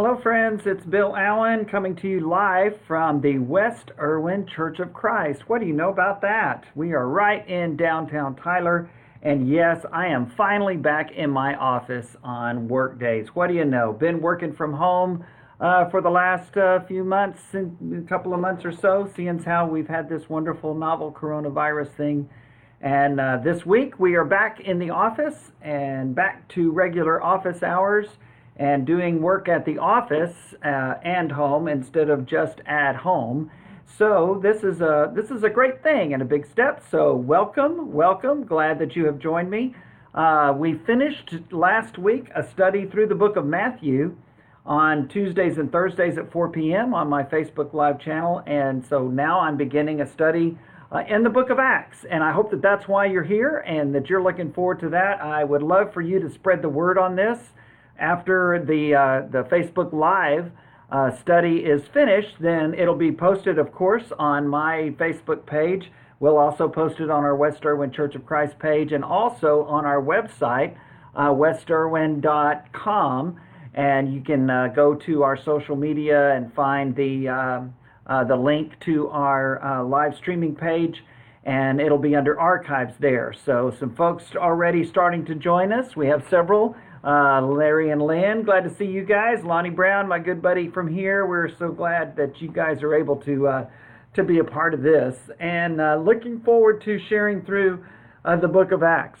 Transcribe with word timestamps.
Hello, 0.00 0.16
friends. 0.22 0.62
It's 0.64 0.84
Bill 0.84 1.16
Allen 1.16 1.64
coming 1.64 1.96
to 1.96 2.08
you 2.08 2.20
live 2.20 2.78
from 2.86 3.20
the 3.20 3.40
West 3.40 3.90
Erwin 3.98 4.46
Church 4.46 4.78
of 4.78 4.92
Christ. 4.92 5.48
What 5.48 5.60
do 5.60 5.66
you 5.66 5.72
know 5.72 5.90
about 5.90 6.20
that? 6.20 6.66
We 6.76 6.92
are 6.92 7.08
right 7.08 7.44
in 7.48 7.76
downtown 7.76 8.36
Tyler. 8.36 8.88
And 9.22 9.50
yes, 9.50 9.84
I 9.92 10.06
am 10.06 10.30
finally 10.36 10.76
back 10.76 11.10
in 11.10 11.30
my 11.30 11.56
office 11.56 12.14
on 12.22 12.68
work 12.68 13.00
days. 13.00 13.34
What 13.34 13.48
do 13.48 13.54
you 13.54 13.64
know? 13.64 13.92
Been 13.92 14.20
working 14.20 14.52
from 14.52 14.72
home 14.72 15.24
uh, 15.60 15.90
for 15.90 16.00
the 16.00 16.10
last 16.10 16.56
uh, 16.56 16.78
few 16.84 17.02
months, 17.02 17.40
a 17.52 17.68
couple 18.08 18.32
of 18.32 18.38
months 18.38 18.64
or 18.64 18.70
so, 18.70 19.10
seeing 19.16 19.40
how 19.40 19.66
we've 19.66 19.88
had 19.88 20.08
this 20.08 20.28
wonderful 20.28 20.76
novel 20.76 21.10
coronavirus 21.10 21.88
thing. 21.96 22.30
And 22.80 23.18
uh, 23.18 23.38
this 23.42 23.66
week 23.66 23.98
we 23.98 24.14
are 24.14 24.24
back 24.24 24.60
in 24.60 24.78
the 24.78 24.90
office 24.90 25.50
and 25.60 26.14
back 26.14 26.46
to 26.50 26.70
regular 26.70 27.20
office 27.20 27.64
hours 27.64 28.06
and 28.58 28.86
doing 28.86 29.22
work 29.22 29.48
at 29.48 29.64
the 29.64 29.78
office 29.78 30.34
uh, 30.64 30.94
and 31.02 31.30
home 31.30 31.68
instead 31.68 32.10
of 32.10 32.26
just 32.26 32.60
at 32.66 32.96
home. 32.96 33.50
So 33.96 34.38
this 34.42 34.62
is 34.64 34.80
a 34.80 35.10
this 35.14 35.30
is 35.30 35.44
a 35.44 35.50
great 35.50 35.82
thing 35.82 36.12
and 36.12 36.20
a 36.20 36.26
big 36.26 36.46
step. 36.46 36.82
So 36.90 37.14
welcome, 37.14 37.92
welcome. 37.92 38.44
Glad 38.44 38.78
that 38.80 38.96
you 38.96 39.06
have 39.06 39.18
joined 39.18 39.50
me. 39.50 39.74
Uh, 40.14 40.52
we 40.56 40.74
finished 40.74 41.34
last 41.50 41.98
week 41.98 42.30
a 42.34 42.42
study 42.42 42.86
through 42.86 43.06
the 43.06 43.14
book 43.14 43.36
of 43.36 43.46
Matthew 43.46 44.16
on 44.66 45.08
Tuesdays 45.08 45.56
and 45.58 45.72
Thursdays 45.72 46.18
at 46.18 46.30
4 46.30 46.50
p.m. 46.50 46.92
on 46.92 47.08
my 47.08 47.22
Facebook 47.22 47.72
Live 47.72 47.98
channel, 47.98 48.42
and 48.46 48.84
so 48.84 49.08
now 49.08 49.40
I'm 49.40 49.56
beginning 49.56 50.00
a 50.00 50.06
study 50.06 50.58
uh, 50.92 51.04
in 51.08 51.22
the 51.22 51.30
book 51.30 51.50
of 51.50 51.58
Acts. 51.58 52.04
And 52.10 52.22
I 52.22 52.32
hope 52.32 52.50
that 52.50 52.60
that's 52.60 52.86
why 52.86 53.06
you're 53.06 53.22
here 53.22 53.58
and 53.66 53.94
that 53.94 54.10
you're 54.10 54.22
looking 54.22 54.52
forward 54.52 54.80
to 54.80 54.88
that. 54.90 55.22
I 55.22 55.44
would 55.44 55.62
love 55.62 55.92
for 55.92 56.02
you 56.02 56.20
to 56.20 56.30
spread 56.30 56.62
the 56.62 56.68
word 56.68 56.98
on 56.98 57.16
this 57.16 57.38
after 57.98 58.64
the 58.64 58.94
uh, 58.94 59.22
the 59.30 59.44
Facebook 59.44 59.92
Live 59.92 60.50
uh, 60.90 61.14
study 61.16 61.58
is 61.58 61.82
finished, 61.92 62.36
then 62.40 62.74
it'll 62.74 62.96
be 62.96 63.12
posted, 63.12 63.58
of 63.58 63.72
course, 63.72 64.04
on 64.18 64.48
my 64.48 64.94
Facebook 64.98 65.44
page. 65.46 65.90
We'll 66.20 66.38
also 66.38 66.68
post 66.68 67.00
it 67.00 67.10
on 67.10 67.24
our 67.24 67.36
West 67.36 67.64
Erwin 67.64 67.92
Church 67.92 68.14
of 68.14 68.26
Christ 68.26 68.58
page 68.58 68.92
and 68.92 69.04
also 69.04 69.64
on 69.64 69.84
our 69.84 70.02
website, 70.02 70.76
uh, 71.14 71.28
westerwin.com. 71.28 73.40
And 73.74 74.12
you 74.12 74.22
can 74.22 74.50
uh, 74.50 74.68
go 74.74 74.94
to 74.94 75.22
our 75.22 75.36
social 75.36 75.76
media 75.76 76.34
and 76.34 76.52
find 76.54 76.96
the 76.96 77.28
um, 77.28 77.74
uh, 78.06 78.24
the 78.24 78.36
link 78.36 78.72
to 78.80 79.08
our 79.08 79.62
uh, 79.62 79.84
live 79.84 80.16
streaming 80.16 80.54
page 80.54 81.04
and 81.44 81.80
it'll 81.80 81.98
be 81.98 82.14
under 82.14 82.38
archives 82.38 82.94
there. 82.98 83.34
So 83.44 83.74
some 83.78 83.94
folks 83.94 84.24
already 84.36 84.84
starting 84.84 85.24
to 85.26 85.34
join 85.34 85.72
us. 85.72 85.96
We 85.96 86.06
have 86.08 86.24
several 86.28 86.76
uh, 87.04 87.40
Larry 87.42 87.90
and 87.90 88.02
Lynn, 88.02 88.42
glad 88.42 88.64
to 88.64 88.74
see 88.74 88.84
you 88.84 89.04
guys. 89.04 89.44
Lonnie 89.44 89.70
Brown, 89.70 90.08
my 90.08 90.18
good 90.18 90.42
buddy 90.42 90.68
from 90.68 90.92
here. 90.92 91.26
We're 91.26 91.48
so 91.56 91.70
glad 91.70 92.16
that 92.16 92.40
you 92.40 92.48
guys 92.48 92.82
are 92.82 92.94
able 92.94 93.16
to 93.16 93.46
uh, 93.46 93.66
to 94.14 94.24
be 94.24 94.38
a 94.38 94.44
part 94.44 94.74
of 94.74 94.82
this, 94.82 95.16
and 95.38 95.80
uh, 95.80 95.96
looking 95.96 96.40
forward 96.40 96.82
to 96.82 96.98
sharing 96.98 97.42
through 97.42 97.84
uh, 98.24 98.36
the 98.36 98.48
Book 98.48 98.72
of 98.72 98.82
Acts. 98.82 99.20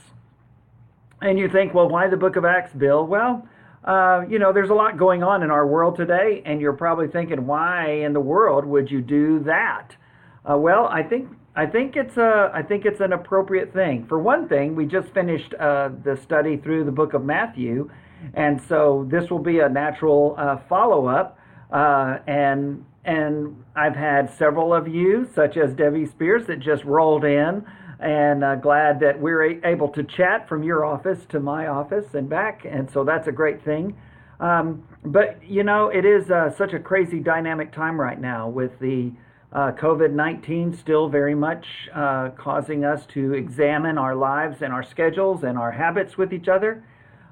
And 1.20 1.38
you 1.38 1.48
think, 1.48 1.74
well, 1.74 1.88
why 1.88 2.08
the 2.08 2.16
Book 2.16 2.36
of 2.36 2.44
Acts, 2.44 2.72
Bill? 2.72 3.06
Well, 3.06 3.46
uh, 3.84 4.22
you 4.28 4.38
know, 4.38 4.52
there's 4.52 4.70
a 4.70 4.74
lot 4.74 4.98
going 4.98 5.22
on 5.22 5.42
in 5.42 5.50
our 5.50 5.66
world 5.66 5.96
today, 5.96 6.42
and 6.44 6.60
you're 6.60 6.72
probably 6.72 7.08
thinking, 7.08 7.46
why 7.46 7.90
in 7.90 8.12
the 8.12 8.20
world 8.20 8.64
would 8.64 8.90
you 8.90 9.00
do 9.00 9.38
that? 9.40 9.96
Uh, 10.44 10.56
well, 10.56 10.86
I 10.86 11.02
think 11.02 11.28
I 11.58 11.66
think 11.66 11.96
it's 11.96 12.16
a 12.16 12.52
I 12.54 12.62
think 12.62 12.84
it's 12.84 13.00
an 13.00 13.12
appropriate 13.12 13.72
thing. 13.72 14.06
For 14.06 14.16
one 14.16 14.48
thing, 14.48 14.76
we 14.76 14.86
just 14.86 15.12
finished 15.12 15.54
uh, 15.54 15.90
the 16.04 16.16
study 16.22 16.56
through 16.56 16.84
the 16.84 16.92
book 16.92 17.14
of 17.14 17.24
Matthew, 17.24 17.90
and 18.34 18.62
so 18.68 19.08
this 19.10 19.28
will 19.28 19.40
be 19.40 19.58
a 19.58 19.68
natural 19.68 20.36
uh, 20.38 20.58
follow 20.68 21.08
up. 21.08 21.36
Uh, 21.72 22.18
and 22.28 22.84
and 23.04 23.56
I've 23.74 23.96
had 23.96 24.32
several 24.38 24.72
of 24.72 24.86
you, 24.86 25.28
such 25.34 25.56
as 25.56 25.74
Debbie 25.74 26.06
Spears, 26.06 26.46
that 26.46 26.60
just 26.60 26.84
rolled 26.84 27.24
in, 27.24 27.66
and 27.98 28.44
uh, 28.44 28.54
glad 28.54 29.00
that 29.00 29.18
we're 29.20 29.42
able 29.66 29.88
to 29.88 30.04
chat 30.04 30.48
from 30.48 30.62
your 30.62 30.84
office 30.84 31.26
to 31.30 31.40
my 31.40 31.66
office 31.66 32.14
and 32.14 32.28
back, 32.28 32.66
and 32.70 32.88
so 32.88 33.02
that's 33.02 33.26
a 33.26 33.32
great 33.32 33.64
thing. 33.64 33.96
Um, 34.38 34.84
but 35.04 35.40
you 35.42 35.64
know, 35.64 35.88
it 35.88 36.04
is 36.04 36.30
uh, 36.30 36.54
such 36.56 36.72
a 36.72 36.78
crazy 36.78 37.18
dynamic 37.18 37.72
time 37.72 38.00
right 38.00 38.20
now 38.20 38.48
with 38.48 38.78
the 38.78 39.10
uh, 39.52 39.72
COVID 39.72 40.12
19 40.12 40.76
still 40.76 41.08
very 41.08 41.34
much 41.34 41.66
uh, 41.94 42.30
causing 42.36 42.84
us 42.84 43.06
to 43.06 43.32
examine 43.32 43.96
our 43.96 44.14
lives 44.14 44.60
and 44.60 44.72
our 44.72 44.82
schedules 44.82 45.42
and 45.42 45.56
our 45.56 45.72
habits 45.72 46.18
with 46.18 46.32
each 46.32 46.48
other. 46.48 46.84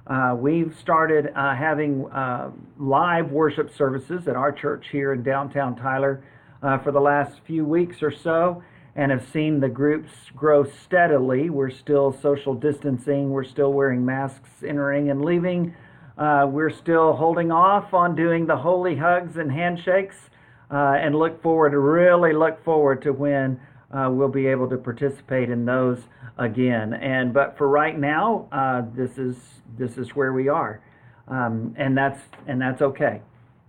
Uh, 0.06 0.34
we've 0.38 0.74
started 0.78 1.32
uh, 1.34 1.54
having 1.54 2.06
uh, 2.10 2.50
live 2.78 3.30
worship 3.32 3.74
services 3.74 4.28
at 4.28 4.36
our 4.36 4.52
church 4.52 4.86
here 4.90 5.12
in 5.12 5.22
downtown 5.22 5.76
Tyler 5.76 6.24
uh, 6.62 6.78
for 6.78 6.90
the 6.90 7.00
last 7.00 7.40
few 7.46 7.64
weeks 7.64 8.02
or 8.02 8.10
so 8.10 8.62
and 8.94 9.10
have 9.10 9.26
seen 9.30 9.60
the 9.60 9.68
groups 9.68 10.10
grow 10.34 10.64
steadily. 10.64 11.50
We're 11.50 11.70
still 11.70 12.16
social 12.22 12.54
distancing, 12.54 13.28
we're 13.30 13.44
still 13.44 13.74
wearing 13.74 14.06
masks 14.06 14.48
entering 14.66 15.10
and 15.10 15.22
leaving. 15.22 15.74
we're 16.16 16.70
still 16.70 17.12
holding 17.12 17.52
off 17.52 17.92
on 17.92 18.16
doing 18.16 18.46
the 18.46 18.56
holy 18.56 18.96
hugs 18.96 19.36
and 19.36 19.52
handshakes 19.52 20.30
uh, 20.70 20.96
and 21.00 21.14
look 21.14 21.42
forward 21.42 21.72
really 21.72 22.32
look 22.32 22.62
forward 22.64 23.02
to 23.02 23.12
when 23.12 23.60
uh, 23.92 24.08
we'll 24.10 24.28
be 24.28 24.46
able 24.46 24.68
to 24.68 24.76
participate 24.76 25.48
in 25.50 25.64
those 25.64 26.00
again. 26.38 26.94
And 26.94 27.32
but 27.32 27.56
for 27.56 27.68
right 27.68 27.98
now, 27.98 28.48
uh, 28.52 28.82
this 28.94 29.18
is 29.18 29.36
this 29.78 29.96
is 29.96 30.10
where 30.10 30.32
we 30.32 30.48
are, 30.48 30.80
um, 31.28 31.74
and 31.78 31.96
that's 31.96 32.20
and 32.46 32.60
that's 32.60 32.82
okay. 32.82 33.20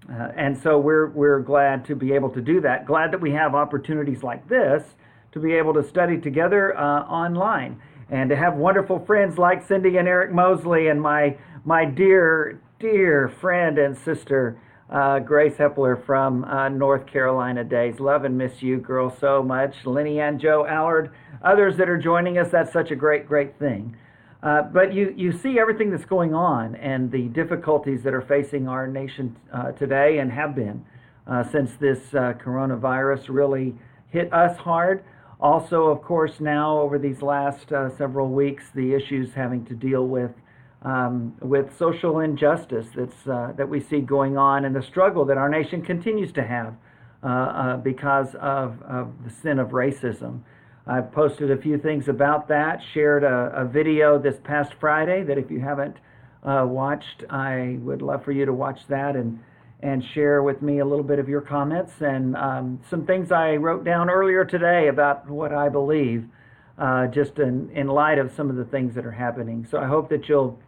Uh, 0.10 0.30
and 0.36 0.58
so 0.58 0.80
we're 0.80 1.08
we're 1.08 1.40
glad 1.40 1.86
to 1.86 1.96
be 1.96 2.14
able 2.14 2.30
to 2.30 2.42
do 2.42 2.62
that. 2.62 2.86
Glad 2.86 3.12
that 3.12 3.22
we 3.22 3.32
have 3.32 3.56
opportunities 3.56 4.24
like 4.24 4.48
this 4.48 4.84
to 5.34 5.40
be 5.40 5.54
able 5.54 5.74
to 5.74 5.84
study 5.84 6.18
together 6.20 6.76
uh, 6.78 7.02
online 7.04 7.80
and 8.10 8.30
to 8.30 8.36
have 8.36 8.56
wonderful 8.56 9.00
friends 9.06 9.38
like 9.38 9.66
Cindy 9.68 9.98
and 9.98 10.08
Eric 10.08 10.32
Mosley 10.32 10.88
and 10.88 11.02
my 11.02 11.38
my 11.66 11.86
dear 11.86 12.60
dear 12.80 13.28
friend 13.28 13.78
and 13.78 13.98
sister 13.98 14.60
uh, 14.90 15.20
Grace 15.20 15.56
Hepler 15.58 16.04
from 16.06 16.44
uh, 16.46 16.70
North 16.70 17.06
Carolina 17.08 17.64
days. 17.64 18.00
Love 18.00 18.24
and 18.24 18.38
miss 18.38 18.62
you, 18.62 18.78
girl, 18.78 19.16
so 19.20 19.44
much. 19.44 19.76
Lenny 19.86 20.20
and 20.20 20.40
Joe 20.40 20.66
Allard, 20.66 21.12
others 21.42 21.78
that 21.78 21.90
are 21.90 21.98
joining 21.98 22.38
us. 22.38 22.50
That's 22.52 22.72
such 22.72 22.92
a 22.92 22.96
great, 22.96 23.28
great 23.28 23.60
thing. 23.60 23.98
Uh, 24.42 24.62
but 24.62 24.94
you, 24.94 25.14
you 25.18 25.32
see 25.32 25.60
everything 25.60 25.90
that's 25.90 26.06
going 26.06 26.34
on 26.34 26.76
and 26.76 27.12
the 27.12 27.24
difficulties 27.30 28.04
that 28.04 28.14
are 28.14 28.22
facing 28.22 28.68
our 28.68 28.88
nation 28.88 29.36
uh, 29.52 29.72
today 29.72 30.20
and 30.20 30.32
have 30.32 30.56
been 30.56 30.86
uh, 31.26 31.44
since 31.52 31.72
this 31.80 32.00
uh, 32.14 32.34
coronavirus 32.34 33.26
really 33.30 33.76
hit 34.10 34.32
us 34.32 34.56
hard. 34.58 35.04
Also, 35.40 35.88
of 35.88 36.02
course, 36.02 36.40
now 36.40 36.80
over 36.80 36.98
these 36.98 37.22
last 37.22 37.70
several 37.98 38.30
weeks, 38.30 38.64
the 38.74 38.94
issues 38.94 39.34
having 39.34 39.66
to 39.66 39.76
deal 39.76 40.08
with 40.08 40.32
um, 40.84 41.36
with 41.42 41.76
social 41.78 42.20
injustice 42.20 42.88
that's, 42.96 43.28
uh, 43.28 43.54
that 43.58 43.68
we 43.68 43.80
see 43.80 44.00
going 44.00 44.38
on 44.38 44.66
and 44.66 44.76
the 44.76 44.82
struggle 44.82 45.26
that 45.26 45.38
our 45.38 45.50
nation 45.50 45.82
continues 45.82 46.32
to 46.34 46.44
have 46.44 46.76
uh, 47.24 47.28
uh, 47.28 47.78
because 47.78 48.36
of, 48.36 48.82
of, 48.84 49.12
the 49.24 49.30
sin 49.30 49.60
of 49.60 49.70
racism. 49.70 50.42
I've 50.86 51.12
posted 51.12 51.52
a 51.52 51.58
few 51.58 51.78
things 51.78 52.08
about 52.08 52.48
that, 52.50 52.80
shared 52.94 53.24
a, 53.24 53.52
a 53.56 53.66
video 53.66 54.20
this 54.20 54.36
past 54.44 54.74
Friday 54.80 55.24
that 55.24 55.38
if 55.38 55.50
you 55.50 55.60
haven't 55.60 55.98
uh, 56.44 56.64
watched, 56.68 57.24
I 57.30 57.80
would 57.82 58.02
love 58.02 58.24
for 58.24 58.32
you 58.32 58.46
to 58.46 58.54
watch 58.54 58.80
that 58.88 59.16
and, 59.16 59.40
and 59.82 60.04
share 60.14 60.44
with 60.44 60.62
me 60.62 60.80
a 60.80 60.86
little 60.86 61.04
bit 61.04 61.18
of 61.18 61.28
your 61.28 61.42
comments 61.42 61.94
and 62.02 62.38
um, 62.38 62.80
some 62.90 63.06
things 63.06 63.32
I 63.32 63.56
wrote 63.56 63.84
down 63.84 64.10
earlier 64.10 64.46
today 64.46 64.88
about 64.88 65.28
what 65.28 65.52
I 65.52 65.70
believe. 65.70 66.26
Uh, 66.78 67.08
just 67.08 67.40
in, 67.40 67.72
in 67.72 67.88
light 67.88 68.20
of 68.20 68.32
some 68.36 68.52
of 68.52 68.56
the 68.56 68.66
things 68.66 68.94
that 68.94 69.04
are 69.04 69.12
happening. 69.12 69.68
So 69.72 69.80
I 69.80 69.88
hope 69.88 70.10
that 70.10 70.30
you'll 70.30 70.60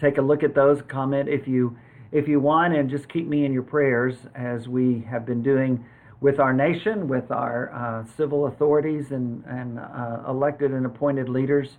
take 0.00 0.18
a 0.18 0.22
look 0.22 0.42
at 0.42 0.54
those, 0.54 0.82
comment 0.88 1.28
if 1.28 1.46
you 1.46 1.76
if 2.12 2.26
you 2.26 2.40
want, 2.40 2.74
and 2.74 2.90
just 2.90 3.08
keep 3.08 3.28
me 3.28 3.44
in 3.44 3.52
your 3.52 3.62
prayers 3.62 4.16
as 4.34 4.66
we 4.66 5.06
have 5.08 5.24
been 5.24 5.44
doing 5.44 5.84
with 6.20 6.40
our 6.40 6.52
nation, 6.52 7.06
with 7.06 7.30
our 7.30 7.72
uh, 7.72 8.04
civil 8.16 8.46
authorities 8.46 9.12
and, 9.12 9.44
and 9.46 9.78
uh, 9.78 10.22
elected 10.28 10.72
and 10.72 10.86
appointed 10.86 11.28
leaders, 11.28 11.78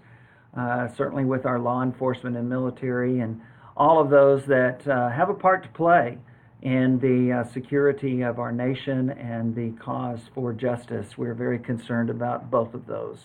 uh, 0.58 0.88
certainly 0.96 1.26
with 1.26 1.46
our 1.46 1.60
law 1.60 1.84
enforcement 1.84 2.38
and 2.38 2.48
military, 2.48 3.20
and 3.20 3.42
all 3.76 4.00
of 4.02 4.10
those 4.10 4.46
that 4.46 4.88
uh, 4.88 5.10
have 5.10 5.30
a 5.30 5.34
part 5.34 5.64
to 5.64 5.70
play 5.70 6.18
in 6.62 7.00
the 7.00 7.40
uh, 7.40 7.52
security 7.52 8.22
of 8.22 8.40
our 8.40 8.52
nation 8.52 9.10
and 9.12 9.56
the 9.56 9.72
cause 9.84 10.20
for 10.34 10.54
justice. 10.54 11.18
We're 11.18 11.34
very 11.34 11.60
concerned 11.60 12.10
about 12.10 12.52
both 12.52 12.74
of 12.74 12.86
those. 12.86 13.20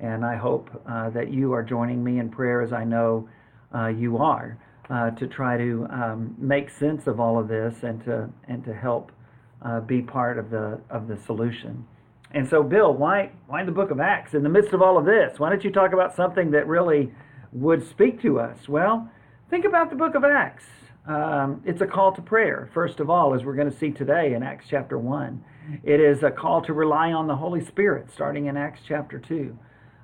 And 0.00 0.24
I 0.24 0.36
hope 0.36 0.70
uh, 0.88 1.10
that 1.10 1.32
you 1.32 1.52
are 1.52 1.62
joining 1.62 2.02
me 2.02 2.18
in 2.18 2.30
prayer 2.30 2.62
as 2.62 2.72
I 2.72 2.84
know 2.84 3.28
you 3.88 4.18
are 4.18 4.58
uh, 4.90 5.10
to 5.12 5.26
try 5.26 5.56
to 5.56 5.86
um, 5.90 6.34
make 6.38 6.68
sense 6.70 7.06
of 7.06 7.20
all 7.20 7.38
of 7.38 7.48
this 7.48 7.82
and 7.82 8.04
to 8.04 8.28
and 8.48 8.64
to 8.64 8.74
help 8.74 9.12
uh, 9.62 9.80
be 9.80 10.02
part 10.02 10.38
of 10.38 10.50
the 10.50 10.80
of 10.90 11.08
the 11.08 11.16
solution. 11.16 11.86
And 12.32 12.48
so, 12.48 12.62
Bill, 12.62 12.92
why 12.92 13.30
why 13.46 13.64
the 13.64 13.72
Book 13.72 13.90
of 13.90 14.00
Acts 14.00 14.34
in 14.34 14.42
the 14.42 14.48
midst 14.48 14.72
of 14.72 14.82
all 14.82 14.98
of 14.98 15.04
this? 15.04 15.38
Why 15.38 15.50
don't 15.50 15.64
you 15.64 15.70
talk 15.70 15.92
about 15.92 16.14
something 16.16 16.50
that 16.52 16.66
really 16.66 17.12
would 17.52 17.86
speak 17.88 18.20
to 18.22 18.40
us? 18.40 18.68
Well, 18.68 19.10
think 19.50 19.64
about 19.64 19.90
the 19.90 19.96
Book 19.96 20.14
of 20.14 20.24
Acts. 20.24 20.64
um, 21.06 21.62
it's 21.64 21.80
a 21.80 21.86
call 21.86 22.12
to 22.12 22.22
prayer, 22.22 22.70
first 22.72 23.00
of 23.00 23.10
all, 23.10 23.34
as 23.34 23.44
we're 23.44 23.56
going 23.56 23.70
to 23.70 23.76
see 23.76 23.90
today 23.90 24.34
in 24.34 24.42
Acts 24.42 24.66
chapter 24.68 24.98
1. 24.98 25.44
It 25.82 26.00
is 26.00 26.22
a 26.22 26.30
call 26.30 26.62
to 26.62 26.72
rely 26.72 27.12
on 27.12 27.26
the 27.26 27.36
Holy 27.36 27.64
Spirit, 27.64 28.10
starting 28.12 28.46
in 28.46 28.56
Acts 28.56 28.80
chapter 28.86 29.18
2. 29.18 29.56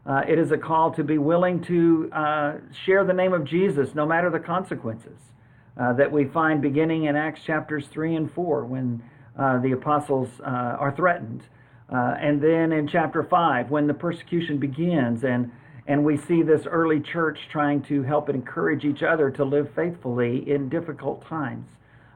Uh, 0.09 0.23
it 0.27 0.39
is 0.39 0.53
a 0.53 0.57
call 0.57 0.91
to 0.91 1.05
be 1.05 1.19
willing 1.19 1.61
to 1.61 2.11
uh, 2.15 2.55
share 2.87 3.05
the 3.05 3.13
name 3.13 3.35
of 3.35 3.45
Jesus 3.45 3.95
no 3.95 4.07
matter 4.07 4.31
the 4.31 4.39
consequences 4.41 5.19
uh, 5.79 5.93
that 5.93 6.11
we 6.11 6.25
find 6.25 6.63
beginning 6.63 7.05
in 7.05 7.15
Acts 7.15 7.43
chapters 7.43 7.87
3 7.89 8.17
and 8.17 8.33
4 8.33 8.65
when 8.65 9.03
uh, 9.39 9.59
the 9.61 9.73
apostles 9.73 10.31
uh, 10.41 10.45
are 10.45 10.95
threatened. 10.97 11.43
Uh, 11.93 12.17
and 12.19 12.41
then 12.41 12.73
in 12.73 12.89
chapter 12.89 13.23
5 13.23 13.71
when 13.71 13.87
the 13.87 13.95
persecution 13.95 14.59
begins 14.59 15.25
and 15.25 15.51
and 15.87 16.05
we 16.05 16.19
see 16.19 16.43
this 16.43 16.67
early 16.67 17.01
church 17.01 17.39
trying 17.51 17.81
to 17.81 18.03
help 18.03 18.29
encourage 18.29 18.85
each 18.85 19.03
other 19.03 19.31
to 19.31 19.43
live 19.43 19.71
faithfully 19.75 20.51
in 20.51 20.69
difficult 20.69 21.27
times. 21.27 21.67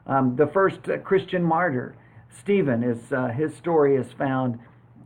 Um, 0.06 0.36
the 0.36 0.46
first 0.46 0.80
Christian 1.04 1.42
martyr, 1.42 1.94
Stephen, 2.28 2.82
is 2.82 2.98
his 3.34 3.56
story 3.56 3.96
is 3.96 4.12
found 4.12 4.58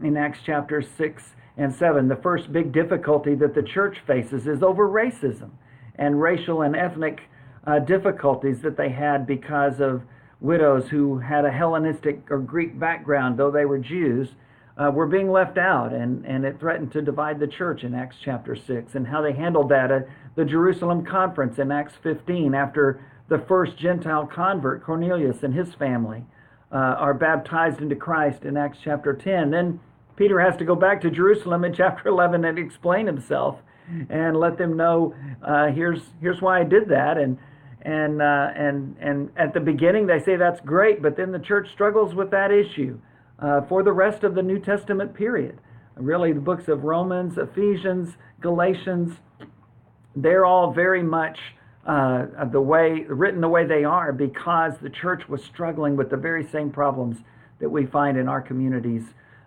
in 0.02 0.16
Acts 0.16 0.40
chapter 0.44 0.82
6 0.82 1.22
and 1.56 1.74
7. 1.74 2.08
The 2.08 2.16
first 2.16 2.52
big 2.52 2.72
difficulty 2.72 3.34
that 3.36 3.54
the 3.54 3.62
church 3.62 3.98
faces 4.06 4.46
is 4.46 4.62
over 4.62 4.88
racism 4.88 5.50
and 5.96 6.20
racial 6.20 6.62
and 6.62 6.76
ethnic 6.76 7.22
uh, 7.66 7.78
difficulties 7.80 8.60
that 8.62 8.76
they 8.76 8.90
had 8.90 9.26
because 9.26 9.80
of 9.80 10.02
widows 10.40 10.88
who 10.88 11.18
had 11.18 11.44
a 11.44 11.50
Hellenistic 11.50 12.30
or 12.30 12.38
Greek 12.38 12.78
background, 12.78 13.38
though 13.38 13.50
they 13.50 13.64
were 13.64 13.78
Jews, 13.78 14.28
uh, 14.76 14.90
were 14.90 15.06
being 15.06 15.30
left 15.30 15.56
out, 15.56 15.92
and, 15.92 16.24
and 16.26 16.44
it 16.44 16.60
threatened 16.60 16.92
to 16.92 17.00
divide 17.00 17.40
the 17.40 17.46
church 17.46 17.82
in 17.82 17.94
Acts 17.94 18.16
chapter 18.22 18.54
6, 18.54 18.94
and 18.94 19.06
how 19.06 19.22
they 19.22 19.32
handled 19.32 19.70
that 19.70 19.90
at 19.90 20.06
the 20.34 20.44
Jerusalem 20.44 21.04
conference 21.04 21.58
in 21.58 21.72
Acts 21.72 21.94
15 22.02 22.54
after 22.54 23.02
the 23.28 23.38
first 23.38 23.78
Gentile 23.78 24.26
convert, 24.26 24.84
Cornelius, 24.84 25.42
and 25.42 25.54
his 25.54 25.74
family 25.74 26.24
uh, 26.70 26.76
are 26.76 27.14
baptized 27.14 27.80
into 27.80 27.96
Christ 27.96 28.44
in 28.44 28.56
Acts 28.56 28.78
chapter 28.84 29.14
10. 29.14 29.50
Then 29.50 29.80
Peter 30.16 30.40
has 30.40 30.56
to 30.56 30.64
go 30.64 30.74
back 30.74 31.00
to 31.02 31.10
Jerusalem 31.10 31.64
in 31.64 31.72
chapter 31.72 32.08
11 32.08 32.44
and 32.44 32.58
explain 32.58 33.06
himself 33.06 33.58
and 34.10 34.36
let 34.36 34.58
them 34.58 34.76
know 34.76 35.14
uh, 35.42 35.68
here's 35.68 36.00
here's 36.20 36.42
why 36.42 36.60
I 36.60 36.64
did 36.64 36.88
that 36.88 37.18
and 37.18 37.38
and 37.82 38.20
uh, 38.20 38.50
and 38.56 38.96
and 39.00 39.30
at 39.36 39.54
the 39.54 39.60
beginning 39.60 40.06
they 40.06 40.18
say 40.18 40.36
that's 40.36 40.60
great, 40.60 41.00
but 41.00 41.16
then 41.16 41.30
the 41.30 41.38
church 41.38 41.70
struggles 41.72 42.14
with 42.14 42.30
that 42.32 42.50
issue 42.50 42.98
uh, 43.38 43.60
for 43.68 43.82
the 43.84 43.92
rest 43.92 44.24
of 44.24 44.34
the 44.34 44.42
New 44.42 44.58
Testament 44.58 45.14
period. 45.14 45.60
Really, 45.94 46.32
the 46.32 46.40
books 46.40 46.68
of 46.68 46.82
Romans, 46.82 47.38
Ephesians, 47.38 48.16
Galatians, 48.40 49.14
they're 50.16 50.44
all 50.44 50.72
very 50.72 51.02
much 51.02 51.38
uh, 51.86 52.26
the 52.50 52.60
way 52.60 53.04
written 53.08 53.40
the 53.40 53.48
way 53.48 53.64
they 53.64 53.84
are 53.84 54.12
because 54.12 54.72
the 54.82 54.90
church 54.90 55.28
was 55.28 55.42
struggling 55.44 55.96
with 55.96 56.10
the 56.10 56.16
very 56.16 56.46
same 56.48 56.70
problems 56.70 57.18
that 57.60 57.70
we 57.70 57.86
find 57.86 58.18
in 58.18 58.28
our 58.28 58.40
communities 58.40 59.04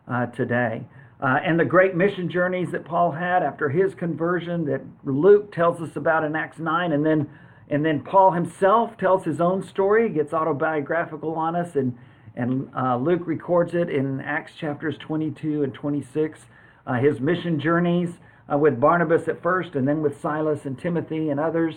uh, 0.10 0.26
today. 0.28 0.84
Uh, 1.22 1.38
and 1.44 1.60
the 1.60 1.66
great 1.66 1.96
mission 1.96 2.30
journeys 2.30 2.72
that 2.72 2.86
Paul 2.86 3.12
had 3.12 3.44
after 3.44 3.70
his 3.70 3.94
conversion 3.94 4.66
that 4.66 4.82
Luke 5.04 5.54
tells 5.54 5.82
us 5.82 5.96
about 5.96 6.24
in 6.24 6.36
Acts 6.36 6.60
9, 6.60 6.94
and 6.94 7.06
then 7.06 7.30
and 7.70 7.86
then 7.86 8.02
Paul 8.02 8.32
himself 8.32 8.98
tells 8.98 9.24
his 9.24 9.40
own 9.40 9.62
story, 9.62 10.10
gets 10.10 10.34
autobiographical 10.34 11.36
on 11.36 11.56
us, 11.56 11.76
and, 11.76 11.96
and 12.36 12.68
uh, 12.76 12.98
Luke 12.98 13.22
records 13.26 13.76
it 13.76 13.90
in 13.90 14.22
Acts 14.22 14.54
chapters 14.60 14.96
22 15.00 15.64
and 15.64 15.74
26. 15.74 16.40
Uh, 16.88 16.94
his 16.94 17.20
mission 17.20 17.60
journeys 17.60 18.10
uh, 18.52 18.58
with 18.58 18.80
Barnabas 18.80 19.28
at 19.28 19.44
first, 19.44 19.76
and 19.76 19.88
then 19.88 20.02
with 20.02 20.20
Silas 20.20 20.66
and 20.66 20.80
Timothy 20.80 21.30
and 21.30 21.40
others. 21.40 21.76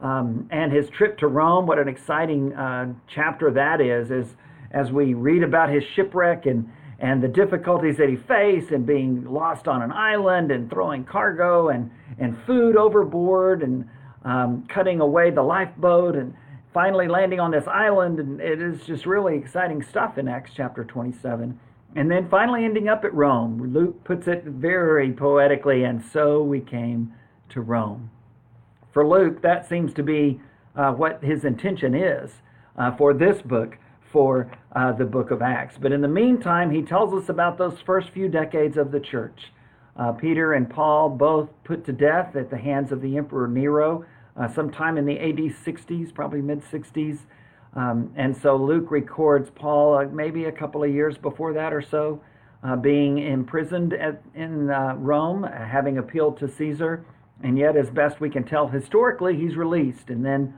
Um, 0.00 0.48
and 0.52 0.72
his 0.72 0.88
trip 0.90 1.18
to 1.18 1.26
Rome, 1.26 1.66
what 1.66 1.78
an 1.80 1.88
exciting 1.88 2.52
uh, 2.54 2.92
chapter 3.12 3.50
that 3.50 3.80
is, 3.80 4.12
as, 4.12 4.36
as 4.70 4.92
we 4.92 5.14
read 5.14 5.42
about 5.42 5.70
his 5.70 5.82
shipwreck 5.94 6.46
and, 6.46 6.70
and 7.02 7.20
the 7.20 7.28
difficulties 7.28 7.96
that 7.96 8.08
he 8.08 8.14
faced 8.14 8.70
and 8.70 8.86
being 8.86 9.24
lost 9.24 9.66
on 9.66 9.82
an 9.82 9.90
island 9.90 10.52
and 10.52 10.70
throwing 10.70 11.04
cargo 11.04 11.68
and, 11.68 11.90
and 12.18 12.38
food 12.46 12.76
overboard 12.76 13.64
and 13.64 13.84
um, 14.24 14.64
cutting 14.68 15.00
away 15.00 15.30
the 15.32 15.42
lifeboat 15.42 16.14
and 16.14 16.32
finally 16.72 17.08
landing 17.08 17.40
on 17.40 17.50
this 17.50 17.66
island. 17.66 18.20
And 18.20 18.40
it 18.40 18.62
is 18.62 18.86
just 18.86 19.04
really 19.04 19.36
exciting 19.36 19.82
stuff 19.82 20.16
in 20.16 20.28
Acts 20.28 20.52
chapter 20.54 20.84
27. 20.84 21.58
And 21.96 22.08
then 22.08 22.28
finally 22.30 22.64
ending 22.64 22.88
up 22.88 23.04
at 23.04 23.12
Rome. 23.12 23.72
Luke 23.74 24.04
puts 24.04 24.28
it 24.28 24.44
very 24.44 25.12
poetically, 25.12 25.82
and 25.82 26.02
so 26.12 26.40
we 26.40 26.60
came 26.60 27.12
to 27.48 27.60
Rome. 27.60 28.10
For 28.92 29.06
Luke, 29.06 29.42
that 29.42 29.68
seems 29.68 29.92
to 29.94 30.04
be 30.04 30.40
uh, 30.76 30.92
what 30.92 31.22
his 31.22 31.44
intention 31.44 31.96
is 31.96 32.30
uh, 32.78 32.96
for 32.96 33.12
this 33.12 33.42
book, 33.42 33.76
for 34.12 34.50
uh, 34.76 34.92
the 34.92 35.04
book 35.04 35.30
of 35.30 35.42
Acts. 35.42 35.76
But 35.80 35.92
in 35.92 36.00
the 36.00 36.08
meantime, 36.08 36.70
he 36.70 36.82
tells 36.82 37.14
us 37.14 37.28
about 37.28 37.58
those 37.58 37.80
first 37.84 38.10
few 38.10 38.28
decades 38.28 38.76
of 38.76 38.92
the 38.92 39.00
church. 39.00 39.52
Uh, 39.96 40.12
Peter 40.12 40.54
and 40.54 40.68
Paul 40.68 41.10
both 41.10 41.48
put 41.64 41.84
to 41.86 41.92
death 41.92 42.36
at 42.36 42.50
the 42.50 42.56
hands 42.56 42.92
of 42.92 43.02
the 43.02 43.16
Emperor 43.16 43.48
Nero 43.48 44.04
uh, 44.36 44.48
sometime 44.48 44.96
in 44.96 45.04
the 45.04 45.18
AD 45.18 45.36
60s, 45.36 46.14
probably 46.14 46.40
mid 46.40 46.62
60s. 46.62 47.18
Um, 47.74 48.12
and 48.16 48.36
so 48.36 48.56
Luke 48.56 48.90
records 48.90 49.50
Paul 49.54 49.96
uh, 49.96 50.04
maybe 50.06 50.44
a 50.44 50.52
couple 50.52 50.82
of 50.82 50.90
years 50.90 51.16
before 51.16 51.52
that 51.54 51.72
or 51.72 51.82
so, 51.82 52.22
uh, 52.62 52.76
being 52.76 53.18
imprisoned 53.18 53.92
at, 53.94 54.22
in 54.34 54.70
uh, 54.70 54.94
Rome, 54.96 55.42
having 55.42 55.98
appealed 55.98 56.38
to 56.38 56.48
Caesar. 56.48 57.04
And 57.42 57.58
yet, 57.58 57.76
as 57.76 57.90
best 57.90 58.20
we 58.20 58.30
can 58.30 58.44
tell 58.44 58.68
historically, 58.68 59.36
he's 59.36 59.56
released 59.56 60.10
and 60.10 60.24
then 60.24 60.54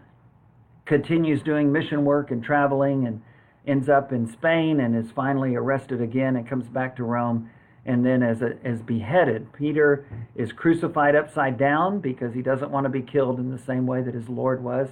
continues 0.84 1.42
doing 1.42 1.72
mission 1.72 2.04
work 2.04 2.30
and 2.30 2.42
traveling 2.42 3.06
and 3.06 3.22
ends 3.66 3.88
up 3.88 4.12
in 4.12 4.30
Spain 4.30 4.80
and 4.80 4.96
is 4.96 5.10
finally 5.12 5.54
arrested 5.54 6.00
again 6.00 6.36
and 6.36 6.48
comes 6.48 6.66
back 6.68 6.96
to 6.96 7.04
Rome 7.04 7.50
and 7.86 8.04
then 8.04 8.22
as, 8.22 8.42
as 8.64 8.80
beheaded. 8.82 9.52
Peter 9.52 10.06
is 10.34 10.52
crucified 10.52 11.14
upside 11.14 11.58
down 11.58 12.00
because 12.00 12.34
he 12.34 12.42
doesn't 12.42 12.70
want 12.70 12.84
to 12.84 12.90
be 12.90 13.02
killed 13.02 13.38
in 13.38 13.50
the 13.50 13.58
same 13.58 13.86
way 13.86 14.02
that 14.02 14.14
his 14.14 14.28
Lord 14.28 14.62
was. 14.62 14.88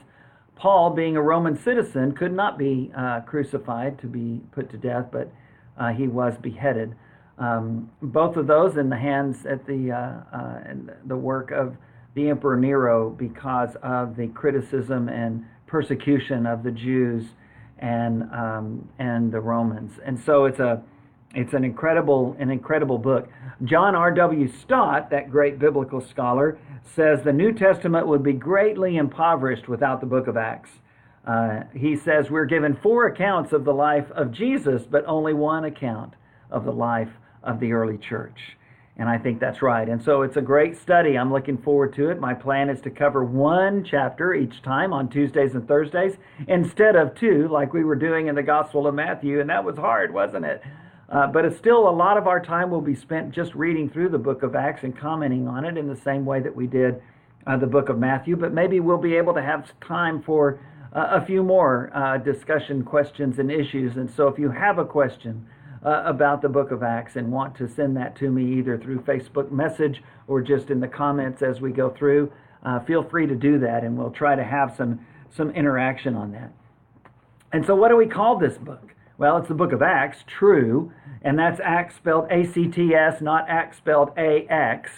Paul, 0.57 0.91
being 0.91 1.17
a 1.17 1.23
Roman 1.23 1.57
citizen, 1.57 2.13
could 2.13 2.33
not 2.33 2.59
be 2.59 2.93
uh, 2.97 3.21
crucified 3.21 3.99
to 4.01 4.07
be 4.07 4.41
put 4.53 4.71
to 4.71 4.77
death, 4.77 5.07
but 5.11 5.33
uh, 5.79 5.89
he 5.89 6.07
was 6.07 6.35
beheaded. 6.37 6.95
Um, 7.39 7.91
both 8.03 8.37
of 8.37 8.47
those 8.47 8.77
in 8.77 8.91
the 8.91 8.97
hands 8.97 9.47
at 9.47 9.67
the 9.67 9.91
uh, 9.91 10.37
uh 10.37 10.75
the 11.07 11.17
work 11.17 11.51
of 11.51 11.77
the 12.15 12.29
Emperor 12.29 12.59
Nero 12.59 13.09
because 13.09 13.75
of 13.83 14.17
the 14.17 14.29
criticism 14.29 15.09
and 15.09 15.45
persecution 15.67 16.47
of 16.47 16.63
the 16.63 16.71
Jews 16.71 17.25
and 17.83 18.23
um, 18.33 18.89
and 18.99 19.31
the 19.31 19.41
Romans. 19.41 19.93
And 20.05 20.19
so 20.25 20.47
it's 20.47 20.61
a 20.61 20.83
it's 21.35 21.55
an 21.55 21.65
incredible, 21.65 22.37
an 22.39 22.51
incredible 22.51 22.99
book. 22.99 23.29
John 23.65 23.95
R.W. 23.95 24.53
Stott, 24.63 25.11
that 25.11 25.31
great 25.31 25.59
biblical 25.59 26.01
scholar, 26.01 26.59
says 26.95 27.23
the 27.25 27.33
New 27.33 27.53
Testament 27.53 28.07
would 28.07 28.23
be 28.23 28.35
greatly 28.35 28.97
impoverished 28.97 29.67
without 29.67 30.01
the 30.01 30.07
book 30.07 30.27
of 30.27 30.37
Acts. 30.37 30.71
Uh, 31.27 31.61
he 31.75 31.97
says 31.97 32.29
we're 32.29 32.45
given 32.45 32.77
four 32.83 33.07
accounts 33.07 33.53
of 33.53 33.65
the 33.65 33.73
life 33.73 34.11
of 34.11 34.33
Jesus, 34.33 34.83
but 34.91 35.05
only 35.07 35.33
one 35.33 35.65
account 35.65 36.15
of 36.51 36.65
the 36.65 36.73
life 36.73 37.11
of 37.43 37.61
the 37.61 37.73
early 37.73 37.97
church. 37.97 38.57
And 38.99 39.09
I 39.09 39.17
think 39.17 39.41
that's 39.41 39.63
right. 39.63 39.89
And 39.89 40.03
so 40.03 40.23
it's 40.23 40.37
a 40.37 40.43
great 40.43 40.77
study. 40.77 41.17
I'm 41.17 41.33
looking 41.33 41.57
forward 41.57 41.95
to 41.95 42.11
it. 42.11 42.21
My 42.21 42.35
plan 42.35 42.69
is 42.69 42.81
to 42.83 42.91
cover 42.91 43.25
one 43.25 43.85
chapter 43.85 44.35
each 44.35 44.63
time 44.63 44.93
on 44.93 45.09
Tuesdays 45.09 45.55
and 45.55 45.67
Thursdays 45.67 46.19
instead 46.47 46.95
of 46.95 47.15
two, 47.15 47.49
like 47.49 47.73
we 47.73 47.85
were 47.85 47.97
doing 47.97 48.27
in 48.27 48.35
the 48.35 48.43
Gospel 48.43 48.87
of 48.87 48.95
Matthew. 48.95 49.41
And 49.41 49.49
that 49.49 49.65
was 49.65 49.79
hard, 49.79 50.13
wasn't 50.13 50.45
it? 50.45 50.63
Uh, 51.09 51.27
but 51.27 51.45
it's 51.45 51.57
still 51.57 51.89
a 51.89 51.91
lot 51.91 52.17
of 52.19 52.27
our 52.27 52.41
time 52.41 52.71
will 52.71 52.83
be 52.83 52.95
spent 52.95 53.33
just 53.33 53.55
reading 53.55 53.89
through 53.89 54.11
the 54.11 54.19
book 54.19 54.43
of 54.43 54.55
Acts 54.55 54.83
and 54.83 54.97
commenting 54.97 55.49
on 55.49 55.65
it 55.65 55.79
in 55.79 55.89
the 55.89 55.97
same 55.97 56.27
way 56.27 56.41
that 56.41 56.55
we 56.55 56.67
did 56.67 57.03
uh, 57.47 57.57
the 57.57 57.67
book 57.67 57.89
of 57.89 57.99
Matthew. 57.99 58.37
But 58.37 58.53
maybe 58.53 58.81
we'll 58.81 58.99
be 58.99 59.17
able 59.17 59.35
to 59.35 59.43
have 59.43 59.73
time 59.81 60.23
for 60.23 60.61
uh, 60.95 61.19
a 61.21 61.25
few 61.25 61.43
more 61.43 61.91
uh, 61.95 62.19
discussion 62.19 62.85
questions 62.85 63.39
and 63.39 63.51
issues. 63.51 63.97
And 63.97 64.11
so 64.11 64.29
if 64.29 64.39
you 64.39 64.51
have 64.51 64.79
a 64.79 64.85
question 64.85 65.47
uh, 65.85 66.03
about 66.05 66.43
the 66.43 66.49
book 66.49 66.71
of 66.71 66.83
Acts 66.83 67.17
and 67.17 67.31
want 67.33 67.57
to 67.57 67.69
send 67.69 67.97
that 67.97 68.17
to 68.17 68.31
me 68.31 68.59
either 68.59 68.79
through 68.79 69.01
Facebook 69.01 69.51
message 69.51 70.03
or 70.29 70.41
just 70.41 70.71
in 70.71 70.81
the 70.81 70.89
comments 70.89 71.43
as 71.43 71.61
we 71.61 71.73
go 71.73 71.91
through, 71.91 72.33
uh, 72.65 72.81
feel 72.81 73.03
free 73.03 73.27
to 73.27 73.35
do 73.35 73.59
that 73.59 73.83
and 73.85 73.97
we'll 73.97 74.11
try 74.11 74.35
to 74.35 74.45
have 74.45 74.75
some, 74.77 75.05
some 75.31 75.51
interaction 75.51 76.15
on 76.15 76.33
that. 76.33 76.53
And 77.53 77.67
so, 77.67 77.75
what 77.75 77.89
do 77.89 77.97
we 77.97 78.07
call 78.07 78.39
this 78.39 78.57
book? 78.57 78.95
Well, 79.19 79.37
it's 79.37 79.49
the 79.49 79.55
book 79.55 79.73
of 79.73 79.83
Acts, 79.83 80.25
true, 80.27 80.93
and 81.23 81.39
that's 81.39 81.61
Acts 81.63 81.97
spelled 81.97 82.31
A 82.31 82.45
C 82.45 82.67
T 82.67 82.95
S, 82.95 83.21
not 83.21 83.49
Acts 83.49 83.77
spelled 83.77 84.11
A 84.17 84.47
X. 84.49 84.91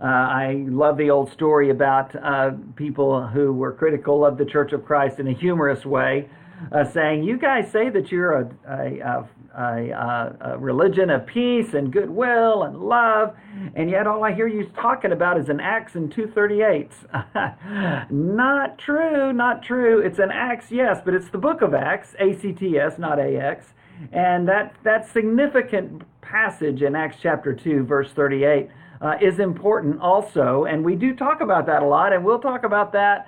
Uh, 0.00 0.04
I 0.04 0.64
love 0.68 0.98
the 0.98 1.10
old 1.10 1.32
story 1.32 1.70
about 1.70 2.14
uh, 2.22 2.50
people 2.76 3.26
who 3.26 3.52
were 3.52 3.72
critical 3.72 4.24
of 4.24 4.36
the 4.36 4.44
Church 4.44 4.72
of 4.72 4.84
Christ 4.84 5.18
in 5.18 5.26
a 5.26 5.32
humorous 5.32 5.84
way, 5.86 6.28
uh, 6.70 6.84
saying, 6.84 7.24
You 7.24 7.38
guys 7.38 7.70
say 7.70 7.88
that 7.90 8.12
you're 8.12 8.32
a, 8.32 8.50
a, 8.68 8.98
a, 8.98 9.28
a, 9.56 10.36
a, 10.40 10.58
religion 10.58 11.10
of 11.10 11.26
peace 11.26 11.74
and 11.74 11.92
goodwill 11.92 12.64
and 12.64 12.78
love, 12.78 13.34
and 13.74 13.90
yet 13.90 14.06
all 14.06 14.22
I 14.22 14.32
hear 14.32 14.46
you 14.46 14.66
talking 14.66 15.12
about 15.12 15.38
is 15.38 15.48
an 15.48 15.60
Acts 15.60 15.94
and 15.94 16.12
238s. 16.14 18.10
not 18.10 18.78
true, 18.78 19.32
not 19.32 19.62
true. 19.62 20.00
It's 20.00 20.18
an 20.18 20.30
Acts, 20.30 20.70
yes, 20.70 21.00
but 21.04 21.14
it's 21.14 21.30
the 21.30 21.38
book 21.38 21.62
of 21.62 21.74
Acts, 21.74 22.14
A-C-T-S, 22.18 22.98
not 22.98 23.18
A-X. 23.18 23.66
And 24.12 24.46
that, 24.46 24.76
that 24.84 25.10
significant 25.10 26.02
passage 26.20 26.82
in 26.82 26.94
Acts 26.94 27.16
chapter 27.22 27.54
2, 27.54 27.84
verse 27.84 28.12
38, 28.12 28.68
uh, 29.00 29.14
is 29.20 29.38
important 29.38 30.00
also. 30.00 30.64
And 30.64 30.84
we 30.84 30.96
do 30.96 31.14
talk 31.14 31.40
about 31.40 31.66
that 31.66 31.82
a 31.82 31.86
lot, 31.86 32.12
and 32.12 32.24
we'll 32.24 32.38
talk 32.38 32.64
about 32.64 32.92
that 32.92 33.26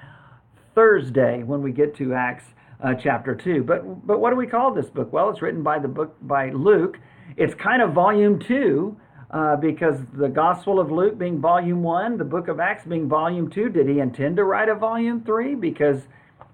Thursday 0.75 1.43
when 1.43 1.63
we 1.63 1.73
get 1.73 1.97
to 1.97 2.13
Acts 2.13 2.45
uh, 2.83 2.95
chapter 2.95 3.35
2. 3.35 3.63
But, 3.63 4.07
but 4.07 4.21
what 4.21 4.31
do 4.31 4.37
we 4.37 4.47
call 4.47 4.73
this 4.73 4.87
book? 4.87 5.13
Well, 5.13 5.31
it's 5.31 5.43
written 5.43 5.63
by 5.63 5.79
the 5.79 5.89
book 5.89 6.17
by 6.23 6.51
Luke. 6.51 6.99
It's 7.37 7.55
kind 7.55 7.83
of 7.83 7.93
volume 7.93 8.39
2 8.39 8.97
uh, 9.31 9.57
because 9.57 10.01
the 10.15 10.29
Gospel 10.29 10.81
of 10.81 10.91
Luke 10.91 11.19
being 11.19 11.41
volume 11.41 11.83
1, 11.83 12.19
the 12.19 12.25
book 12.25 12.49
of 12.49 12.61
Acts 12.61 12.85
being 12.85 13.09
volume 13.09 13.51
2. 13.51 13.69
Did 13.69 13.89
he 13.89 14.01
intend 14.01 14.37
to 14.37 14.45
write 14.45 14.69
a 14.69 14.75
volume 14.75 15.23
3? 15.23 15.55
Because, 15.55 16.03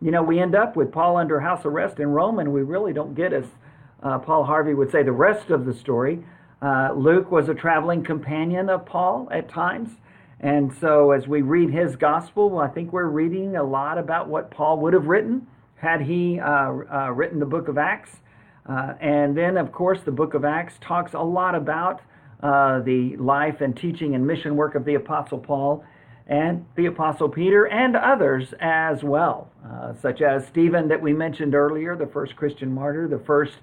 you 0.01 0.11
know, 0.11 0.23
we 0.23 0.41
end 0.41 0.55
up 0.55 0.77
with 0.77 0.93
Paul 0.93 1.17
under 1.17 1.41
house 1.41 1.65
arrest 1.65 2.01
in 2.01 2.09
Rome 2.09 2.39
and 2.39 2.53
we 2.53 2.63
really 2.63 2.93
don't 2.93 3.15
get, 3.15 3.33
as 3.33 3.45
uh, 4.03 4.19
Paul 4.19 4.45
Harvey 4.45 4.75
would 4.75 4.91
say, 4.91 5.03
the 5.03 5.13
rest 5.13 5.51
of 5.51 5.65
the 5.65 5.75
story. 5.75 6.25
Uh, 6.61 6.93
Luke 6.97 7.31
was 7.31 7.49
a 7.49 7.55
traveling 7.55 8.03
companion 8.03 8.71
of 8.71 8.87
Paul 8.87 9.29
at 9.31 9.49
times. 9.49 9.91
And 10.41 10.73
so 10.81 11.13
as 11.13 11.29
we 11.29 11.43
read 11.43 11.71
his 11.71 11.97
gospel, 11.97 12.59
I 12.59 12.69
think 12.69 12.93
we're 12.93 13.07
reading 13.07 13.57
a 13.57 13.63
lot 13.63 13.99
about 13.99 14.29
what 14.29 14.51
Paul 14.51 14.79
would 14.81 14.93
have 14.93 15.07
written 15.07 15.47
had 15.85 16.01
he 16.01 16.41
uh, 16.41 16.47
uh, 16.47 17.11
written 17.15 17.39
the 17.39 17.47
book 17.47 17.69
of 17.69 17.79
Acts. 17.79 18.11
Uh, 18.67 18.95
and 19.01 19.37
then, 19.37 19.57
of 19.59 19.71
course, 19.71 20.01
the 20.05 20.11
book 20.11 20.35
of 20.35 20.45
Acts 20.45 20.75
talks 20.81 21.13
a 21.13 21.21
lot 21.21 21.55
about 21.55 22.01
the 22.41 23.17
life 23.19 23.61
and 23.61 23.77
teaching 23.77 24.15
and 24.15 24.27
mission 24.27 24.57
work 24.57 24.75
of 24.75 24.85
the 24.85 24.95
Apostle 24.95 25.39
Paul 25.39 25.85
and 26.27 26.65
the 26.77 26.87
Apostle 26.87 27.29
Peter 27.29 27.67
and 27.69 27.97
others 27.97 28.55
as 28.61 29.03
well, 29.03 29.51
uh, 29.67 29.93
such 30.01 30.23
as 30.23 30.47
Stephen, 30.47 30.89
that 30.89 31.01
we 31.01 31.13
mentioned 31.13 31.55
earlier, 31.55 31.97
the 31.97 32.07
first 32.07 32.35
Christian 32.37 32.73
martyr, 32.73 33.07
the 33.09 33.19
first 33.19 33.55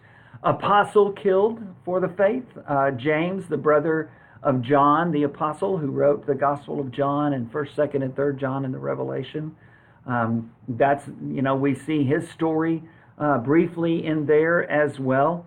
apostle 0.44 1.12
killed 1.12 1.60
for 1.86 2.00
the 2.00 2.10
faith, 2.10 2.46
uh, 2.68 2.92
James, 2.92 3.48
the 3.48 3.58
brother 3.58 4.12
of 4.44 4.62
John, 4.62 5.12
the 5.12 5.24
apostle 5.24 5.78
who 5.78 5.88
wrote 5.88 6.26
the 6.26 6.36
Gospel 6.36 6.80
of 6.80 6.92
John 6.92 7.34
and 7.34 7.52
1st, 7.52 7.76
2nd, 7.76 8.04
and 8.04 8.16
3rd 8.16 8.40
John 8.40 8.66
in 8.66 8.72
the 8.72 8.80
Revelation. 8.80 9.56
Um, 10.06 10.52
that's, 10.68 11.08
you 11.28 11.42
know, 11.42 11.56
we 11.56 11.76
see 11.76 12.04
his 12.04 12.30
story 12.30 12.84
uh, 13.18 13.38
briefly 13.38 14.06
in 14.06 14.26
there 14.26 14.70
as 14.70 15.00
well. 15.00 15.46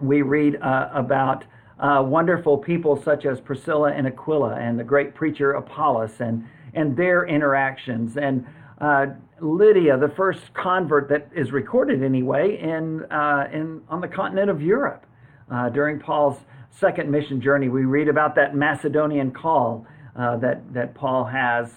We 0.00 0.22
read 0.22 0.56
uh, 0.62 0.90
about 0.94 1.44
uh, 1.78 2.02
wonderful 2.06 2.58
people 2.58 3.00
such 3.02 3.26
as 3.26 3.40
Priscilla 3.40 3.92
and 3.92 4.06
Aquila 4.06 4.54
and 4.54 4.78
the 4.78 4.84
great 4.84 5.14
preacher 5.14 5.52
Apollos 5.52 6.20
and, 6.20 6.46
and 6.74 6.96
their 6.96 7.26
interactions. 7.26 8.16
And 8.16 8.46
uh, 8.80 9.06
Lydia, 9.40 9.98
the 9.98 10.12
first 10.16 10.54
convert 10.54 11.08
that 11.08 11.28
is 11.34 11.50
recorded 11.50 12.02
anyway, 12.04 12.58
in, 12.58 13.04
uh, 13.10 13.48
in, 13.52 13.82
on 13.88 14.00
the 14.00 14.08
continent 14.08 14.48
of 14.48 14.62
Europe. 14.62 15.04
Uh, 15.50 15.68
during 15.68 15.98
Paul's 15.98 16.38
second 16.70 17.10
mission 17.10 17.40
journey, 17.40 17.68
we 17.68 17.84
read 17.84 18.08
about 18.08 18.34
that 18.36 18.54
Macedonian 18.54 19.32
call 19.32 19.86
that, 20.16 20.60
that 20.72 20.94
Paul 20.94 21.24
has 21.24 21.70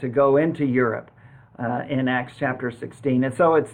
to 0.00 0.08
go 0.08 0.38
into 0.38 0.64
Europe 0.64 1.11
uh, 1.58 1.82
in 1.88 2.08
Acts 2.08 2.34
chapter 2.38 2.70
16. 2.70 3.24
And 3.24 3.34
so 3.34 3.54
it's 3.54 3.70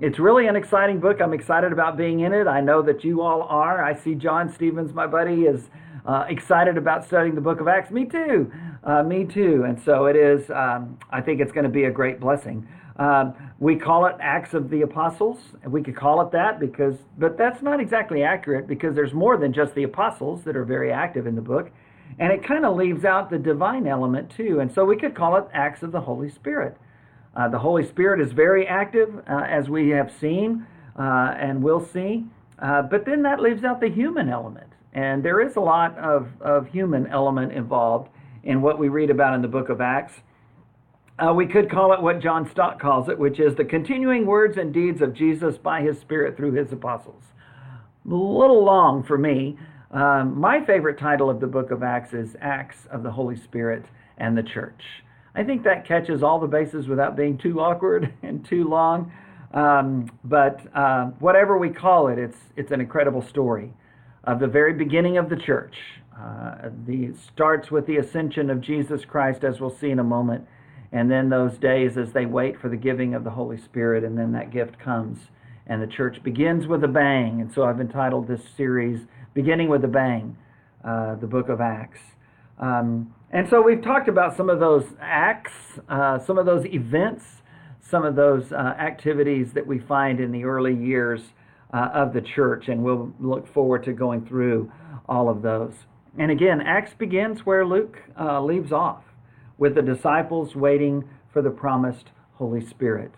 it's 0.00 0.20
really 0.20 0.46
an 0.46 0.54
exciting 0.54 1.00
book. 1.00 1.20
I'm 1.20 1.32
excited 1.32 1.72
about 1.72 1.96
being 1.96 2.20
in 2.20 2.32
it. 2.32 2.46
I 2.46 2.60
know 2.60 2.82
that 2.82 3.02
you 3.02 3.20
all 3.20 3.42
are. 3.42 3.82
I 3.82 3.94
see 3.94 4.14
John 4.14 4.48
Stevens, 4.48 4.94
my 4.94 5.08
buddy, 5.08 5.42
is 5.42 5.70
uh, 6.06 6.24
excited 6.28 6.78
about 6.78 7.04
studying 7.04 7.34
the 7.34 7.40
book 7.40 7.60
of 7.60 7.66
Acts. 7.66 7.90
Me 7.90 8.04
too. 8.04 8.52
Uh, 8.84 9.02
me 9.02 9.24
too. 9.24 9.64
And 9.66 9.80
so 9.82 10.06
it 10.06 10.14
is, 10.14 10.48
um, 10.50 10.98
I 11.10 11.20
think 11.20 11.40
it's 11.40 11.50
going 11.50 11.64
to 11.64 11.70
be 11.70 11.84
a 11.84 11.90
great 11.90 12.20
blessing. 12.20 12.68
Um, 12.96 13.34
we 13.58 13.76
call 13.76 14.06
it 14.06 14.14
Acts 14.20 14.54
of 14.54 14.70
the 14.70 14.82
Apostles. 14.82 15.38
We 15.66 15.82
could 15.82 15.96
call 15.96 16.20
it 16.20 16.30
that 16.30 16.60
because, 16.60 16.96
but 17.18 17.36
that's 17.36 17.60
not 17.60 17.80
exactly 17.80 18.22
accurate 18.22 18.68
because 18.68 18.94
there's 18.94 19.12
more 19.12 19.36
than 19.36 19.52
just 19.52 19.74
the 19.74 19.82
apostles 19.82 20.44
that 20.44 20.56
are 20.56 20.64
very 20.64 20.92
active 20.92 21.26
in 21.26 21.34
the 21.34 21.42
book. 21.42 21.70
And 22.18 22.32
it 22.32 22.44
kind 22.44 22.64
of 22.64 22.76
leaves 22.76 23.04
out 23.04 23.30
the 23.30 23.38
divine 23.38 23.86
element 23.86 24.30
too. 24.30 24.60
And 24.60 24.72
so 24.72 24.84
we 24.84 24.96
could 24.96 25.14
call 25.14 25.36
it 25.36 25.44
Acts 25.52 25.82
of 25.82 25.92
the 25.92 26.00
Holy 26.00 26.30
Spirit. 26.30 26.76
Uh, 27.38 27.48
the 27.48 27.58
Holy 27.58 27.86
Spirit 27.86 28.20
is 28.20 28.32
very 28.32 28.66
active, 28.66 29.22
uh, 29.30 29.42
as 29.48 29.68
we 29.68 29.90
have 29.90 30.10
seen 30.20 30.66
uh, 30.98 31.34
and 31.38 31.62
will 31.62 31.80
see. 31.80 32.24
Uh, 32.58 32.82
but 32.82 33.04
then 33.06 33.22
that 33.22 33.40
leaves 33.40 33.62
out 33.62 33.80
the 33.80 33.88
human 33.88 34.28
element. 34.28 34.66
And 34.92 35.22
there 35.22 35.40
is 35.40 35.54
a 35.54 35.60
lot 35.60 35.96
of, 35.98 36.28
of 36.40 36.66
human 36.66 37.06
element 37.06 37.52
involved 37.52 38.08
in 38.42 38.60
what 38.60 38.80
we 38.80 38.88
read 38.88 39.10
about 39.10 39.34
in 39.34 39.42
the 39.42 39.48
book 39.48 39.68
of 39.68 39.80
Acts. 39.80 40.14
Uh, 41.16 41.32
we 41.32 41.46
could 41.46 41.70
call 41.70 41.92
it 41.92 42.02
what 42.02 42.20
John 42.20 42.48
Stott 42.50 42.80
calls 42.80 43.08
it, 43.08 43.16
which 43.16 43.38
is 43.38 43.54
the 43.54 43.64
continuing 43.64 44.26
words 44.26 44.56
and 44.56 44.74
deeds 44.74 45.00
of 45.00 45.14
Jesus 45.14 45.58
by 45.58 45.82
his 45.82 46.00
Spirit 46.00 46.36
through 46.36 46.52
his 46.52 46.72
apostles. 46.72 47.22
A 48.04 48.14
little 48.14 48.64
long 48.64 49.04
for 49.04 49.18
me. 49.18 49.56
Um, 49.92 50.38
my 50.38 50.64
favorite 50.64 50.98
title 50.98 51.30
of 51.30 51.38
the 51.38 51.46
book 51.46 51.70
of 51.70 51.84
Acts 51.84 52.14
is 52.14 52.36
Acts 52.40 52.86
of 52.90 53.04
the 53.04 53.12
Holy 53.12 53.36
Spirit 53.36 53.84
and 54.16 54.36
the 54.36 54.42
Church. 54.42 54.82
I 55.38 55.44
think 55.44 55.62
that 55.62 55.86
catches 55.86 56.24
all 56.24 56.40
the 56.40 56.48
bases 56.48 56.88
without 56.88 57.14
being 57.14 57.38
too 57.38 57.60
awkward 57.60 58.12
and 58.24 58.44
too 58.44 58.68
long. 58.68 59.12
Um, 59.54 60.10
but 60.24 60.60
uh, 60.74 61.06
whatever 61.20 61.56
we 61.56 61.70
call 61.70 62.08
it, 62.08 62.18
it's 62.18 62.36
it's 62.56 62.72
an 62.72 62.80
incredible 62.80 63.22
story 63.22 63.72
of 64.24 64.40
the 64.40 64.48
very 64.48 64.72
beginning 64.72 65.16
of 65.16 65.30
the 65.30 65.36
church. 65.36 65.76
Uh, 66.20 66.70
the 66.84 67.14
starts 67.32 67.70
with 67.70 67.86
the 67.86 67.98
ascension 67.98 68.50
of 68.50 68.60
Jesus 68.60 69.04
Christ, 69.04 69.44
as 69.44 69.60
we'll 69.60 69.70
see 69.70 69.90
in 69.90 70.00
a 70.00 70.04
moment, 70.04 70.44
and 70.90 71.08
then 71.08 71.28
those 71.28 71.56
days 71.56 71.96
as 71.96 72.12
they 72.12 72.26
wait 72.26 72.60
for 72.60 72.68
the 72.68 72.76
giving 72.76 73.14
of 73.14 73.22
the 73.22 73.30
Holy 73.30 73.58
Spirit, 73.58 74.02
and 74.02 74.18
then 74.18 74.32
that 74.32 74.50
gift 74.50 74.80
comes, 74.80 75.18
and 75.68 75.80
the 75.80 75.86
church 75.86 76.20
begins 76.24 76.66
with 76.66 76.82
a 76.82 76.88
bang. 76.88 77.40
And 77.40 77.52
so 77.52 77.62
I've 77.62 77.80
entitled 77.80 78.26
this 78.26 78.42
series 78.56 79.06
"Beginning 79.34 79.68
with 79.68 79.84
a 79.84 79.88
Bang," 79.88 80.36
uh, 80.84 81.14
the 81.14 81.28
Book 81.28 81.48
of 81.48 81.60
Acts. 81.60 82.00
Um, 82.58 83.14
and 83.30 83.48
so 83.48 83.60
we've 83.60 83.82
talked 83.82 84.08
about 84.08 84.36
some 84.36 84.48
of 84.48 84.58
those 84.58 84.84
acts, 85.00 85.52
uh, 85.88 86.18
some 86.18 86.38
of 86.38 86.46
those 86.46 86.64
events, 86.66 87.24
some 87.80 88.04
of 88.04 88.16
those 88.16 88.52
uh, 88.52 88.56
activities 88.56 89.52
that 89.52 89.66
we 89.66 89.78
find 89.78 90.18
in 90.18 90.32
the 90.32 90.44
early 90.44 90.74
years 90.74 91.20
uh, 91.72 91.90
of 91.92 92.14
the 92.14 92.22
church, 92.22 92.68
and 92.68 92.82
we'll 92.82 93.12
look 93.20 93.46
forward 93.52 93.84
to 93.84 93.92
going 93.92 94.24
through 94.24 94.72
all 95.08 95.28
of 95.28 95.42
those. 95.42 95.74
And 96.18 96.30
again, 96.30 96.60
Acts 96.60 96.94
begins 96.94 97.44
where 97.44 97.66
Luke 97.66 97.98
uh, 98.18 98.42
leaves 98.42 98.72
off, 98.72 99.04
with 99.58 99.74
the 99.74 99.82
disciples 99.82 100.56
waiting 100.56 101.04
for 101.32 101.42
the 101.42 101.50
promised 101.50 102.10
Holy 102.34 102.64
Spirit. 102.64 103.12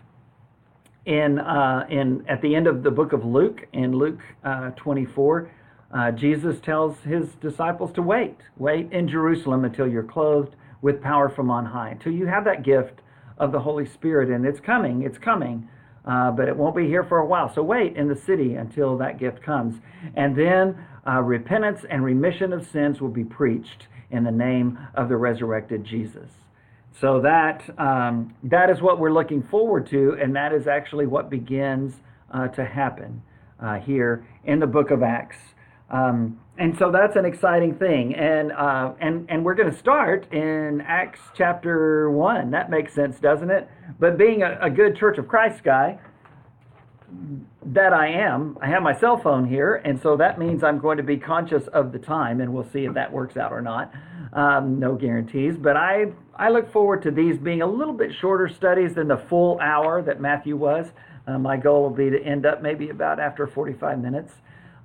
In, 1.07 1.39
uh, 1.39 1.87
in, 1.89 2.25
at 2.29 2.43
the 2.43 2.55
end 2.55 2.67
of 2.67 2.83
the 2.83 2.91
book 2.91 3.13
of 3.13 3.25
Luke, 3.25 3.67
in 3.73 3.93
Luke 3.93 4.21
uh, 4.45 4.71
24, 4.71 5.51
uh, 5.93 6.13
Jesus 6.13 6.61
tells 6.61 6.99
his 7.01 7.35
disciples 7.41 7.93
to 7.95 8.03
wait. 8.03 8.37
Wait 8.57 8.93
in 8.93 9.09
Jerusalem 9.09 9.65
until 9.65 9.89
you're 9.89 10.03
clothed 10.03 10.55
with 10.83 11.03
power 11.03 11.29
from 11.29 11.51
on 11.51 11.67
high, 11.67 11.91
until 11.91 12.13
you 12.13 12.27
have 12.27 12.45
that 12.45 12.63
gift 12.63 13.01
of 13.39 13.53
the 13.53 13.61
Holy 13.61 13.87
Spirit. 13.87 14.31
And 14.31 14.47
it's 14.47 14.61
coming, 14.61 15.03
it's 15.03 15.19
coming, 15.19 15.69
uh, 16.05 16.31
but 16.31 16.49
it 16.49 16.57
won't 16.57 16.77
be 16.77 16.87
here 16.87 17.05
for 17.05 17.19
a 17.19 17.27
while. 17.27 17.53
So 17.53 17.63
wait 17.63 17.97
in 17.97 18.09
the 18.09 18.17
city 18.17 18.55
until 18.55 18.97
that 18.99 19.19
gift 19.19 19.43
comes. 19.43 19.81
And 20.15 20.37
then 20.37 20.79
uh, 21.07 21.21
repentance 21.21 21.81
and 21.91 22.05
remission 22.05 22.53
of 22.53 22.67
sins 22.71 23.01
will 23.01 23.09
be 23.09 23.25
preached 23.25 23.89
in 24.11 24.25
the 24.25 24.31
name 24.31 24.79
of 24.95 25.09
the 25.09 25.17
resurrected 25.17 25.85
Jesus. 25.85 26.31
So 27.01 27.21
that 27.21 27.63
um, 27.79 28.35
that 28.43 28.69
is 28.69 28.83
what 28.83 28.99
we're 28.99 29.13
looking 29.13 29.43
forward 29.45 29.89
to, 29.91 30.19
and 30.21 30.35
that 30.37 30.53
is 30.53 30.67
actually 30.67 31.07
what 31.07 31.31
begins 31.31 31.95
uh, 32.33 32.49
to 32.49 32.65
happen 32.65 33.23
uh, 33.61 33.77
here 33.79 34.27
in 34.45 34.59
the 34.59 34.67
book 34.67 34.91
of 34.91 35.03
Acts. 35.03 35.37
Um, 35.91 36.41
and 36.59 36.77
so 36.79 36.91
that's 36.91 37.17
an 37.17 37.25
exciting 37.25 37.75
thing. 37.75 38.15
And, 38.15 38.53
uh, 38.53 38.93
and, 39.01 39.27
and 39.29 39.45
we're 39.45 39.55
going 39.55 39.71
to 39.71 39.79
start 39.79 40.31
in 40.33 40.83
Acts 40.87 41.21
chapter 41.35 42.11
1. 42.11 42.51
That 42.51 42.71
makes 42.71 42.93
sense, 42.93 43.19
doesn't 43.19 43.51
it? 43.51 43.69
But 43.99 44.19
being 44.19 44.43
a, 44.43 44.59
a 44.61 44.71
good 44.71 44.97
Church 44.97 45.19
of 45.19 45.27
Christ 45.27 45.65
guy, 45.65 45.99
that 47.65 47.93
I 47.93 48.09
am, 48.09 48.57
I 48.61 48.69
have 48.69 48.83
my 48.83 48.99
cell 48.99 49.17
phone 49.17 49.47
here, 49.47 49.77
and 49.85 50.01
so 50.01 50.17
that 50.17 50.39
means 50.39 50.63
I'm 50.63 50.79
going 50.79 50.97
to 50.97 51.03
be 51.03 51.17
conscious 51.17 51.67
of 51.69 51.93
the 51.93 51.99
time, 51.99 52.41
and 52.41 52.53
we'll 52.53 52.69
see 52.71 52.85
if 52.85 52.95
that 52.95 53.13
works 53.13 53.37
out 53.37 53.53
or 53.53 53.61
not. 53.61 53.93
Um, 54.33 54.79
no 54.79 54.95
guarantees, 54.95 55.57
but 55.57 55.77
I, 55.77 56.07
I 56.37 56.51
look 56.51 56.73
forward 56.73 57.03
to 57.03 57.11
these 57.11 57.37
being 57.37 57.63
a 57.63 57.67
little 57.67 57.95
bit 57.95 58.13
shorter 58.15 58.49
studies 58.49 58.95
than 58.95 59.09
the 59.09 59.17
full 59.17 59.59
hour 59.61 60.03
that 60.03 60.21
Matthew 60.21 60.57
was. 60.57 60.87
Uh, 61.27 61.39
my 61.39 61.57
goal 61.57 61.83
will 61.83 61.91
be 61.91 62.11
to 62.11 62.23
end 62.23 62.47
up 62.47 62.63
maybe 62.63 62.91
about 62.91 63.19
after 63.19 63.47
45 63.47 63.99
minutes. 63.99 64.33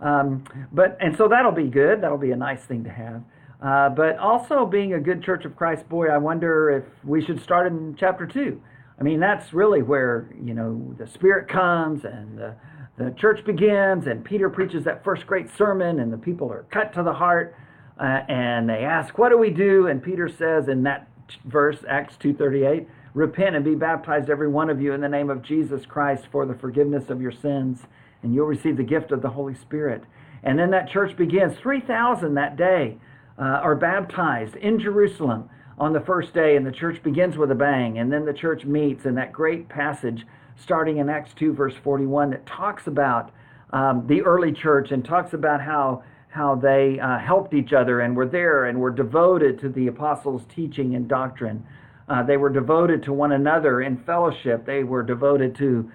Um, 0.02 0.44
but 0.72 0.98
and 1.00 1.16
so 1.16 1.28
that'll 1.28 1.52
be 1.52 1.68
good. 1.68 2.02
That'll 2.02 2.18
be 2.18 2.32
a 2.32 2.38
nice 2.38 2.62
thing 2.64 2.84
to 2.84 2.90
have. 2.90 3.24
Uh, 3.62 3.90
but 3.90 4.18
also 4.18 4.66
being 4.66 4.94
a 4.94 5.00
good 5.00 5.24
Church 5.24 5.46
of 5.46 5.56
Christ 5.56 5.88
boy, 5.88 6.08
I 6.08 6.18
wonder 6.18 6.70
if 6.70 6.84
we 7.04 7.24
should 7.24 7.42
start 7.42 7.68
in 7.68 7.96
chapter 7.98 8.25
two. 8.25 8.62
I 9.00 9.04
mean, 9.04 9.20
that's 9.20 9.54
really 9.54 9.82
where 9.82 10.30
you 10.44 10.54
know 10.54 10.94
the 10.98 11.08
Spirit 11.08 11.48
comes 11.48 12.06
and 12.06 12.38
the 12.38 12.56
the 12.98 13.12
church 13.18 13.44
begins, 13.46 14.08
and 14.08 14.24
Peter 14.24 14.50
preaches 14.50 14.86
that 14.86 15.04
first 15.04 15.28
great 15.28 15.50
sermon, 15.58 16.00
and 16.00 16.14
the 16.14 16.18
people 16.18 16.50
are 16.52 16.66
cut 16.72 16.94
to 16.94 17.04
the 17.04 17.14
heart, 17.14 17.54
uh, 18.00 18.22
and 18.30 18.70
they 18.70 18.86
ask, 18.86 19.18
"What 19.18 19.30
do 19.30 19.38
we 19.38 19.50
do?" 19.50 19.88
And 19.88 20.02
Peter 20.02 20.30
says 20.30 20.70
in 20.70 20.84
that 20.84 21.10
verse, 21.46 21.84
Acts 21.90 22.16
two 22.18 22.34
thirty 22.34 22.64
eight, 22.64 22.88
"Repent 23.14 23.56
and 23.56 23.66
be 23.66 23.75
baptized, 23.75 24.30
every 24.30 24.48
one 24.48 24.70
of 24.70 24.82
you, 24.82 24.94
in 24.94 25.02
the 25.02 25.10
name 25.10 25.30
of 25.30 25.42
Jesus 25.42 25.86
Christ, 25.86 26.28
for 26.32 26.46
the 26.46 26.54
forgiveness 26.54 27.10
of 27.10 27.22
your 27.22 27.32
sins, 27.32 27.86
and 28.25 28.36
you'll 28.36 28.48
receive 28.48 28.75
the 28.75 28.84
gift 28.84 29.12
of 29.12 29.22
the 29.22 29.29
Holy 29.29 29.55
Spirit." 29.55 30.03
And 30.44 30.60
then 30.60 30.72
that 30.72 30.89
church 30.89 31.15
begins. 31.15 31.58
Three 31.58 31.79
thousand 31.79 32.34
that 32.34 32.58
day 32.58 32.98
uh, 33.39 33.44
are 33.44 33.75
baptized 33.75 34.55
in 34.58 34.79
Jerusalem 34.79 35.50
on 35.77 35.94
the 35.94 36.00
first 36.00 36.34
day, 36.34 36.55
and 36.55 36.65
the 36.65 36.72
church 36.72 37.01
begins 37.03 37.38
with 37.38 37.51
a 37.51 37.55
bang. 37.55 38.00
And 38.00 38.12
then 38.12 38.25
the 38.25 38.34
church 38.34 38.65
meets 38.65 39.05
in 39.05 39.15
that 39.15 39.32
great 39.32 39.70
passage 39.70 40.25
starting 40.58 40.98
in 40.98 41.10
Acts 41.10 41.34
2, 41.34 41.53
verse 41.53 41.74
41, 41.84 42.29
that 42.32 42.46
talks 42.46 42.88
about 42.88 43.32
um, 43.74 44.05
the 44.08 44.22
early 44.22 44.53
church 44.53 44.91
and 44.91 45.03
talks 45.03 45.34
about 45.34 45.62
how, 45.62 46.03
how 46.29 46.55
they 46.55 47.00
uh, 47.00 47.20
helped 47.20 47.53
each 47.53 47.74
other 47.74 48.00
and 48.00 48.15
were 48.15 48.27
there 48.27 48.65
and 48.65 48.79
were 48.79 48.91
devoted 48.91 49.60
to 49.60 49.70
the 49.70 49.88
apostles' 49.88 50.44
teaching 50.53 50.96
and 50.96 51.08
doctrine. 51.08 51.65
Uh, 52.08 52.24
they 52.24 52.38
were 52.38 52.50
devoted 52.50 53.03
to 53.03 53.12
one 53.12 53.32
another 53.34 53.82
in 53.82 53.98
fellowship. 53.98 54.65
They 54.65 54.84
were 54.84 55.03
devoted 55.03 55.55
to 55.55 55.91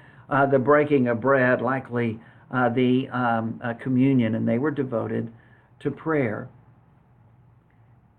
the 0.47 0.59
breaking 0.59 1.09
of 1.09 1.21
bread, 1.21 1.61
likely 1.61 2.21
uh, 2.51 2.69
the 2.69 3.09
um, 3.11 3.61
uh, 3.63 3.75
communion, 3.75 4.35
and 4.35 4.49
they 4.49 4.59
were 4.59 4.71
devoted 4.71 5.33
to 5.81 5.91
prayer. 5.91 6.49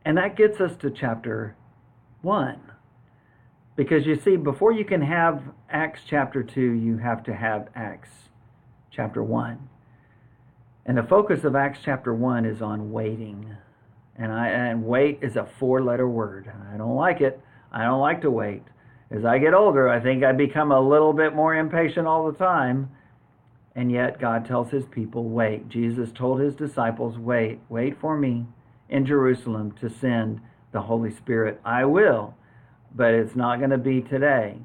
And 0.04 0.18
that 0.18 0.36
gets 0.36 0.60
us 0.60 0.76
to 0.78 0.90
chapter 0.90 1.56
1. 2.22 2.60
Because 3.76 4.06
you 4.06 4.16
see, 4.16 4.36
before 4.36 4.72
you 4.72 4.84
can 4.84 5.02
have 5.02 5.42
Acts 5.70 6.02
chapter 6.08 6.44
2, 6.44 6.62
you 6.62 6.98
have 6.98 7.24
to 7.24 7.34
have 7.34 7.70
Acts 7.76 8.10
chapter 8.92 9.24
1. 9.24 9.70
And 10.86 10.98
the 10.98 11.04
focus 11.04 11.44
of 11.44 11.56
Acts 11.56 11.80
chapter 11.84 12.14
1 12.14 12.46
is 12.46 12.62
on 12.62 12.92
waiting. 12.92 13.56
And, 14.18 14.32
I, 14.32 14.50
and 14.50 14.86
wait 14.86 15.20
is 15.22 15.36
a 15.36 15.48
four 15.60 15.82
letter 15.82 16.08
word. 16.08 16.52
I 16.74 16.78
don't 16.78 16.96
like 16.96 17.22
it. 17.22 17.40
I 17.72 17.84
don't 17.84 18.02
like 18.02 18.22
to 18.22 18.32
wait. 18.32 18.64
As 19.12 19.26
I 19.26 19.38
get 19.38 19.54
older, 19.54 19.90
I 19.90 20.00
think 20.00 20.24
I 20.24 20.32
become 20.32 20.72
a 20.72 20.80
little 20.80 21.14
bit 21.14 21.36
more 21.36 21.56
impatient 21.56 22.08
all 22.08 22.32
the 22.32 22.38
time. 22.38 22.90
And 23.76 23.92
yet, 23.92 24.20
God 24.20 24.46
tells 24.46 24.70
his 24.72 24.86
people, 24.86 25.30
wait. 25.30 25.70
Jesus 25.70 26.10
told 26.14 26.42
his 26.42 26.56
disciples, 26.56 27.18
wait, 27.18 27.60
wait 27.70 28.00
for 28.00 28.18
me 28.18 28.46
in 28.90 29.06
Jerusalem 29.06 29.74
to 29.80 29.90
send 29.90 30.42
the 30.72 30.82
Holy 30.82 31.12
Spirit. 31.12 31.60
I 31.64 31.86
will 31.86 32.36
but 32.94 33.14
it's 33.14 33.36
not 33.36 33.60
going 33.60 33.72
to 33.72 33.78
be 33.78 34.02
today. 34.02 34.58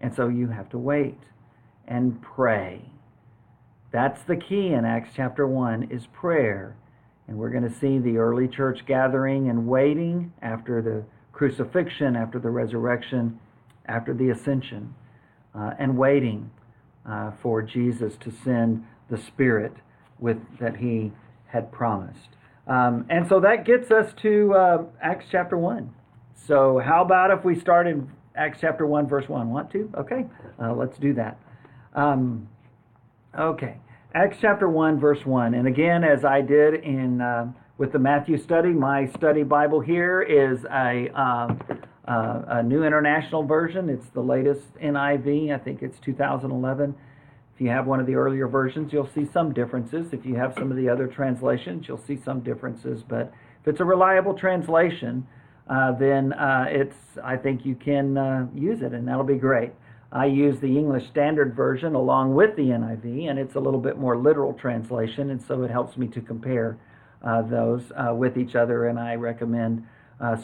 And 0.00 0.14
so 0.14 0.28
you 0.28 0.48
have 0.48 0.68
to 0.70 0.78
wait 0.78 1.18
and 1.86 2.20
pray. 2.20 2.82
That's 3.92 4.22
the 4.22 4.36
key 4.36 4.68
in 4.68 4.84
Acts 4.84 5.10
chapter 5.14 5.46
1 5.46 5.88
is 5.90 6.06
prayer. 6.12 6.76
And 7.28 7.38
we're 7.38 7.50
going 7.50 7.68
to 7.68 7.78
see 7.78 7.98
the 7.98 8.18
early 8.18 8.48
church 8.48 8.80
gathering 8.86 9.48
and 9.48 9.66
waiting 9.66 10.32
after 10.42 10.82
the 10.82 11.04
crucifixion, 11.32 12.16
after 12.16 12.38
the 12.38 12.50
resurrection, 12.50 13.38
after 13.86 14.14
the 14.14 14.30
ascension, 14.30 14.94
uh, 15.54 15.72
and 15.78 15.96
waiting 15.96 16.50
uh, 17.06 17.32
for 17.42 17.62
Jesus 17.62 18.14
to 18.20 18.32
send 18.44 18.84
the 19.10 19.18
Spirit 19.18 19.72
with 20.18 20.38
that 20.60 20.76
he 20.76 21.12
had 21.46 21.70
promised. 21.72 22.36
Um, 22.66 23.06
and 23.10 23.28
so 23.28 23.40
that 23.40 23.64
gets 23.64 23.90
us 23.90 24.12
to 24.22 24.54
uh, 24.54 24.84
Acts 25.02 25.26
chapter 25.30 25.58
1. 25.58 25.92
So, 26.46 26.78
how 26.78 27.02
about 27.02 27.30
if 27.30 27.44
we 27.44 27.58
start 27.58 27.86
in 27.86 28.10
Acts 28.36 28.58
chapter 28.60 28.86
1, 28.86 29.08
verse 29.08 29.28
1? 29.28 29.50
Want 29.50 29.70
to? 29.72 29.90
Okay, 29.98 30.24
uh, 30.62 30.72
let's 30.72 30.96
do 30.98 31.12
that. 31.14 31.38
Um, 31.94 32.48
okay, 33.38 33.78
Acts 34.14 34.38
chapter 34.40 34.68
1, 34.68 34.98
verse 34.98 35.24
1. 35.24 35.54
And 35.54 35.66
again, 35.66 36.04
as 36.04 36.24
I 36.24 36.40
did 36.40 36.74
in 36.84 37.20
uh, 37.20 37.52
with 37.78 37.92
the 37.92 37.98
Matthew 37.98 38.38
study, 38.38 38.70
my 38.70 39.06
study 39.06 39.42
Bible 39.42 39.80
here 39.80 40.22
is 40.22 40.64
a, 40.70 41.08
uh, 41.14 41.54
uh 42.06 42.42
a 42.48 42.62
New 42.62 42.84
International 42.84 43.44
Version. 43.44 43.88
It's 43.88 44.08
the 44.10 44.22
latest 44.22 44.74
NIV, 44.82 45.54
I 45.54 45.58
think 45.58 45.82
it's 45.82 45.98
2011. 46.00 46.94
If 47.54 47.60
you 47.60 47.68
have 47.68 47.86
one 47.86 48.00
of 48.00 48.06
the 48.06 48.14
earlier 48.14 48.48
versions, 48.48 48.92
you'll 48.92 49.10
see 49.14 49.28
some 49.30 49.52
differences. 49.52 50.12
If 50.12 50.24
you 50.24 50.36
have 50.36 50.54
some 50.54 50.70
of 50.70 50.76
the 50.76 50.88
other 50.88 51.06
translations, 51.06 51.86
you'll 51.86 52.02
see 52.06 52.16
some 52.16 52.40
differences. 52.40 53.02
But 53.06 53.32
if 53.60 53.68
it's 53.68 53.80
a 53.80 53.84
reliable 53.84 54.34
translation, 54.34 55.26
uh, 55.68 55.92
then 55.92 56.32
uh, 56.32 56.66
it's 56.68 56.96
I 57.22 57.36
think 57.36 57.64
you 57.64 57.74
can 57.74 58.16
uh, 58.16 58.46
use 58.54 58.82
it, 58.82 58.92
and 58.92 59.06
that'll 59.06 59.24
be 59.24 59.36
great. 59.36 59.72
I 60.10 60.26
use 60.26 60.60
the 60.60 60.78
English 60.78 61.08
Standard 61.08 61.54
Version 61.54 61.94
along 61.94 62.34
with 62.34 62.56
the 62.56 62.62
NIV, 62.62 63.30
and 63.30 63.38
it's 63.38 63.54
a 63.54 63.60
little 63.60 63.80
bit 63.80 63.98
more 63.98 64.16
literal 64.16 64.54
translation, 64.54 65.30
and 65.30 65.40
so 65.40 65.62
it 65.62 65.70
helps 65.70 65.96
me 65.96 66.06
to 66.08 66.20
compare 66.20 66.78
uh, 67.22 67.42
those 67.42 67.92
with 68.12 68.36
each 68.36 68.54
other. 68.54 68.88
And 68.88 68.98
I 68.98 69.14
recommend 69.14 69.86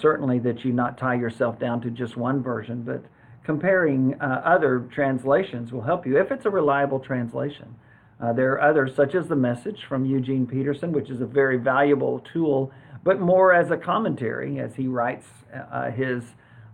certainly 0.00 0.38
that 0.40 0.64
you 0.64 0.72
not 0.72 0.98
tie 0.98 1.14
yourself 1.14 1.58
down 1.58 1.80
to 1.80 1.90
just 1.90 2.16
one 2.16 2.42
version, 2.42 2.82
but 2.82 3.02
comparing 3.44 4.20
other 4.20 4.88
translations 4.92 5.72
will 5.72 5.82
help 5.82 6.06
you 6.06 6.18
if 6.18 6.30
it's 6.30 6.46
a 6.46 6.50
reliable 6.50 6.98
translation. 6.98 7.74
Uh, 8.20 8.32
there 8.32 8.52
are 8.52 8.60
others, 8.60 8.94
such 8.96 9.14
as 9.14 9.28
the 9.28 9.36
message 9.36 9.84
from 9.88 10.04
Eugene 10.04 10.46
Peterson, 10.46 10.90
which 10.90 11.08
is 11.08 11.20
a 11.20 11.26
very 11.26 11.56
valuable 11.56 12.18
tool 12.32 12.72
but 13.04 13.20
more 13.20 13.54
as 13.54 13.70
a 13.70 13.76
commentary 13.76 14.58
as 14.60 14.74
he 14.74 14.86
writes 14.86 15.26
uh, 15.72 15.90
his 15.90 16.22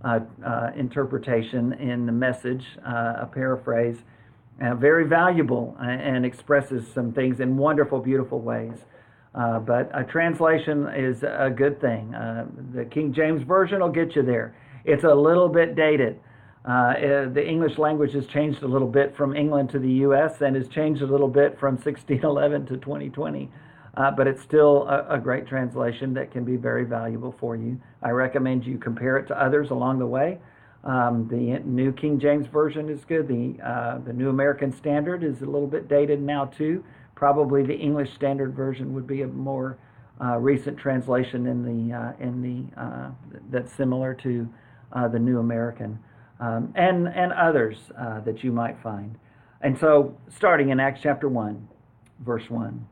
uh, 0.05 0.21
uh, 0.45 0.71
interpretation 0.77 1.73
in 1.75 2.07
the 2.07 2.13
message, 2.13 2.67
uh, 2.85 3.15
a 3.21 3.31
paraphrase, 3.33 3.99
uh, 4.61 4.75
very 4.75 5.07
valuable 5.07 5.77
and 5.81 6.25
expresses 6.25 6.87
some 6.93 7.13
things 7.13 7.41
in 7.41 7.57
wonderful, 7.57 8.01
beautiful 8.01 8.41
ways. 8.41 8.85
Uh, 9.35 9.59
but 9.59 9.91
a 9.93 10.05
translation 10.05 10.89
is 10.95 11.23
a 11.25 11.53
good 11.55 11.81
thing. 11.81 12.13
the 12.73 12.85
King 12.85 13.13
James 13.13 13.43
Version 13.43 13.81
will 13.81 13.89
get 13.89 14.15
you 14.15 14.23
there. 14.23 14.55
It's 14.85 15.05
a 15.05 15.15
little 15.15 15.49
bit 15.49 15.75
dated. 15.75 16.21
the 16.65 17.45
English 17.47 17.79
language 17.79 18.13
has 18.13 18.27
changed 18.27 18.63
a 18.63 18.69
little 18.69 18.89
bit 18.89 19.17
from 19.17 19.35
England 19.35 19.71
to 19.71 19.79
the 19.79 19.91
U.S. 20.07 20.41
and 20.41 20.55
has 20.55 20.69
changed 20.69 21.03
a 21.03 21.07
little 21.07 21.29
bit 21.29 21.59
from 21.59 21.75
1611 21.85 22.67
to 22.67 22.77
2020 22.77 23.51
uh, 23.97 24.11
but 24.11 24.27
it's 24.27 24.43
still 24.43 24.87
a, 24.89 25.15
a, 25.15 25.19
great 25.19 25.47
translation 25.47 26.15
that 26.15 26.33
can 26.33 26.45
be 26.45 26.57
very 26.57 26.85
valuable 26.85 27.35
for 27.39 27.57
you. 27.57 27.81
I 28.03 28.11
recommend 28.11 28.67
you 28.67 28.79
compare 28.79 29.19
it 29.19 29.29
to 29.29 29.41
others 29.41 29.71
along 29.71 30.01
the 30.01 30.07
way. 30.07 30.39
Um, 30.83 31.29
the 31.31 31.61
New 31.65 31.93
King 31.93 32.19
James 32.19 32.47
Version 32.47 32.91
is 32.91 33.05
good. 33.05 33.29
The 33.29 33.57
uh, 33.65 33.99
the 34.05 34.13
New 34.13 34.29
American 34.29 34.73
Standard 34.73 35.23
is 35.23 35.41
a 35.41 35.47
little 35.47 35.67
bit 35.67 35.89
dated 35.89 36.21
now 36.21 36.47
too. 36.47 36.85
Probably 37.15 37.63
the 37.63 37.77
English 37.77 38.13
Standard 38.15 38.55
Version 38.55 38.93
would 38.95 39.07
be 39.07 39.23
a 39.23 39.27
more 39.27 39.79
uh, 40.21 40.37
recent 40.37 40.79
translation 40.79 41.47
in 41.47 41.65
the 41.65 41.97
uh, 41.97 42.13
in 42.21 42.41
the 42.41 42.81
uh, 42.81 43.11
that's 43.51 43.73
similar 43.73 44.15
to 44.15 44.49
uh, 44.93 45.09
the 45.09 45.19
New 45.19 45.39
American, 45.39 45.99
um, 46.41 46.73
and 46.77 47.09
and 47.09 47.33
others 47.33 47.77
that 48.25 48.45
you 48.45 48.53
might 48.53 48.81
find. 48.83 49.17
And 49.61 49.79
so, 49.79 50.17
starting 50.29 50.69
in 50.69 50.79
Acts 50.79 51.01
chapter 51.03 51.29
one, 51.29 51.69
verse 52.21 52.49
one. 52.49 52.87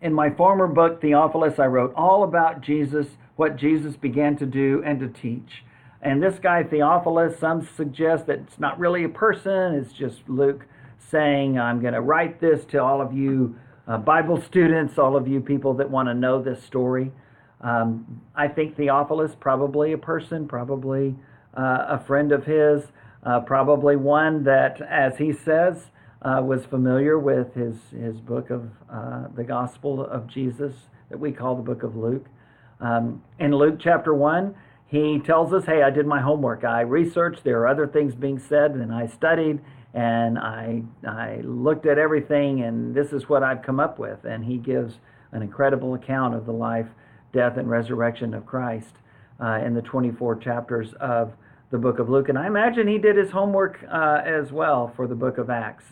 In 0.00 0.12
my 0.12 0.30
former 0.30 0.66
book, 0.66 1.00
Theophilus, 1.00 1.58
I 1.58 1.66
wrote 1.66 1.94
all 1.96 2.24
about 2.24 2.60
Jesus, 2.60 3.06
what 3.36 3.56
Jesus 3.56 3.96
began 3.96 4.36
to 4.36 4.46
do 4.46 4.82
and 4.84 5.00
to 5.00 5.08
teach. 5.08 5.64
And 6.02 6.22
this 6.22 6.38
guy, 6.38 6.62
Theophilus, 6.62 7.38
some 7.38 7.66
suggest 7.74 8.26
that 8.26 8.40
it's 8.40 8.60
not 8.60 8.78
really 8.78 9.02
a 9.04 9.08
person, 9.08 9.74
it's 9.74 9.94
just 9.94 10.28
Luke 10.28 10.66
saying, 11.10 11.58
I'm 11.58 11.80
going 11.80 11.94
to 11.94 12.00
write 12.00 12.40
this 12.40 12.64
to 12.66 12.78
all 12.78 13.00
of 13.00 13.12
you 13.12 13.56
uh, 13.86 13.98
Bible 13.98 14.40
students, 14.40 14.98
all 14.98 15.16
of 15.16 15.28
you 15.28 15.40
people 15.40 15.74
that 15.74 15.90
want 15.90 16.08
to 16.08 16.14
know 16.14 16.42
this 16.42 16.62
story. 16.62 17.12
Um, 17.60 18.22
I 18.34 18.48
think 18.48 18.76
Theophilus, 18.76 19.32
probably 19.38 19.92
a 19.92 19.98
person, 19.98 20.48
probably 20.48 21.16
uh, 21.56 21.86
a 21.88 22.04
friend 22.06 22.32
of 22.32 22.44
his, 22.44 22.84
uh, 23.24 23.40
probably 23.40 23.96
one 23.96 24.44
that, 24.44 24.80
as 24.82 25.18
he 25.18 25.32
says, 25.32 25.90
uh, 26.22 26.40
was 26.42 26.64
familiar 26.64 27.18
with 27.18 27.54
his, 27.54 27.76
his 27.90 28.20
book 28.20 28.50
of 28.50 28.70
uh, 28.90 29.24
the 29.36 29.44
Gospel 29.44 30.04
of 30.04 30.26
Jesus 30.26 30.72
that 31.10 31.18
we 31.18 31.32
call 31.32 31.54
the 31.54 31.62
book 31.62 31.82
of 31.82 31.96
Luke. 31.96 32.26
Um, 32.80 33.22
in 33.38 33.54
Luke 33.54 33.76
chapter 33.78 34.14
1, 34.14 34.54
he 34.86 35.18
tells 35.18 35.52
us, 35.52 35.64
Hey, 35.66 35.82
I 35.82 35.90
did 35.90 36.06
my 36.06 36.20
homework. 36.20 36.64
I 36.64 36.80
researched. 36.82 37.44
There 37.44 37.60
are 37.60 37.68
other 37.68 37.86
things 37.86 38.14
being 38.14 38.38
said, 38.38 38.72
and 38.72 38.92
I 38.92 39.06
studied, 39.06 39.60
and 39.94 40.38
I, 40.38 40.82
I 41.06 41.40
looked 41.44 41.86
at 41.86 41.98
everything, 41.98 42.62
and 42.62 42.94
this 42.94 43.12
is 43.12 43.28
what 43.28 43.44
I've 43.44 43.62
come 43.62 43.78
up 43.78 43.98
with. 43.98 44.24
And 44.24 44.44
he 44.44 44.56
gives 44.56 44.94
an 45.30 45.40
incredible 45.40 45.94
account 45.94 46.34
of 46.34 46.46
the 46.46 46.52
life, 46.52 46.88
death, 47.32 47.56
and 47.56 47.70
resurrection 47.70 48.34
of 48.34 48.44
Christ 48.44 48.96
uh, 49.40 49.60
in 49.64 49.74
the 49.74 49.82
24 49.82 50.36
chapters 50.36 50.92
of 51.00 51.32
the 51.70 51.78
book 51.78 52.00
of 52.00 52.08
Luke. 52.08 52.28
And 52.28 52.36
I 52.36 52.48
imagine 52.48 52.88
he 52.88 52.98
did 52.98 53.16
his 53.16 53.30
homework 53.30 53.84
uh, 53.90 54.20
as 54.24 54.50
well 54.50 54.92
for 54.96 55.06
the 55.06 55.14
book 55.14 55.38
of 55.38 55.48
Acts. 55.48 55.84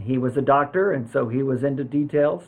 He 0.00 0.18
was 0.18 0.36
a 0.36 0.42
doctor, 0.42 0.92
and 0.92 1.10
so 1.10 1.28
he 1.28 1.42
was 1.42 1.64
into 1.64 1.82
details, 1.82 2.44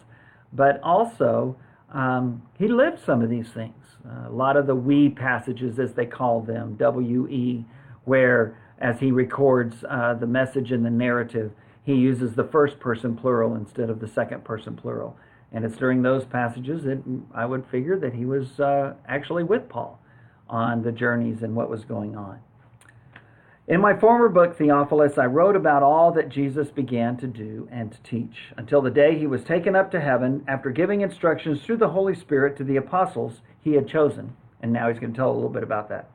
but 0.53 0.81
also 0.81 1.57
um, 1.93 2.43
he 2.57 2.69
lived 2.69 3.01
some 3.05 3.21
of 3.21 3.29
these 3.29 3.49
things. 3.49 3.75
Uh, 4.09 4.29
a 4.29 4.33
lot 4.33 4.57
of 4.57 4.69
the 4.69 4.77
we 4.77 5.09
passages, 5.09 5.81
as 5.81 5.95
they 5.95 6.07
call 6.07 6.41
them, 6.41 6.77
W 6.77 7.27
E, 7.29 7.65
where 8.05 8.57
as 8.81 9.01
he 9.01 9.13
records 9.13 9.85
uh, 9.89 10.15
the 10.15 10.27
message 10.27 10.73
and 10.73 10.85
the 10.85 10.91
narrative, 10.91 11.53
he 11.85 11.91
he 11.91 11.95
uses 11.95 12.35
the 12.35 12.45
first 12.45 12.79
person 12.79 13.17
plural 13.17 13.57
instead 13.57 13.91
of 13.91 14.01
the 14.01 14.09
second 14.09 14.45
person 14.45 14.77
plural. 14.77 15.17
And 15.53 15.65
it's 15.65 15.77
during 15.77 16.03
those 16.03 16.25
passages 16.25 16.85
that 16.85 17.03
I 17.35 17.45
would 17.45 17.67
figure 17.67 17.99
that 17.99 18.15
he 18.15 18.25
was 18.25 18.61
uh, 18.61 18.95
actually 19.09 19.43
with 19.43 19.69
Paul 19.69 20.01
on 20.49 20.83
the 20.83 20.93
journeys 20.93 21.43
and 21.43 21.57
what 21.57 21.69
was 21.69 21.85
going 21.85 22.17
on. 22.17 22.39
In 23.67 23.81
my 23.81 23.97
former 23.99 24.29
book, 24.29 24.57
Theophilus, 24.57 25.19
I 25.19 25.27
wrote 25.27 25.57
about 25.57 25.83
all 25.83 26.13
that 26.13 26.29
Jesus 26.29 26.71
began 26.71 27.17
to 27.19 27.27
do 27.27 27.69
and 27.71 27.93
to 27.93 28.03
teach 28.03 28.53
until 28.57 28.83
the 28.83 28.91
day 28.91 29.19
he 29.19 29.27
was 29.27 29.45
taken 29.45 29.77
up 29.77 29.91
to 29.93 30.01
heaven 30.01 30.45
after 30.49 30.71
giving 30.71 31.01
instructions 31.01 31.63
through 31.63 31.79
the 31.79 31.91
Holy 31.91 32.15
Spirit 32.15 32.57
to 32.57 32.65
the 32.65 32.77
apostles 32.77 33.43
he 33.61 33.75
had 33.75 33.89
chosen. 33.89 34.37
And 34.61 34.73
now 34.73 34.89
he's 34.89 34.99
going 34.99 35.13
to 35.13 35.17
tell 35.17 35.31
a 35.31 35.35
little 35.35 35.51
bit 35.51 35.63
about 35.63 35.89
that. 35.89 36.09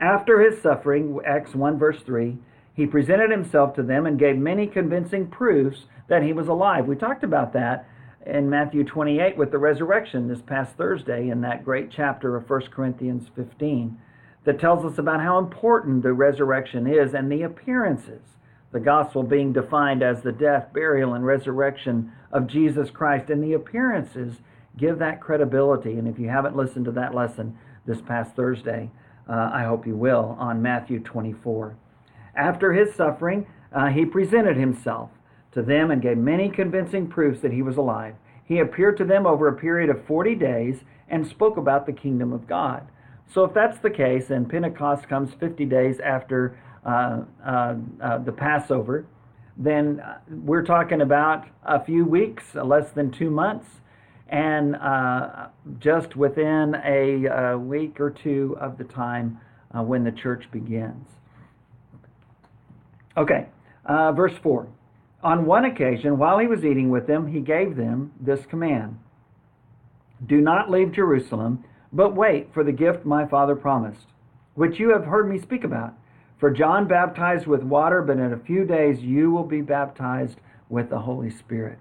After 0.00 0.40
his 0.40 0.62
suffering, 0.62 1.20
Acts 1.26 1.54
1 1.54 1.78
verse 1.78 2.02
3, 2.02 2.38
he 2.74 2.86
presented 2.86 3.30
himself 3.30 3.74
to 3.74 3.82
them 3.82 4.06
and 4.06 4.18
gave 4.18 4.36
many 4.36 4.66
convincing 4.66 5.26
proofs 5.26 5.84
that 6.08 6.22
he 6.22 6.32
was 6.32 6.48
alive. 6.48 6.86
We 6.86 6.96
talked 6.96 7.22
about 7.22 7.52
that 7.52 7.86
in 8.24 8.48
Matthew 8.48 8.84
28 8.84 9.36
with 9.36 9.50
the 9.50 9.58
resurrection 9.58 10.28
this 10.28 10.40
past 10.40 10.76
Thursday 10.76 11.28
in 11.28 11.42
that 11.42 11.64
great 11.64 11.90
chapter 11.90 12.36
of 12.36 12.48
1 12.48 12.62
Corinthians 12.70 13.28
15 13.36 13.98
that 14.44 14.58
tells 14.58 14.90
us 14.90 14.98
about 14.98 15.20
how 15.20 15.38
important 15.38 16.02
the 16.02 16.14
resurrection 16.14 16.86
is 16.86 17.12
and 17.12 17.30
the 17.30 17.42
appearances. 17.42 18.22
The 18.72 18.80
gospel 18.80 19.22
being 19.22 19.52
defined 19.52 20.02
as 20.02 20.22
the 20.22 20.32
death, 20.32 20.72
burial, 20.72 21.12
and 21.12 21.26
resurrection 21.26 22.12
of 22.32 22.46
Jesus 22.46 22.88
Christ, 22.88 23.28
and 23.28 23.42
the 23.42 23.52
appearances 23.52 24.36
give 24.78 24.98
that 24.98 25.20
credibility. 25.20 25.98
And 25.98 26.08
if 26.08 26.18
you 26.18 26.28
haven't 26.28 26.56
listened 26.56 26.86
to 26.86 26.92
that 26.92 27.14
lesson 27.14 27.58
this 27.84 28.00
past 28.00 28.34
Thursday, 28.34 28.90
uh, 29.30 29.50
I 29.52 29.64
hope 29.64 29.86
you 29.86 29.94
will 29.94 30.36
on 30.38 30.60
Matthew 30.60 31.00
24. 31.00 31.76
After 32.36 32.72
his 32.72 32.94
suffering, 32.94 33.46
uh, 33.72 33.86
he 33.88 34.04
presented 34.04 34.56
himself 34.56 35.10
to 35.52 35.62
them 35.62 35.90
and 35.90 36.02
gave 36.02 36.16
many 36.16 36.48
convincing 36.48 37.06
proofs 37.06 37.40
that 37.42 37.52
he 37.52 37.62
was 37.62 37.76
alive. 37.76 38.14
He 38.44 38.58
appeared 38.58 38.96
to 38.98 39.04
them 39.04 39.26
over 39.26 39.46
a 39.46 39.56
period 39.56 39.90
of 39.90 40.04
40 40.04 40.34
days 40.34 40.80
and 41.08 41.26
spoke 41.26 41.56
about 41.56 41.86
the 41.86 41.92
kingdom 41.92 42.32
of 42.32 42.46
God. 42.46 42.86
So 43.32 43.44
if 43.44 43.54
that's 43.54 43.78
the 43.78 43.90
case, 43.90 44.30
and 44.30 44.48
Pentecost 44.48 45.08
comes 45.08 45.32
50 45.34 45.64
days 45.66 46.00
after 46.00 46.58
uh, 46.84 47.22
uh, 47.46 47.74
uh, 48.02 48.18
the 48.18 48.32
Passover, 48.32 49.06
then 49.56 50.02
we're 50.28 50.64
talking 50.64 51.02
about 51.02 51.46
a 51.64 51.84
few 51.84 52.04
weeks, 52.04 52.54
less 52.54 52.90
than 52.90 53.10
two 53.12 53.30
months, 53.30 53.66
and 54.30 54.76
uh, 54.76 55.48
just 55.78 56.16
within 56.16 56.76
a, 56.84 57.26
a, 57.26 57.58
week 57.58 58.00
or 58.00 58.10
two 58.10 58.56
of 58.60 58.78
the 58.78 58.84
time 58.84 59.38
uh, 59.76 59.82
when 59.82 60.04
the 60.04 60.12
church 60.12 60.44
begins. 60.52 61.06
Okay, 63.16 63.46
verse 63.86 64.34
4. 64.42 64.68
On 65.22 65.44
one 65.44 65.64
occasion, 65.64 66.16
while 66.16 66.38
he 66.38 66.46
was 66.46 66.64
eating 66.64 66.90
with 66.90 67.06
them, 67.06 67.26
he 67.26 67.40
gave 67.40 67.76
them 67.76 68.12
this 68.20 68.46
command 68.46 68.98
Do 70.24 70.40
not 70.40 70.70
leave 70.70 70.92
Jerusalem 70.92 71.64
but 71.92 72.14
wait 72.14 72.52
for 72.52 72.62
the 72.62 72.72
gift 72.72 73.04
my 73.04 73.26
Father 73.26 73.56
promised, 73.56 74.06
which 74.54 74.78
you 74.78 74.90
have 74.90 75.04
heard 75.04 75.28
me 75.28 75.38
speak 75.38 75.64
about. 75.64 75.94
For 76.38 76.50
John 76.50 76.86
baptized 76.86 77.46
with 77.46 77.62
water, 77.62 78.00
but 78.00 78.18
in 78.18 78.32
a 78.32 78.38
few 78.38 78.64
days 78.64 79.00
you 79.00 79.30
will 79.30 79.44
be 79.44 79.60
baptized 79.60 80.38
with 80.68 80.88
the 80.88 81.00
Holy 81.00 81.30
Spirit. 81.30 81.78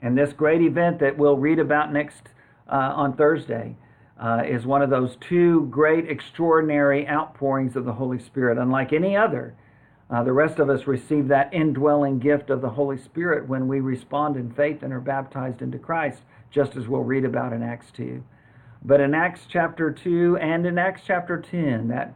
And 0.00 0.16
this 0.16 0.32
great 0.32 0.62
event 0.62 0.98
that 1.00 1.18
we'll 1.18 1.36
read 1.36 1.58
about 1.58 1.92
next 1.92 2.22
uh, 2.68 2.92
on 2.94 3.16
Thursday 3.16 3.76
uh, 4.20 4.42
is 4.46 4.66
one 4.66 4.82
of 4.82 4.90
those 4.90 5.16
two 5.20 5.66
great, 5.70 6.08
extraordinary 6.08 7.06
outpourings 7.08 7.76
of 7.76 7.84
the 7.84 7.92
Holy 7.92 8.18
Spirit, 8.18 8.58
unlike 8.58 8.92
any 8.92 9.16
other. 9.16 9.54
Uh, 10.10 10.24
the 10.24 10.32
rest 10.32 10.58
of 10.58 10.68
us 10.68 10.86
receive 10.86 11.28
that 11.28 11.52
indwelling 11.54 12.18
gift 12.18 12.50
of 12.50 12.60
the 12.60 12.70
Holy 12.70 12.98
Spirit 12.98 13.48
when 13.48 13.68
we 13.68 13.80
respond 13.80 14.36
in 14.36 14.52
faith 14.52 14.82
and 14.82 14.92
are 14.92 15.00
baptized 15.00 15.62
into 15.62 15.78
Christ, 15.78 16.22
just 16.50 16.76
as 16.76 16.88
we'll 16.88 17.02
read 17.02 17.24
about 17.24 17.52
in 17.52 17.62
Acts 17.62 17.92
2. 17.92 18.22
But 18.84 19.00
in 19.00 19.14
Acts 19.14 19.42
chapter 19.48 19.92
2 19.92 20.38
and 20.38 20.66
in 20.66 20.78
Acts 20.78 21.02
chapter 21.06 21.40
10, 21.40 21.88
that 21.88 22.14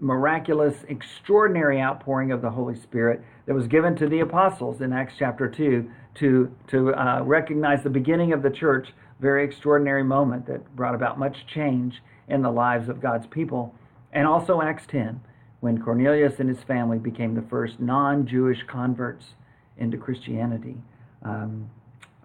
miraculous, 0.00 0.74
extraordinary 0.88 1.80
outpouring 1.80 2.32
of 2.32 2.42
the 2.42 2.50
Holy 2.50 2.74
Spirit 2.74 3.22
that 3.46 3.54
was 3.54 3.66
given 3.66 3.94
to 3.96 4.08
the 4.08 4.20
apostles 4.20 4.80
in 4.80 4.92
Acts 4.92 5.14
chapter 5.18 5.48
2 5.48 5.90
to, 6.16 6.54
to 6.68 6.94
uh, 6.94 7.22
recognize 7.22 7.82
the 7.82 7.90
beginning 7.90 8.32
of 8.32 8.42
the 8.42 8.50
church, 8.50 8.88
very 9.20 9.44
extraordinary 9.44 10.04
moment 10.04 10.46
that 10.46 10.74
brought 10.76 10.94
about 10.94 11.18
much 11.18 11.46
change 11.46 12.02
in 12.28 12.42
the 12.42 12.50
lives 12.50 12.88
of 12.88 13.00
God's 13.00 13.26
people. 13.26 13.74
And 14.12 14.26
also 14.26 14.60
Acts 14.60 14.86
10, 14.86 15.20
when 15.60 15.82
Cornelius 15.82 16.38
and 16.38 16.48
his 16.48 16.62
family 16.62 16.98
became 16.98 17.34
the 17.34 17.42
first 17.42 17.80
non 17.80 18.26
Jewish 18.26 18.62
converts 18.66 19.34
into 19.76 19.96
Christianity. 19.96 20.76
Um, 21.22 21.70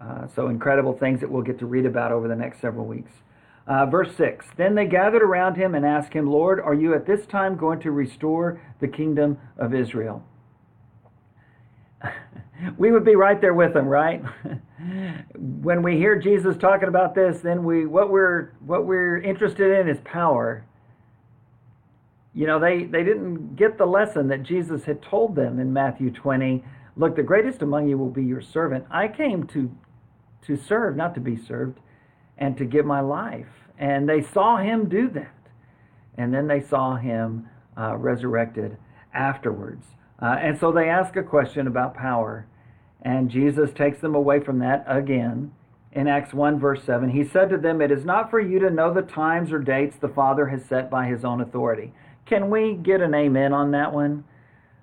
uh, 0.00 0.26
so 0.34 0.48
incredible 0.48 0.96
things 0.96 1.20
that 1.20 1.30
we'll 1.30 1.42
get 1.42 1.58
to 1.58 1.66
read 1.66 1.84
about 1.84 2.12
over 2.12 2.28
the 2.28 2.36
next 2.36 2.60
several 2.60 2.86
weeks. 2.86 3.12
Uh, 3.66 3.86
verse 3.86 4.14
6 4.16 4.46
Then 4.56 4.74
they 4.74 4.86
gathered 4.86 5.22
around 5.22 5.56
him 5.56 5.74
and 5.74 5.84
asked 5.84 6.12
him, 6.12 6.26
Lord, 6.26 6.60
are 6.60 6.74
you 6.74 6.94
at 6.94 7.06
this 7.06 7.26
time 7.26 7.56
going 7.56 7.80
to 7.80 7.90
restore 7.90 8.60
the 8.80 8.88
kingdom 8.88 9.38
of 9.58 9.74
Israel? 9.74 10.24
we 12.78 12.92
would 12.92 13.04
be 13.04 13.16
right 13.16 13.40
there 13.40 13.54
with 13.54 13.74
them, 13.74 13.86
right? 13.86 14.22
when 15.34 15.82
we 15.82 15.96
hear 15.96 16.18
Jesus 16.18 16.56
talking 16.56 16.88
about 16.88 17.14
this, 17.14 17.40
then 17.40 17.64
we 17.64 17.86
what 17.86 18.10
we're 18.10 18.52
what 18.60 18.86
we're 18.86 19.18
interested 19.18 19.80
in 19.80 19.88
is 19.88 20.00
power. 20.04 20.64
You 22.32 22.46
know, 22.46 22.60
they, 22.60 22.84
they 22.84 23.02
didn't 23.02 23.56
get 23.56 23.76
the 23.76 23.86
lesson 23.86 24.28
that 24.28 24.44
Jesus 24.44 24.84
had 24.84 25.02
told 25.02 25.34
them 25.34 25.58
in 25.58 25.72
Matthew 25.72 26.12
20. 26.12 26.64
Look, 26.96 27.16
the 27.16 27.24
greatest 27.24 27.60
among 27.62 27.88
you 27.88 27.98
will 27.98 28.10
be 28.10 28.22
your 28.22 28.40
servant. 28.40 28.84
I 28.88 29.08
came 29.08 29.46
to 29.48 29.70
to 30.42 30.56
serve, 30.56 30.96
not 30.96 31.14
to 31.14 31.20
be 31.20 31.36
served, 31.36 31.78
and 32.38 32.56
to 32.56 32.64
give 32.64 32.86
my 32.86 33.00
life. 33.00 33.46
And 33.78 34.08
they 34.08 34.22
saw 34.22 34.56
him 34.56 34.88
do 34.88 35.08
that. 35.10 35.34
And 36.16 36.32
then 36.32 36.46
they 36.46 36.60
saw 36.60 36.96
him 36.96 37.48
uh, 37.78 37.96
resurrected 37.96 38.76
afterwards. 39.12 39.84
Uh, 40.20 40.36
and 40.40 40.58
so 40.58 40.70
they 40.70 40.88
ask 40.88 41.16
a 41.16 41.22
question 41.22 41.66
about 41.66 41.94
power. 41.94 42.46
And 43.02 43.30
Jesus 43.30 43.70
takes 43.72 44.00
them 44.00 44.14
away 44.14 44.40
from 44.40 44.58
that 44.58 44.84
again. 44.86 45.52
In 45.92 46.06
Acts 46.06 46.32
1, 46.32 46.60
verse 46.60 46.84
7, 46.84 47.10
he 47.10 47.24
said 47.24 47.48
to 47.50 47.56
them, 47.56 47.80
It 47.80 47.90
is 47.90 48.04
not 48.04 48.30
for 48.30 48.38
you 48.38 48.60
to 48.60 48.70
know 48.70 48.94
the 48.94 49.02
times 49.02 49.52
or 49.52 49.58
dates 49.58 49.96
the 49.96 50.08
Father 50.08 50.46
has 50.46 50.64
set 50.64 50.88
by 50.88 51.06
his 51.06 51.24
own 51.24 51.40
authority. 51.40 51.92
Can 52.26 52.48
we 52.48 52.74
get 52.74 53.00
an 53.00 53.14
amen 53.14 53.52
on 53.52 53.72
that 53.72 53.92
one? 53.92 54.24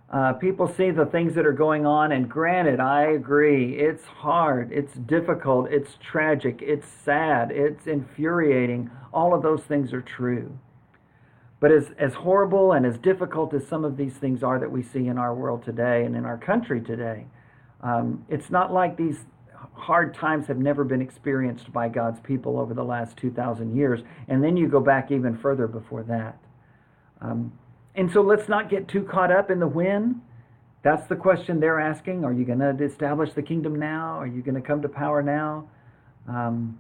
Uh, 0.10 0.34
people 0.34 0.68
see 0.68 0.90
the 0.90 1.06
things 1.06 1.36
that 1.36 1.46
are 1.46 1.54
going 1.54 1.86
on, 1.86 2.14
and 2.14 2.30
granted, 2.30 2.80
I 2.80 3.04
agree, 3.04 3.78
it's 3.78 4.06
hard, 4.06 4.72
it's 4.72 4.94
difficult, 4.94 5.70
it's 5.70 5.98
tragic, 6.02 6.62
it's 6.62 6.88
sad, 6.88 7.52
it's 7.52 7.88
infuriating. 7.88 8.90
All 9.14 9.34
of 9.34 9.42
those 9.42 9.64
things 9.64 9.92
are 9.94 10.02
true. 10.02 10.58
But 11.60 11.72
as, 11.72 11.92
as 11.98 12.14
horrible 12.14 12.74
and 12.74 12.86
as 12.86 12.98
difficult 12.98 13.54
as 13.54 13.68
some 13.68 13.84
of 13.84 13.98
these 13.98 14.14
things 14.14 14.44
are 14.44 14.60
that 14.60 14.72
we 14.72 14.84
see 14.84 15.08
in 15.08 15.18
our 15.18 15.34
world 15.34 15.64
today 15.64 16.04
and 16.06 16.16
in 16.16 16.24
our 16.24 16.38
country 16.38 16.82
today, 16.82 17.26
um, 17.82 18.24
it's 18.30 18.50
not 18.50 18.72
like 18.72 18.96
these 18.96 19.18
hard 19.74 20.14
times 20.14 20.48
have 20.48 20.58
never 20.58 20.84
been 20.84 21.02
experienced 21.02 21.72
by 21.74 21.90
God's 21.90 22.20
people 22.20 22.60
over 22.60 22.74
the 22.74 22.84
last 22.84 23.18
2,000 23.18 23.76
years. 23.76 24.02
And 24.28 24.44
then 24.44 24.56
you 24.56 24.68
go 24.68 24.80
back 24.80 25.12
even 25.12 25.36
further 25.36 25.68
before 25.68 26.04
that. 26.04 26.38
Um, 27.22 27.52
and 27.96 28.12
so 28.12 28.22
let's 28.22 28.48
not 28.48 28.70
get 28.70 28.88
too 28.88 29.04
caught 29.04 29.32
up 29.32 29.50
in 29.50 29.60
the 29.60 29.68
when. 29.68 30.22
That's 30.84 31.08
the 31.08 31.16
question 31.16 31.60
they're 31.60 31.80
asking. 31.80 32.24
Are 32.24 32.34
you 32.34 32.46
going 32.46 32.60
to 32.60 32.84
establish 32.84 33.34
the 33.34 33.42
kingdom 33.42 33.80
now? 33.80 34.20
Are 34.20 34.28
you 34.28 34.42
going 34.42 34.56
to 34.56 34.62
come 34.62 34.84
to 34.84 34.90
power 34.90 35.24
now? 35.24 35.68
Um, 36.28 36.80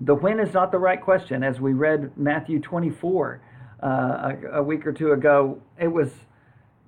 the 0.00 0.14
when 0.14 0.40
is 0.40 0.52
not 0.52 0.70
the 0.70 0.78
right 0.78 1.00
question. 1.00 1.42
As 1.42 1.60
we 1.60 1.72
read 1.72 2.12
Matthew 2.18 2.60
24 2.60 3.40
uh, 3.84 4.32
a, 4.52 4.58
a 4.58 4.62
week 4.62 4.86
or 4.86 4.92
two 4.92 5.12
ago, 5.12 5.60
it 5.78 5.88
was 5.88 6.10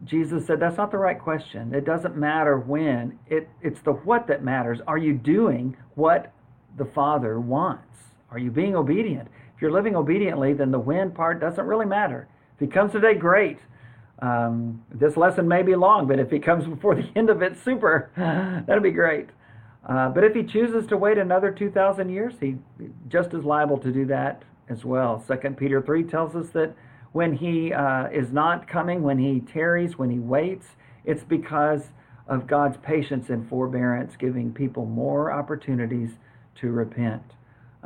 Jesus 0.05 0.47
said 0.47 0.61
that's 0.61 0.77
not 0.77 0.91
the 0.91 0.99
right 0.99 1.19
question. 1.19 1.75
It 1.75 1.85
doesn't 1.85 2.17
matter 2.17 2.59
when. 2.59 3.19
It, 3.29 3.49
it's 3.63 3.81
the 3.81 3.93
what 3.93 4.27
that 4.29 4.45
matters. 4.45 4.81
Are 4.87 4.99
you 4.99 5.15
doing 5.15 5.77
what 5.95 6.33
the 6.77 6.85
Father 6.85 7.41
wants? 7.41 7.99
Are 8.31 8.39
you 8.39 8.51
being 8.51 8.77
obedient? 8.77 9.29
If 9.55 9.63
you're 9.63 9.73
living 9.73 9.97
obediently, 9.97 10.53
then 10.53 10.71
the 10.71 10.79
when 10.79 11.11
part 11.11 11.41
doesn't 11.41 11.65
really 11.65 11.87
matter. 11.87 12.29
If 12.55 12.61
he 12.61 12.67
comes 12.67 12.93
today, 12.93 13.15
great. 13.15 13.59
Um, 14.21 14.83
this 14.93 15.17
lesson 15.17 15.49
may 15.49 15.63
be 15.63 15.75
long, 15.75 16.07
but 16.07 16.19
if 16.19 16.31
he 16.31 16.39
comes 16.39 16.67
before 16.75 16.95
the 16.95 17.09
end 17.17 17.31
of 17.31 17.43
it, 17.43 17.57
super. 17.57 18.11
That'd 18.67 18.83
be 18.83 18.91
great. 18.91 19.31
Uh, 19.89 20.11
but 20.11 20.25
if 20.25 20.35
he 20.35 20.43
chooses 20.43 20.87
to 20.89 20.97
wait 20.97 21.17
another 21.17 21.51
2,000 21.51 22.11
years, 22.11 22.35
he's 22.41 22.57
just 23.09 23.33
as 23.35 23.45
liable 23.45 23.79
to 23.79 23.93
do 23.93 24.05
that 24.07 24.43
as 24.69 24.85
well. 24.85 25.23
Second 25.27 25.57
Peter 25.57 25.81
3 25.81 26.05
tells 26.05 26.35
us 26.37 26.49
that 26.51 26.75
when 27.13 27.35
he 27.37 27.73
uh, 27.73 28.09
is 28.09 28.33
not 28.33 28.69
coming, 28.69 29.03
when 29.03 29.19
he 29.19 29.41
tarries, 29.41 29.99
when 29.99 30.11
he 30.11 30.19
waits, 30.19 30.67
it's 31.05 31.25
because 31.25 31.83
of 32.29 32.47
God's 32.47 32.77
patience 32.79 33.31
and 33.31 33.49
forbearance, 33.49 34.17
giving 34.17 34.53
people 34.53 34.85
more 34.87 35.31
opportunities 35.33 36.11
to 36.57 36.71
repent. 36.71 37.23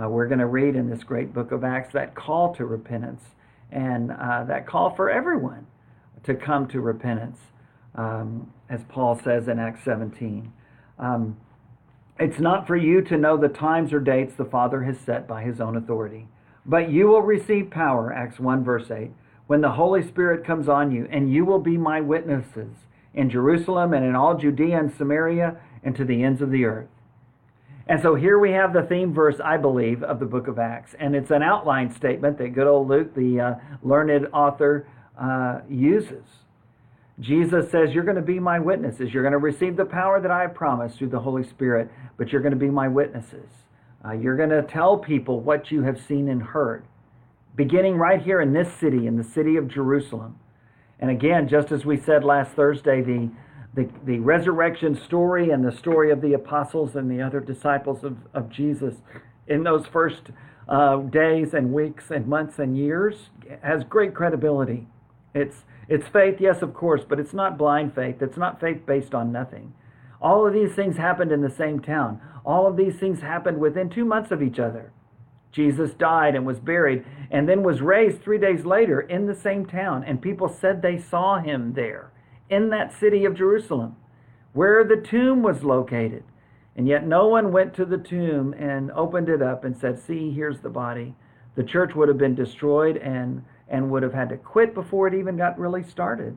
Uh, 0.03 0.09
we're 0.09 0.27
going 0.27 0.38
to 0.40 0.47
read 0.47 0.75
in 0.77 0.88
this 0.88 1.05
great 1.05 1.33
book 1.35 1.53
of 1.53 1.62
Acts 1.62 1.93
that 1.93 2.14
call 2.14 2.55
to 2.55 2.64
repentance 2.64 3.23
and 3.71 4.11
uh, 4.12 4.45
that 4.45 4.66
call 4.66 4.95
for 4.95 5.11
everyone 5.11 5.66
to 6.25 6.35
come 6.35 6.66
to 6.69 6.81
repentance. 6.81 7.38
um, 7.95 8.53
as 8.69 8.81
Paul 8.88 9.21
says 9.23 9.49
in 9.49 9.59
Acts 9.59 9.83
17. 9.85 10.53
Um, 10.99 11.37
it's 12.19 12.38
not 12.38 12.66
for 12.66 12.77
you 12.77 13.03
to 13.03 13.16
know 13.16 13.37
the 13.37 13.49
times 13.49 13.93
or 13.93 14.01
dates 14.01 14.35
the 14.37 14.45
Father 14.45 14.83
has 14.85 14.99
set 14.99 15.27
by 15.27 15.43
his 15.43 15.61
own 15.61 15.77
authority, 15.77 16.29
but 16.66 16.90
you 16.90 17.09
will 17.09 17.23
receive 17.23 17.70
power, 17.70 18.12
Acts 18.12 18.38
1, 18.38 18.64
verse 18.64 18.90
8, 18.90 19.11
when 19.46 19.61
the 19.61 19.73
Holy 19.73 20.07
Spirit 20.07 20.44
comes 20.44 20.68
on 20.68 20.92
you, 20.92 21.09
and 21.11 21.33
you 21.33 21.44
will 21.44 21.59
be 21.59 21.77
my 21.77 22.01
witnesses 22.01 22.75
in 23.14 23.31
Jerusalem 23.31 23.92
and 23.92 24.05
in 24.05 24.14
all 24.14 24.37
Judea 24.37 24.79
and 24.79 24.92
Samaria 24.92 25.57
and 25.83 25.96
to 25.96 26.05
the 26.05 26.23
ends 26.23 26.40
of 26.40 26.51
the 26.51 26.64
earth. 26.64 26.88
And 27.87 28.01
so 28.01 28.14
here 28.14 28.38
we 28.38 28.53
have 28.53 28.73
the 28.73 28.83
theme 28.83 29.12
verse, 29.12 29.40
I 29.44 29.57
believe, 29.57 30.05
of 30.05 30.20
the 30.20 30.27
book 30.27 30.46
of 30.46 30.61
Acts. 30.61 30.94
And 31.01 31.16
it's 31.16 31.33
an 31.33 31.42
outline 31.42 31.92
statement 31.92 32.38
that 32.38 32.55
good 32.55 32.68
old 32.68 32.88
Luke, 32.88 33.14
the 33.16 33.40
uh, 33.40 33.55
learned 33.83 34.29
author, 34.33 34.87
uh, 35.20 35.61
uses. 35.68 36.25
Jesus 37.18 37.70
says, 37.70 37.92
You're 37.92 38.05
going 38.05 38.16
to 38.16 38.23
be 38.23 38.38
my 38.38 38.61
witnesses. 38.61 39.12
You're 39.12 39.25
going 39.25 39.33
to 39.33 39.38
receive 39.38 39.77
the 39.77 39.85
power 39.85 40.20
that 40.20 40.31
I 40.31 40.46
promised 40.46 40.99
through 40.99 41.09
the 41.09 41.18
Holy 41.18 41.42
Spirit, 41.42 41.90
but 42.16 42.31
you're 42.31 42.40
going 42.40 42.55
to 42.55 42.59
be 42.59 42.70
my 42.70 42.87
witnesses. 42.87 43.51
Uh, 44.04 44.12
you're 44.12 44.36
going 44.36 44.50
to 44.50 44.62
tell 44.62 44.96
people 44.96 45.40
what 45.40 45.70
you 45.70 45.82
have 45.82 46.00
seen 46.00 46.28
and 46.28 46.42
heard, 46.42 46.84
beginning 47.54 47.96
right 47.96 48.22
here 48.22 48.40
in 48.40 48.52
this 48.52 48.72
city, 48.72 49.06
in 49.06 49.16
the 49.16 49.24
city 49.24 49.56
of 49.56 49.68
Jerusalem. 49.68 50.38
And 50.98 51.10
again, 51.10 51.48
just 51.48 51.72
as 51.72 51.84
we 51.84 51.98
said 51.98 52.24
last 52.24 52.52
Thursday, 52.52 53.02
the, 53.02 53.30
the, 53.74 53.88
the 54.04 54.18
resurrection 54.18 54.94
story 54.94 55.50
and 55.50 55.64
the 55.64 55.76
story 55.76 56.10
of 56.10 56.20
the 56.20 56.32
apostles 56.32 56.96
and 56.96 57.10
the 57.10 57.22
other 57.22 57.40
disciples 57.40 58.04
of, 58.04 58.16
of 58.32 58.50
Jesus 58.50 58.94
in 59.46 59.64
those 59.64 59.86
first 59.86 60.30
uh, 60.68 60.98
days 60.98 61.52
and 61.52 61.72
weeks 61.72 62.10
and 62.10 62.26
months 62.26 62.58
and 62.58 62.76
years 62.76 63.30
has 63.62 63.82
great 63.84 64.14
credibility. 64.14 64.86
It's 65.34 65.64
it's 65.88 66.06
faith, 66.06 66.36
yes, 66.38 66.62
of 66.62 66.72
course, 66.72 67.00
but 67.06 67.18
it's 67.18 67.34
not 67.34 67.58
blind 67.58 67.96
faith. 67.96 68.22
It's 68.22 68.36
not 68.36 68.60
faith 68.60 68.86
based 68.86 69.12
on 69.12 69.32
nothing. 69.32 69.74
All 70.20 70.46
of 70.46 70.52
these 70.52 70.72
things 70.72 70.96
happened 70.96 71.33
in 71.33 71.40
the 71.40 71.50
same 71.50 71.80
town. 71.80 72.20
All 72.44 72.66
of 72.66 72.76
these 72.76 72.96
things 72.96 73.20
happened 73.20 73.59
within 73.59 73.88
two 73.88 74.04
months 74.04 74.30
of 74.30 74.42
each 74.42 74.59
other. 74.59 74.92
Jesus 75.52 75.92
died 75.92 76.35
and 76.35 76.46
was 76.46 76.61
buried 76.61 77.04
and 77.30 77.48
then 77.48 77.62
was 77.62 77.80
raised 77.80 78.22
three 78.22 78.38
days 78.38 78.64
later 78.64 79.00
in 79.00 79.26
the 79.26 79.35
same 79.35 79.66
town. 79.66 80.04
And 80.04 80.22
people 80.22 80.48
said 80.48 80.80
they 80.80 80.98
saw 80.98 81.40
him 81.40 81.72
there 81.72 82.12
in 82.48 82.70
that 82.70 82.92
city 82.98 83.24
of 83.24 83.35
Jerusalem 83.35 83.96
where 84.52 84.85
the 84.85 84.96
tomb 84.96 85.42
was 85.42 85.64
located. 85.64 86.24
And 86.76 86.87
yet 86.87 87.06
no 87.06 87.26
one 87.26 87.52
went 87.52 87.74
to 87.74 87.85
the 87.85 87.98
tomb 87.98 88.54
and 88.54 88.90
opened 88.92 89.28
it 89.28 89.42
up 89.42 89.64
and 89.64 89.76
said, 89.76 89.98
See, 89.98 90.30
here's 90.30 90.61
the 90.61 90.70
body. 90.70 91.14
The 91.56 91.64
church 91.64 91.94
would 91.94 92.09
have 92.09 92.18
been 92.18 92.35
destroyed 92.35 92.96
and 92.96 93.44
and 93.68 93.90
would 93.90 94.02
have 94.02 94.14
had 94.14 94.28
to 94.28 94.37
quit 94.37 94.74
before 94.74 95.06
it 95.06 95.14
even 95.14 95.37
got 95.37 95.59
really 95.59 95.85
started. 95.85 96.37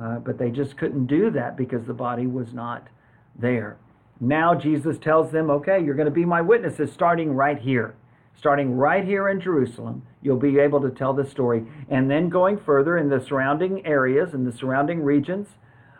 Uh, 0.00 0.18
but 0.18 0.38
they 0.38 0.50
just 0.50 0.76
couldn't 0.76 1.06
do 1.06 1.30
that 1.30 1.56
because 1.56 1.86
the 1.86 1.94
body 1.94 2.26
was 2.26 2.52
not 2.52 2.88
there. 3.38 3.76
Now 4.20 4.54
Jesus 4.54 4.98
tells 4.98 5.30
them, 5.30 5.50
okay, 5.50 5.82
you're 5.82 5.94
going 5.94 6.06
to 6.06 6.10
be 6.10 6.24
my 6.24 6.40
witnesses 6.40 6.92
starting 6.92 7.32
right 7.32 7.58
here. 7.58 7.94
Starting 8.36 8.76
right 8.76 9.04
here 9.04 9.28
in 9.28 9.40
Jerusalem, 9.40 10.02
you'll 10.22 10.36
be 10.36 10.58
able 10.58 10.80
to 10.80 10.90
tell 10.90 11.12
the 11.12 11.24
story. 11.24 11.64
And 11.88 12.08
then 12.08 12.28
going 12.28 12.58
further 12.58 12.96
in 12.96 13.08
the 13.08 13.20
surrounding 13.20 13.84
areas, 13.84 14.32
in 14.32 14.44
the 14.44 14.52
surrounding 14.52 15.02
regions 15.02 15.48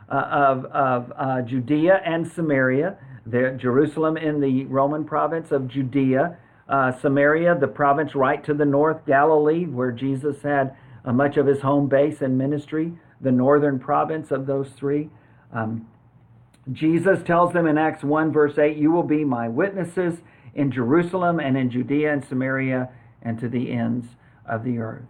uh, 0.09 0.14
of, 0.14 0.64
of 0.66 1.12
uh, 1.16 1.42
Judea 1.42 2.01
and 2.05 2.31
Samaria, 2.31 2.96
the, 3.27 3.57
Jerusalem 3.61 4.16
in 4.16 4.40
the 4.40 4.64
Roman 4.66 5.05
province 5.05 5.51
of 5.51 5.66
Judea, 5.68 6.37
uh, 6.68 6.92
Samaria, 7.01 7.57
the 7.59 7.66
province 7.68 8.14
right 8.14 8.44
to 8.44 8.55
the 8.55 8.64
north, 8.64 9.05
Galilee, 9.05 9.66
where 9.66 9.90
Jesus 9.90 10.42
had 10.42 10.77
uh, 11.05 11.12
much 11.12 11.37
of 11.37 11.46
his 11.46 11.61
home 11.61 11.88
base 11.88 12.20
and 12.20 12.38
ministry, 12.38 12.92
the 13.20 13.33
northern 13.33 13.79
province 13.79 14.31
of 14.31 14.46
those 14.46 14.70
three. 14.70 15.11
Um, 15.53 15.88
Jesus 16.72 17.22
tells 17.22 17.52
them 17.52 17.66
in 17.66 17.78
Acts 17.78 18.04
1, 18.04 18.33
verse 18.33 18.59
8, 18.59 18.76
You 18.76 18.90
will 18.90 19.02
be 19.02 19.24
my 19.24 19.48
witnesses 19.48 20.20
in 20.54 20.70
Jerusalem 20.70 21.40
and 21.40 21.57
in 21.57 21.70
Judea 21.70 22.12
and 22.12 22.24
Samaria 22.24 22.90
and 23.22 23.38
to 23.40 23.48
the 23.48 23.72
ends 23.72 24.07
of 24.46 24.64
the 24.64 24.78
earth, 24.78 25.07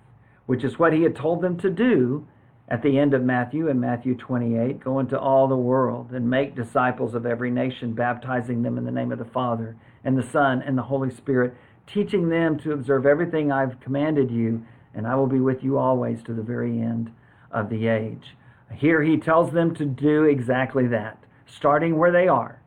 which 0.46 0.64
is 0.64 0.78
what 0.78 0.92
he 0.92 1.02
had 1.02 1.16
told 1.16 1.42
them 1.42 1.58
to 1.58 1.70
do 1.70 2.26
at 2.68 2.82
the 2.82 2.98
end 2.98 3.14
of 3.14 3.22
Matthew 3.22 3.68
in 3.68 3.80
Matthew 3.80 4.14
28 4.14 4.80
go 4.80 4.98
into 4.98 5.18
all 5.18 5.48
the 5.48 5.56
world 5.56 6.12
and 6.12 6.28
make 6.28 6.54
disciples 6.54 7.14
of 7.14 7.24
every 7.24 7.50
nation, 7.50 7.94
baptizing 7.94 8.62
them 8.62 8.76
in 8.76 8.84
the 8.84 8.90
name 8.90 9.10
of 9.10 9.18
the 9.18 9.24
Father 9.24 9.76
and 10.04 10.16
the 10.16 10.30
Son 10.30 10.62
and 10.62 10.76
the 10.76 10.82
Holy 10.82 11.10
Spirit, 11.10 11.54
teaching 11.86 12.28
them 12.28 12.58
to 12.58 12.72
observe 12.72 13.06
everything 13.06 13.50
I've 13.50 13.80
commanded 13.80 14.30
you, 14.30 14.64
and 14.94 15.06
I 15.06 15.14
will 15.14 15.26
be 15.26 15.40
with 15.40 15.64
you 15.64 15.78
always 15.78 16.22
to 16.24 16.34
the 16.34 16.42
very 16.42 16.78
end 16.78 17.10
of 17.50 17.70
the 17.70 17.88
age. 17.88 18.36
Here 18.74 19.02
he 19.02 19.16
tells 19.16 19.50
them 19.52 19.74
to 19.76 19.86
do 19.86 20.24
exactly 20.24 20.86
that, 20.88 21.18
starting 21.48 21.96
where 21.96 22.12
they 22.12 22.28
are 22.28 22.60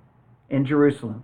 in 0.50 0.66
Jerusalem, 0.66 1.24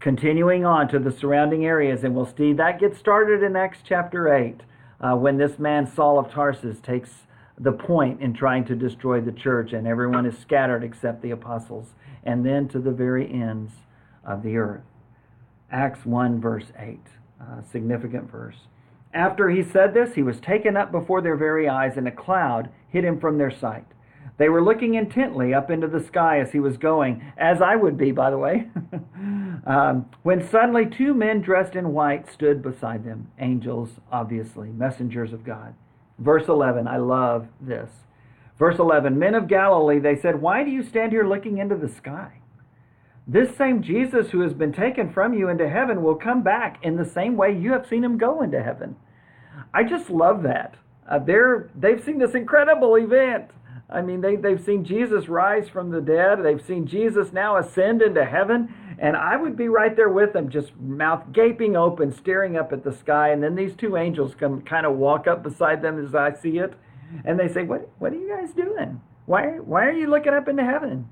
continuing 0.00 0.64
on 0.64 0.88
to 0.88 0.98
the 0.98 1.10
surrounding 1.10 1.64
areas, 1.64 2.04
and 2.04 2.14
we'll 2.14 2.32
see 2.36 2.52
that 2.52 2.80
gets 2.80 2.98
started 2.98 3.42
in 3.42 3.56
Acts 3.56 3.78
chapter 3.86 4.32
8 4.32 4.60
uh, 5.00 5.16
when 5.16 5.38
this 5.38 5.58
man 5.58 5.86
Saul 5.86 6.18
of 6.18 6.30
Tarsus 6.30 6.80
takes 6.80 7.10
the 7.58 7.72
point 7.72 8.20
in 8.20 8.34
trying 8.34 8.64
to 8.66 8.74
destroy 8.74 9.20
the 9.20 9.32
church, 9.32 9.72
and 9.72 9.86
everyone 9.86 10.26
is 10.26 10.36
scattered 10.38 10.82
except 10.82 11.22
the 11.22 11.30
apostles, 11.30 11.94
and 12.24 12.44
then 12.44 12.68
to 12.68 12.78
the 12.78 12.90
very 12.90 13.32
ends 13.32 13.72
of 14.24 14.42
the 14.42 14.56
earth. 14.56 14.82
Acts 15.70 16.04
1, 16.04 16.40
verse 16.40 16.66
8, 16.78 16.98
a 17.40 17.62
significant 17.70 18.30
verse. 18.30 18.56
After 19.12 19.48
he 19.48 19.62
said 19.62 19.94
this, 19.94 20.14
he 20.14 20.22
was 20.22 20.40
taken 20.40 20.76
up 20.76 20.90
before 20.90 21.20
their 21.20 21.36
very 21.36 21.68
eyes, 21.68 21.96
and 21.96 22.08
a 22.08 22.12
cloud 22.12 22.70
hid 22.88 23.04
him 23.04 23.20
from 23.20 23.38
their 23.38 23.50
sight. 23.50 23.86
They 24.36 24.48
were 24.48 24.62
looking 24.62 24.94
intently 24.94 25.54
up 25.54 25.70
into 25.70 25.86
the 25.86 26.02
sky 26.04 26.40
as 26.40 26.50
he 26.50 26.58
was 26.58 26.76
going, 26.76 27.24
as 27.36 27.62
I 27.62 27.76
would 27.76 27.96
be, 27.96 28.10
by 28.10 28.30
the 28.30 28.38
way, 28.38 28.68
um, 29.66 30.10
when 30.22 30.48
suddenly 30.48 30.86
two 30.86 31.14
men 31.14 31.40
dressed 31.40 31.76
in 31.76 31.92
white 31.92 32.30
stood 32.32 32.60
beside 32.60 33.04
them. 33.04 33.30
Angels, 33.38 33.90
obviously, 34.10 34.70
messengers 34.70 35.32
of 35.32 35.44
God. 35.44 35.74
Verse 36.18 36.48
11, 36.48 36.88
I 36.88 36.96
love 36.96 37.46
this. 37.60 37.90
Verse 38.58 38.78
11, 38.78 39.18
Men 39.18 39.34
of 39.34 39.48
Galilee, 39.48 39.98
they 39.98 40.16
said, 40.16 40.40
Why 40.40 40.64
do 40.64 40.70
you 40.70 40.82
stand 40.82 41.12
here 41.12 41.26
looking 41.26 41.58
into 41.58 41.76
the 41.76 41.88
sky? 41.88 42.40
This 43.26 43.56
same 43.56 43.82
Jesus 43.82 44.30
who 44.30 44.40
has 44.40 44.52
been 44.52 44.72
taken 44.72 45.12
from 45.12 45.32
you 45.32 45.48
into 45.48 45.68
heaven 45.68 46.02
will 46.02 46.14
come 46.14 46.42
back 46.42 46.78
in 46.82 46.96
the 46.96 47.08
same 47.08 47.36
way 47.36 47.56
you 47.56 47.72
have 47.72 47.86
seen 47.86 48.04
him 48.04 48.18
go 48.18 48.42
into 48.42 48.62
heaven. 48.62 48.96
I 49.72 49.82
just 49.82 50.10
love 50.10 50.42
that. 50.42 50.76
Uh, 51.08 51.18
they're, 51.18 51.70
they've 51.74 52.02
seen 52.02 52.18
this 52.18 52.34
incredible 52.34 52.96
event. 52.96 53.50
I 53.90 54.00
mean, 54.00 54.20
they, 54.20 54.36
they've 54.36 54.62
seen 54.62 54.84
Jesus 54.84 55.28
rise 55.28 55.68
from 55.68 55.90
the 55.90 56.00
dead. 56.00 56.42
They've 56.42 56.64
seen 56.64 56.86
Jesus 56.86 57.32
now 57.32 57.58
ascend 57.58 58.02
into 58.02 58.24
heaven. 58.24 58.74
And 58.98 59.16
I 59.16 59.36
would 59.36 59.56
be 59.56 59.68
right 59.68 59.94
there 59.94 60.08
with 60.08 60.32
them, 60.32 60.48
just 60.48 60.76
mouth 60.80 61.32
gaping 61.32 61.76
open, 61.76 62.12
staring 62.12 62.56
up 62.56 62.72
at 62.72 62.84
the 62.84 62.92
sky. 62.92 63.30
And 63.30 63.42
then 63.42 63.54
these 63.54 63.74
two 63.74 63.96
angels 63.96 64.34
come 64.34 64.62
kind 64.62 64.86
of 64.86 64.96
walk 64.96 65.26
up 65.26 65.42
beside 65.42 65.82
them 65.82 66.04
as 66.04 66.14
I 66.14 66.32
see 66.32 66.58
it. 66.58 66.74
And 67.24 67.38
they 67.38 67.48
say, 67.48 67.64
What, 67.64 67.90
what 67.98 68.12
are 68.12 68.16
you 68.16 68.28
guys 68.28 68.52
doing? 68.54 69.00
Why, 69.26 69.58
why 69.58 69.86
are 69.86 69.92
you 69.92 70.08
looking 70.08 70.34
up 70.34 70.48
into 70.48 70.64
heaven? 70.64 71.08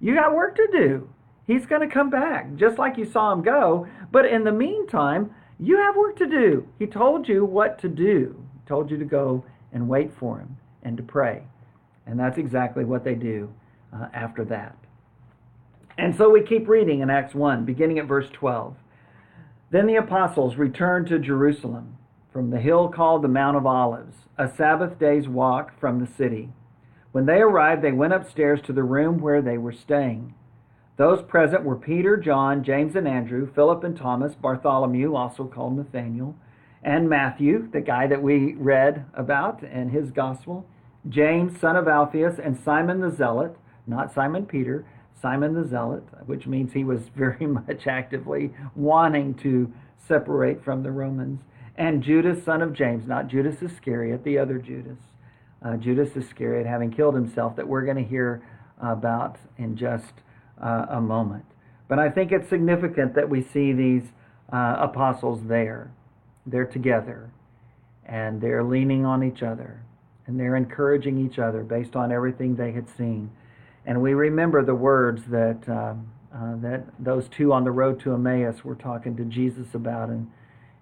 You 0.00 0.14
got 0.14 0.34
work 0.34 0.56
to 0.56 0.68
do. 0.72 1.08
He's 1.46 1.66
going 1.66 1.86
to 1.86 1.92
come 1.92 2.10
back, 2.10 2.54
just 2.54 2.78
like 2.78 2.96
you 2.96 3.04
saw 3.04 3.32
him 3.32 3.42
go. 3.42 3.86
But 4.12 4.26
in 4.26 4.44
the 4.44 4.52
meantime, 4.52 5.34
you 5.58 5.76
have 5.76 5.96
work 5.96 6.16
to 6.16 6.26
do. 6.26 6.66
He 6.78 6.86
told 6.86 7.28
you 7.28 7.44
what 7.44 7.78
to 7.80 7.88
do. 7.88 8.42
He 8.54 8.68
told 8.68 8.90
you 8.90 8.96
to 8.98 9.04
go 9.04 9.44
and 9.72 9.88
wait 9.88 10.12
for 10.14 10.38
him 10.38 10.56
and 10.82 10.96
to 10.96 11.02
pray. 11.02 11.42
And 12.10 12.18
that's 12.18 12.38
exactly 12.38 12.84
what 12.84 13.04
they 13.04 13.14
do 13.14 13.52
uh, 13.94 14.08
after 14.12 14.44
that. 14.46 14.76
And 15.96 16.16
so 16.16 16.28
we 16.28 16.42
keep 16.42 16.66
reading 16.66 17.00
in 17.00 17.10
Acts 17.10 17.34
1, 17.34 17.64
beginning 17.64 18.00
at 18.00 18.06
verse 18.06 18.28
12. 18.32 18.74
Then 19.70 19.86
the 19.86 19.94
apostles 19.94 20.56
returned 20.56 21.06
to 21.06 21.20
Jerusalem 21.20 21.96
from 22.32 22.50
the 22.50 22.58
hill 22.58 22.88
called 22.88 23.22
the 23.22 23.28
Mount 23.28 23.56
of 23.56 23.64
Olives, 23.64 24.16
a 24.36 24.48
Sabbath 24.48 24.98
day's 24.98 25.28
walk 25.28 25.78
from 25.78 26.00
the 26.00 26.12
city. 26.12 26.48
When 27.12 27.26
they 27.26 27.40
arrived, 27.40 27.82
they 27.82 27.92
went 27.92 28.12
upstairs 28.12 28.60
to 28.62 28.72
the 28.72 28.82
room 28.82 29.20
where 29.20 29.40
they 29.40 29.58
were 29.58 29.72
staying. 29.72 30.34
Those 30.96 31.22
present 31.22 31.64
were 31.64 31.76
Peter, 31.76 32.16
John, 32.16 32.64
James, 32.64 32.96
and 32.96 33.06
Andrew, 33.06 33.52
Philip 33.54 33.84
and 33.84 33.96
Thomas, 33.96 34.34
Bartholomew, 34.34 35.14
also 35.14 35.44
called 35.44 35.76
Nathaniel, 35.76 36.34
and 36.82 37.08
Matthew, 37.08 37.70
the 37.70 37.80
guy 37.80 38.08
that 38.08 38.22
we 38.22 38.54
read 38.54 39.06
about 39.14 39.62
in 39.62 39.90
his 39.90 40.10
gospel, 40.10 40.66
James, 41.08 41.58
son 41.58 41.76
of 41.76 41.88
Alphaeus, 41.88 42.38
and 42.38 42.58
Simon 42.62 43.00
the 43.00 43.10
Zealot, 43.10 43.56
not 43.86 44.12
Simon 44.12 44.46
Peter, 44.46 44.84
Simon 45.20 45.54
the 45.54 45.66
Zealot, 45.66 46.04
which 46.26 46.46
means 46.46 46.72
he 46.72 46.84
was 46.84 47.08
very 47.16 47.46
much 47.46 47.86
actively 47.86 48.52
wanting 48.74 49.34
to 49.34 49.72
separate 50.06 50.62
from 50.64 50.82
the 50.82 50.90
Romans, 50.90 51.40
and 51.76 52.02
Judas, 52.02 52.44
son 52.44 52.60
of 52.62 52.72
James, 52.72 53.06
not 53.06 53.28
Judas 53.28 53.62
Iscariot, 53.62 54.24
the 54.24 54.38
other 54.38 54.58
Judas, 54.58 54.98
uh, 55.64 55.76
Judas 55.76 56.16
Iscariot, 56.16 56.66
having 56.66 56.90
killed 56.90 57.14
himself, 57.14 57.56
that 57.56 57.68
we're 57.68 57.84
going 57.84 57.96
to 57.96 58.08
hear 58.08 58.42
about 58.80 59.36
in 59.56 59.76
just 59.76 60.12
uh, 60.62 60.86
a 60.90 61.00
moment. 61.00 61.44
But 61.88 61.98
I 61.98 62.10
think 62.10 62.32
it's 62.32 62.48
significant 62.48 63.14
that 63.14 63.28
we 63.28 63.42
see 63.42 63.72
these 63.72 64.04
uh, 64.52 64.76
apostles 64.78 65.40
there. 65.46 65.90
They're 66.46 66.66
together 66.66 67.30
and 68.04 68.40
they're 68.40 68.64
leaning 68.64 69.04
on 69.04 69.22
each 69.22 69.42
other 69.42 69.82
and 70.30 70.38
they're 70.38 70.56
encouraging 70.56 71.18
each 71.18 71.38
other 71.38 71.64
based 71.64 71.96
on 71.96 72.12
everything 72.12 72.54
they 72.54 72.70
had 72.70 72.88
seen. 72.88 73.30
And 73.84 74.00
we 74.00 74.14
remember 74.14 74.64
the 74.64 74.74
words 74.74 75.24
that 75.26 75.68
um, 75.68 76.12
uh, 76.32 76.54
that 76.62 76.84
those 77.00 77.28
two 77.28 77.52
on 77.52 77.64
the 77.64 77.72
road 77.72 77.98
to 78.00 78.14
Emmaus 78.14 78.64
were 78.64 78.76
talking 78.76 79.16
to 79.16 79.24
Jesus 79.24 79.74
about 79.74 80.08
and 80.08 80.30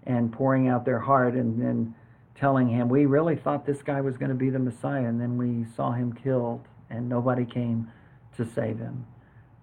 and 0.07 0.31
pouring 0.31 0.69
out 0.69 0.85
their 0.85 0.99
heart 0.99 1.35
and 1.35 1.61
then 1.61 1.95
telling 2.35 2.69
him, 2.69 2.89
We 2.89 3.07
really 3.07 3.37
thought 3.37 3.65
this 3.65 3.83
guy 3.83 4.03
was 4.03 4.19
going 4.19 4.31
to 4.31 4.35
be 4.35 4.51
the 4.51 4.59
Messiah, 4.59 5.07
and 5.07 5.21
then 5.21 5.39
we 5.39 5.65
saw 5.75 5.93
him 5.93 6.13
killed, 6.13 6.67
and 6.91 7.09
nobody 7.09 7.45
came 7.45 7.91
to 8.37 8.45
save 8.45 8.79
him. 8.79 9.07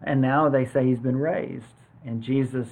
And 0.01 0.21
now 0.21 0.49
they 0.49 0.65
say 0.65 0.85
he's 0.85 0.99
been 0.99 1.17
raised. 1.17 1.65
And 2.03 2.21
Jesus 2.21 2.67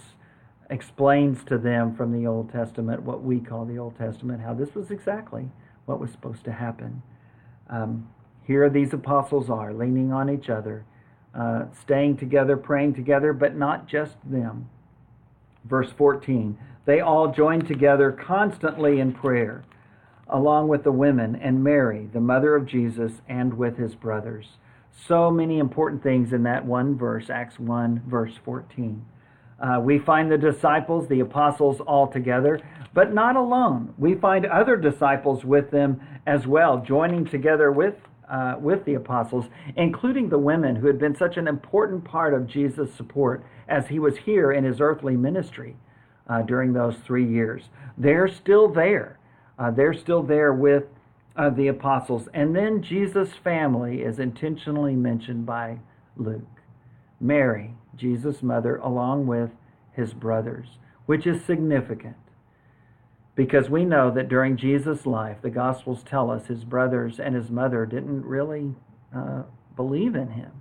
explains 0.69 1.43
to 1.45 1.57
them 1.57 1.95
from 1.95 2.11
the 2.11 2.27
Old 2.27 2.51
Testament, 2.51 3.03
what 3.03 3.23
we 3.23 3.39
call 3.39 3.65
the 3.65 3.77
Old 3.77 3.97
Testament, 3.97 4.41
how 4.41 4.53
this 4.53 4.75
was 4.75 4.91
exactly 4.91 5.49
what 5.85 5.99
was 5.99 6.11
supposed 6.11 6.43
to 6.45 6.51
happen. 6.51 7.01
Um, 7.69 8.09
here 8.45 8.69
these 8.69 8.93
apostles 8.93 9.49
are, 9.49 9.73
leaning 9.73 10.11
on 10.11 10.29
each 10.29 10.49
other, 10.49 10.85
uh, 11.33 11.65
staying 11.81 12.17
together, 12.17 12.57
praying 12.57 12.95
together, 12.95 13.33
but 13.33 13.55
not 13.55 13.87
just 13.87 14.15
them. 14.23 14.69
Verse 15.65 15.91
14 15.97 16.57
they 16.85 16.99
all 16.99 17.31
joined 17.31 17.67
together 17.67 18.11
constantly 18.11 18.99
in 18.99 19.13
prayer, 19.13 19.63
along 20.27 20.67
with 20.67 20.83
the 20.83 20.91
women 20.91 21.35
and 21.35 21.63
Mary, 21.63 22.09
the 22.11 22.19
mother 22.19 22.55
of 22.55 22.65
Jesus, 22.65 23.21
and 23.27 23.53
with 23.53 23.77
his 23.77 23.95
brothers. 23.95 24.57
So 24.91 25.31
many 25.31 25.59
important 25.59 26.03
things 26.03 26.33
in 26.33 26.43
that 26.43 26.65
one 26.65 26.97
verse, 26.97 27.29
Acts 27.29 27.57
1, 27.57 28.03
verse 28.05 28.33
14. 28.43 29.05
Uh, 29.59 29.79
we 29.79 29.99
find 29.99 30.31
the 30.31 30.37
disciples, 30.37 31.07
the 31.07 31.19
apostles, 31.19 31.79
all 31.81 32.07
together, 32.07 32.59
but 32.93 33.13
not 33.13 33.35
alone. 33.35 33.93
We 33.97 34.15
find 34.15 34.45
other 34.45 34.75
disciples 34.75 35.43
with 35.43 35.71
them 35.71 36.01
as 36.25 36.45
well, 36.45 36.83
joining 36.85 37.25
together 37.25 37.71
with, 37.71 37.95
uh, 38.29 38.55
with 38.59 38.85
the 38.85 38.93
apostles, 38.95 39.45
including 39.75 40.29
the 40.29 40.37
women 40.37 40.75
who 40.75 40.87
had 40.87 40.99
been 40.99 41.15
such 41.15 41.37
an 41.37 41.47
important 41.47 42.03
part 42.03 42.33
of 42.33 42.47
Jesus' 42.47 42.93
support 42.93 43.43
as 43.67 43.87
he 43.87 43.99
was 43.99 44.17
here 44.17 44.51
in 44.51 44.63
his 44.63 44.79
earthly 44.79 45.15
ministry 45.15 45.75
uh, 46.27 46.41
during 46.41 46.73
those 46.73 46.95
three 47.05 47.27
years. 47.27 47.63
They're 47.97 48.27
still 48.27 48.67
there. 48.67 49.19
Uh, 49.57 49.71
they're 49.71 49.93
still 49.93 50.23
there 50.23 50.53
with 50.53 50.83
uh, 51.35 51.49
the 51.49 51.67
apostles. 51.67 52.27
And 52.33 52.55
then 52.55 52.81
Jesus' 52.81 53.33
family 53.43 54.01
is 54.01 54.19
intentionally 54.19 54.95
mentioned 54.95 55.45
by 55.45 55.79
Luke. 56.15 56.41
Mary, 57.19 57.73
Jesus' 57.95 58.41
mother, 58.41 58.77
along 58.77 59.27
with 59.27 59.51
his 59.91 60.13
brothers, 60.13 60.77
which 61.05 61.27
is 61.27 61.43
significant 61.45 62.15
because 63.35 63.69
we 63.69 63.83
know 63.83 64.11
that 64.11 64.29
during 64.29 64.57
Jesus' 64.57 65.05
life, 65.05 65.37
the 65.41 65.49
Gospels 65.49 66.03
tell 66.03 66.29
us 66.29 66.47
his 66.47 66.63
brothers 66.63 67.19
and 67.19 67.35
his 67.35 67.49
mother 67.49 67.85
didn't 67.85 68.23
really 68.23 68.75
uh, 69.15 69.43
believe 69.75 70.15
in 70.15 70.29
him. 70.29 70.51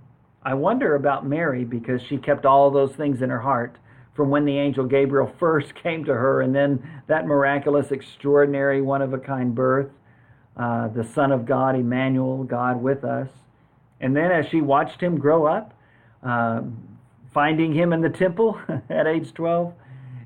I 0.41 0.55
wonder 0.55 0.95
about 0.95 1.25
Mary 1.25 1.65
because 1.65 2.01
she 2.01 2.17
kept 2.17 2.45
all 2.45 2.71
those 2.71 2.95
things 2.95 3.21
in 3.21 3.29
her 3.29 3.41
heart 3.41 3.77
from 4.15 4.29
when 4.29 4.45
the 4.45 4.57
angel 4.57 4.85
Gabriel 4.85 5.31
first 5.39 5.73
came 5.75 6.03
to 6.05 6.13
her, 6.13 6.41
and 6.41 6.53
then 6.53 7.01
that 7.07 7.25
miraculous, 7.25 7.91
extraordinary, 7.91 8.81
one 8.81 9.01
of 9.01 9.13
a 9.13 9.19
kind 9.19 9.53
birth, 9.53 9.89
uh, 10.57 10.87
the 10.89 11.03
Son 11.03 11.31
of 11.31 11.45
God, 11.45 11.75
Emmanuel, 11.75 12.43
God 12.43 12.81
with 12.81 13.03
us. 13.03 13.29
And 13.99 14.15
then 14.15 14.31
as 14.31 14.45
she 14.47 14.61
watched 14.61 15.01
him 15.01 15.17
grow 15.17 15.45
up, 15.45 15.73
uh, 16.23 16.61
finding 17.33 17.73
him 17.73 17.93
in 17.93 18.01
the 18.01 18.09
temple 18.09 18.59
at 18.89 19.07
age 19.07 19.33
12, 19.33 19.73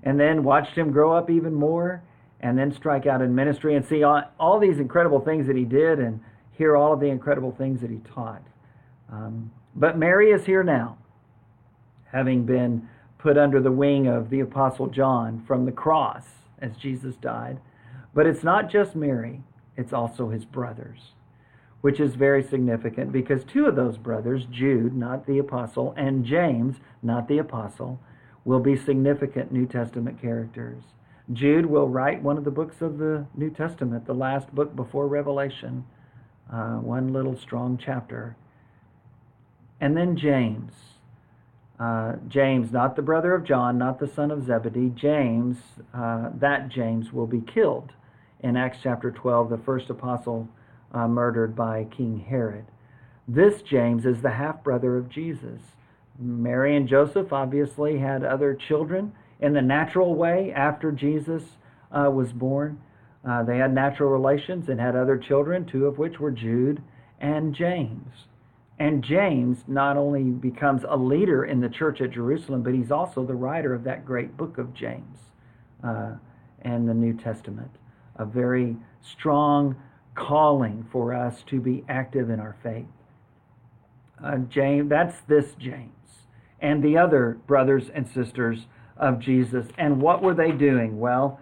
and 0.04 0.20
then 0.20 0.44
watched 0.44 0.76
him 0.76 0.92
grow 0.92 1.14
up 1.14 1.30
even 1.30 1.54
more, 1.54 2.04
and 2.40 2.58
then 2.58 2.72
strike 2.72 3.06
out 3.06 3.22
in 3.22 3.34
ministry 3.34 3.76
and 3.76 3.86
see 3.86 4.04
all, 4.04 4.22
all 4.40 4.60
these 4.60 4.80
incredible 4.80 5.20
things 5.20 5.48
that 5.48 5.56
he 5.56 5.66
did 5.66 6.00
and 6.00 6.20
hear 6.52 6.76
all 6.76 6.94
of 6.94 7.00
the 7.00 7.08
incredible 7.08 7.52
things 7.58 7.82
that 7.82 7.90
he 7.90 7.98
taught. 8.14 8.44
Um, 9.12 9.52
but 9.76 9.98
Mary 9.98 10.32
is 10.32 10.46
here 10.46 10.64
now, 10.64 10.98
having 12.12 12.46
been 12.46 12.88
put 13.18 13.38
under 13.38 13.62
the 13.62 13.72
wing 13.72 14.08
of 14.08 14.30
the 14.30 14.40
Apostle 14.40 14.88
John 14.88 15.44
from 15.48 15.66
the 15.66 15.72
cross 15.72 16.24
as 16.60 16.76
Jesus 16.78 17.16
died. 17.16 17.60
But 18.14 18.26
it's 18.26 18.44
not 18.44 18.70
just 18.70 18.96
Mary, 18.96 19.42
it's 19.76 19.94
also 19.94 20.30
his 20.30 20.46
brothers, 20.46 21.12
which 21.82 22.00
is 22.00 22.16
very 22.16 22.44
significant 22.44 23.12
because 23.12 23.44
two 23.44 23.66
of 23.66 23.76
those 23.76 23.98
brothers, 23.98 24.46
Jude, 24.50 24.96
not 24.96 25.26
the 25.26 25.40
apostle, 25.40 25.94
and 25.98 26.26
James, 26.26 26.78
not 27.04 27.28
the 27.28 27.38
apostle, 27.38 28.00
will 28.46 28.60
be 28.60 28.76
significant 28.76 29.52
New 29.52 29.66
Testament 29.66 30.22
characters. 30.22 30.82
Jude 31.32 31.66
will 31.66 31.90
write 31.90 32.24
one 32.24 32.38
of 32.38 32.46
the 32.46 32.52
books 32.52 32.82
of 32.82 32.98
the 32.98 33.26
New 33.36 33.50
Testament, 33.50 34.06
the 34.06 34.14
last 34.14 34.54
book 34.56 34.76
before 34.76 35.08
Revelation, 35.08 35.86
uh, 36.52 36.76
one 36.76 37.12
little 37.12 37.38
strong 37.38 37.78
chapter. 37.78 38.38
And 39.80 39.96
then 39.96 40.16
James 40.16 40.74
uh, 41.80 42.14
James, 42.28 42.72
not 42.72 42.96
the 42.96 43.02
brother 43.02 43.36
of 43.36 43.44
John, 43.44 43.78
not 43.78 44.00
the 44.00 44.08
son 44.08 44.32
of 44.32 44.46
Zebedee, 44.46 44.90
James, 44.96 45.58
uh, 45.94 46.30
that 46.40 46.70
James 46.70 47.14
will 47.14 47.28
be 47.28 47.42
killed 47.42 47.92
in 48.40 48.58
Acts 48.58 48.80
chapter 48.82 49.12
12, 49.12 49.50
the 49.50 49.58
first 49.60 49.90
apostle 49.90 50.48
uh, 50.94 51.08
murdered 51.08 51.56
by 51.56 51.86
King 51.86 52.26
Herod. 52.28 52.66
This 53.28 53.62
James 53.62 54.06
is 54.06 54.22
the 54.22 54.32
half 54.32 54.64
brother 54.64 54.98
of 54.98 55.10
Jesus. 55.10 55.62
Mary 56.20 56.76
and 56.76 56.88
Joseph 56.88 57.34
obviously 57.34 58.00
had 58.00 58.24
other 58.24 58.54
children 58.56 59.12
in 59.40 59.54
the 59.54 59.62
natural 59.62 60.16
way 60.16 60.52
after 60.56 60.92
Jesus 60.92 61.44
uh, 61.92 62.10
was 62.10 62.32
born. 62.32 62.82
Uh, 63.28 63.44
they 63.44 63.58
had 63.58 63.74
natural 63.74 64.10
relations 64.10 64.70
and 64.70 64.80
had 64.80 64.96
other 64.96 65.18
children, 65.18 65.66
two 65.66 65.86
of 65.86 65.98
which 65.98 66.20
were 66.20 66.32
Jude 66.32 66.82
and 67.20 67.54
James. 67.54 68.14
And 68.80 69.04
James 69.04 69.64
not 69.68 69.98
only 69.98 70.24
becomes 70.24 70.84
a 70.88 70.96
leader 70.96 71.44
in 71.44 71.60
the 71.60 71.70
church 71.70 72.00
at 72.00 72.12
Jerusalem, 72.12 72.62
but 72.62 72.74
he's 72.74 72.92
also 72.92 73.26
the 73.26 73.36
writer 73.36 73.74
of 73.74 73.84
that 73.84 74.06
great 74.06 74.38
book 74.38 74.58
of 74.58 74.74
James 74.74 75.18
uh, 75.84 76.14
and 76.62 76.88
the 76.88 76.94
New 76.94 77.14
Testament. 77.14 77.72
A 78.18 78.26
very 78.26 78.78
strong 79.02 79.76
calling 80.18 80.86
for 80.92 81.14
us 81.14 81.44
to 81.48 81.62
be 81.62 81.86
active 81.88 82.30
in 82.30 82.40
our 82.40 82.58
faith. 82.64 82.86
Uh, 84.22 84.38
James, 84.50 84.90
that's 84.90 85.16
this 85.28 85.54
James 85.60 85.92
and 86.60 86.84
the 86.84 86.98
other 86.98 87.38
brothers 87.46 87.90
and 87.94 88.08
sisters 88.08 88.66
of 88.98 89.20
Jesus. 89.20 89.68
And 89.78 90.02
what 90.02 90.24
were 90.24 90.34
they 90.34 90.52
doing? 90.52 91.00
Well, 91.00 91.40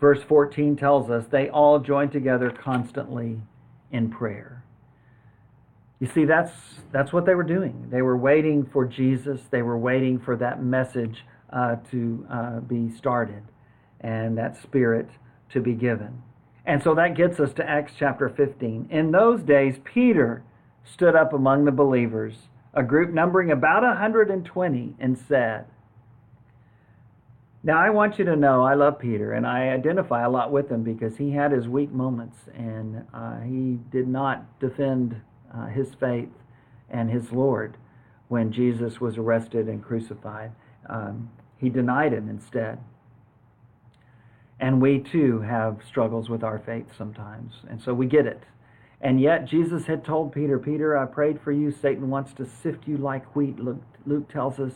verse 0.00 0.22
14 0.22 0.76
tells 0.76 1.10
us 1.10 1.24
they 1.30 1.48
all 1.48 1.80
joined 1.80 2.12
together 2.12 2.50
constantly 2.50 3.40
in 3.90 4.08
prayer. 4.08 4.62
You 5.98 6.08
see, 6.08 6.24
that's, 6.24 6.52
that's 6.92 7.12
what 7.12 7.26
they 7.26 7.34
were 7.34 7.42
doing. 7.42 7.88
They 7.90 8.02
were 8.02 8.16
waiting 8.16 8.68
for 8.72 8.84
Jesus, 8.84 9.40
they 9.50 9.62
were 9.62 9.78
waiting 9.78 10.18
for 10.18 10.36
that 10.36 10.62
message 10.62 11.24
uh, 11.52 11.76
to 11.90 12.26
uh, 12.30 12.60
be 12.60 12.90
started 12.96 13.42
and 14.00 14.38
that 14.38 14.60
spirit 14.62 15.08
to 15.52 15.60
be 15.60 15.74
given. 15.74 16.22
And 16.64 16.82
so 16.82 16.94
that 16.94 17.16
gets 17.16 17.40
us 17.40 17.52
to 17.54 17.68
Acts 17.68 17.92
chapter 17.98 18.28
15. 18.28 18.88
In 18.90 19.10
those 19.10 19.42
days, 19.42 19.76
Peter 19.84 20.44
stood 20.84 21.16
up 21.16 21.32
among 21.32 21.64
the 21.64 21.72
believers, 21.72 22.34
a 22.74 22.82
group 22.82 23.12
numbering 23.12 23.50
about 23.50 23.82
120, 23.82 24.94
and 24.98 25.18
said, 25.18 25.66
now, 27.64 27.78
I 27.78 27.90
want 27.90 28.18
you 28.18 28.24
to 28.24 28.34
know 28.34 28.64
I 28.64 28.74
love 28.74 28.98
Peter 28.98 29.32
and 29.32 29.46
I 29.46 29.68
identify 29.68 30.24
a 30.24 30.30
lot 30.30 30.50
with 30.50 30.68
him 30.68 30.82
because 30.82 31.16
he 31.16 31.30
had 31.30 31.52
his 31.52 31.68
weak 31.68 31.92
moments 31.92 32.36
and 32.56 33.04
uh, 33.14 33.38
he 33.40 33.78
did 33.92 34.08
not 34.08 34.58
defend 34.58 35.20
uh, 35.54 35.66
his 35.66 35.94
faith 35.94 36.30
and 36.90 37.08
his 37.08 37.30
Lord 37.30 37.76
when 38.26 38.50
Jesus 38.50 39.00
was 39.00 39.16
arrested 39.16 39.68
and 39.68 39.82
crucified. 39.82 40.50
Um, 40.88 41.30
he 41.56 41.68
denied 41.68 42.12
him 42.12 42.28
instead. 42.28 42.80
And 44.62 44.80
we 44.80 45.00
too 45.00 45.40
have 45.40 45.80
struggles 45.86 46.30
with 46.30 46.42
our 46.42 46.60
faith 46.60 46.86
sometimes. 46.96 47.52
And 47.68 47.82
so 47.82 47.92
we 47.92 48.06
get 48.06 48.26
it. 48.26 48.44
And 49.00 49.20
yet 49.20 49.44
Jesus 49.44 49.86
had 49.86 50.04
told 50.04 50.32
Peter, 50.32 50.58
Peter, 50.58 50.96
I 50.96 51.04
prayed 51.04 51.40
for 51.42 51.50
you. 51.50 51.72
Satan 51.72 52.08
wants 52.08 52.32
to 52.34 52.46
sift 52.46 52.86
you 52.86 52.96
like 52.96 53.34
wheat. 53.34 53.58
Luke, 53.58 53.82
Luke 54.06 54.30
tells 54.30 54.60
us 54.60 54.72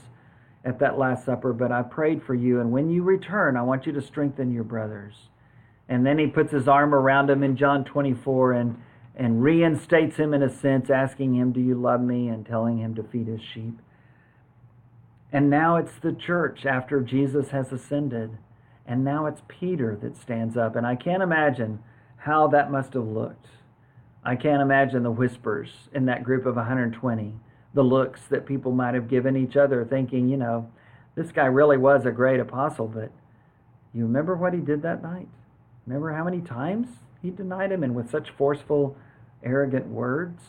at 0.64 0.80
that 0.80 0.98
Last 0.98 1.24
Supper, 1.24 1.52
but 1.52 1.70
I 1.70 1.82
prayed 1.82 2.24
for 2.24 2.34
you. 2.34 2.60
And 2.60 2.72
when 2.72 2.90
you 2.90 3.04
return, 3.04 3.56
I 3.56 3.62
want 3.62 3.86
you 3.86 3.92
to 3.92 4.02
strengthen 4.02 4.52
your 4.52 4.64
brothers. 4.64 5.14
And 5.88 6.04
then 6.04 6.18
he 6.18 6.26
puts 6.26 6.50
his 6.50 6.66
arm 6.66 6.92
around 6.92 7.30
him 7.30 7.44
in 7.44 7.56
John 7.56 7.84
24 7.84 8.54
and 8.54 8.82
and 9.16 9.42
reinstates 9.42 10.16
him 10.16 10.34
in 10.34 10.42
a 10.42 10.50
sense, 10.50 10.90
asking 10.90 11.34
him, 11.34 11.50
Do 11.50 11.60
you 11.60 11.74
love 11.74 12.02
me? 12.02 12.28
and 12.28 12.44
telling 12.44 12.78
him 12.78 12.94
to 12.96 13.02
feed 13.02 13.26
his 13.26 13.40
sheep. 13.40 13.80
And 15.32 15.48
now 15.48 15.76
it's 15.76 15.98
the 16.02 16.12
church 16.12 16.66
after 16.66 17.00
Jesus 17.00 17.48
has 17.48 17.72
ascended. 17.72 18.36
And 18.86 19.04
now 19.04 19.26
it's 19.26 19.42
Peter 19.48 19.96
that 20.02 20.16
stands 20.16 20.56
up. 20.56 20.76
And 20.76 20.86
I 20.86 20.94
can't 20.94 21.22
imagine 21.22 21.80
how 22.16 22.48
that 22.48 22.70
must 22.70 22.94
have 22.94 23.06
looked. 23.06 23.46
I 24.24 24.36
can't 24.36 24.62
imagine 24.62 25.02
the 25.02 25.10
whispers 25.10 25.70
in 25.94 26.06
that 26.06 26.24
group 26.24 26.46
of 26.46 26.56
120, 26.56 27.34
the 27.74 27.82
looks 27.82 28.22
that 28.30 28.46
people 28.46 28.72
might 28.72 28.94
have 28.94 29.08
given 29.08 29.36
each 29.36 29.56
other, 29.56 29.84
thinking, 29.84 30.28
you 30.28 30.36
know, 30.36 30.68
this 31.14 31.30
guy 31.30 31.46
really 31.46 31.76
was 31.76 32.04
a 32.04 32.10
great 32.10 32.40
apostle, 32.40 32.88
but 32.88 33.10
you 33.94 34.02
remember 34.02 34.36
what 34.36 34.52
he 34.52 34.60
did 34.60 34.82
that 34.82 35.02
night? 35.02 35.28
Remember 35.86 36.12
how 36.12 36.24
many 36.24 36.40
times 36.40 36.88
he 37.22 37.30
denied 37.30 37.72
him 37.72 37.82
and 37.82 37.94
with 37.94 38.10
such 38.10 38.30
forceful 38.30 38.96
arrogant 39.42 39.86
words 39.86 40.42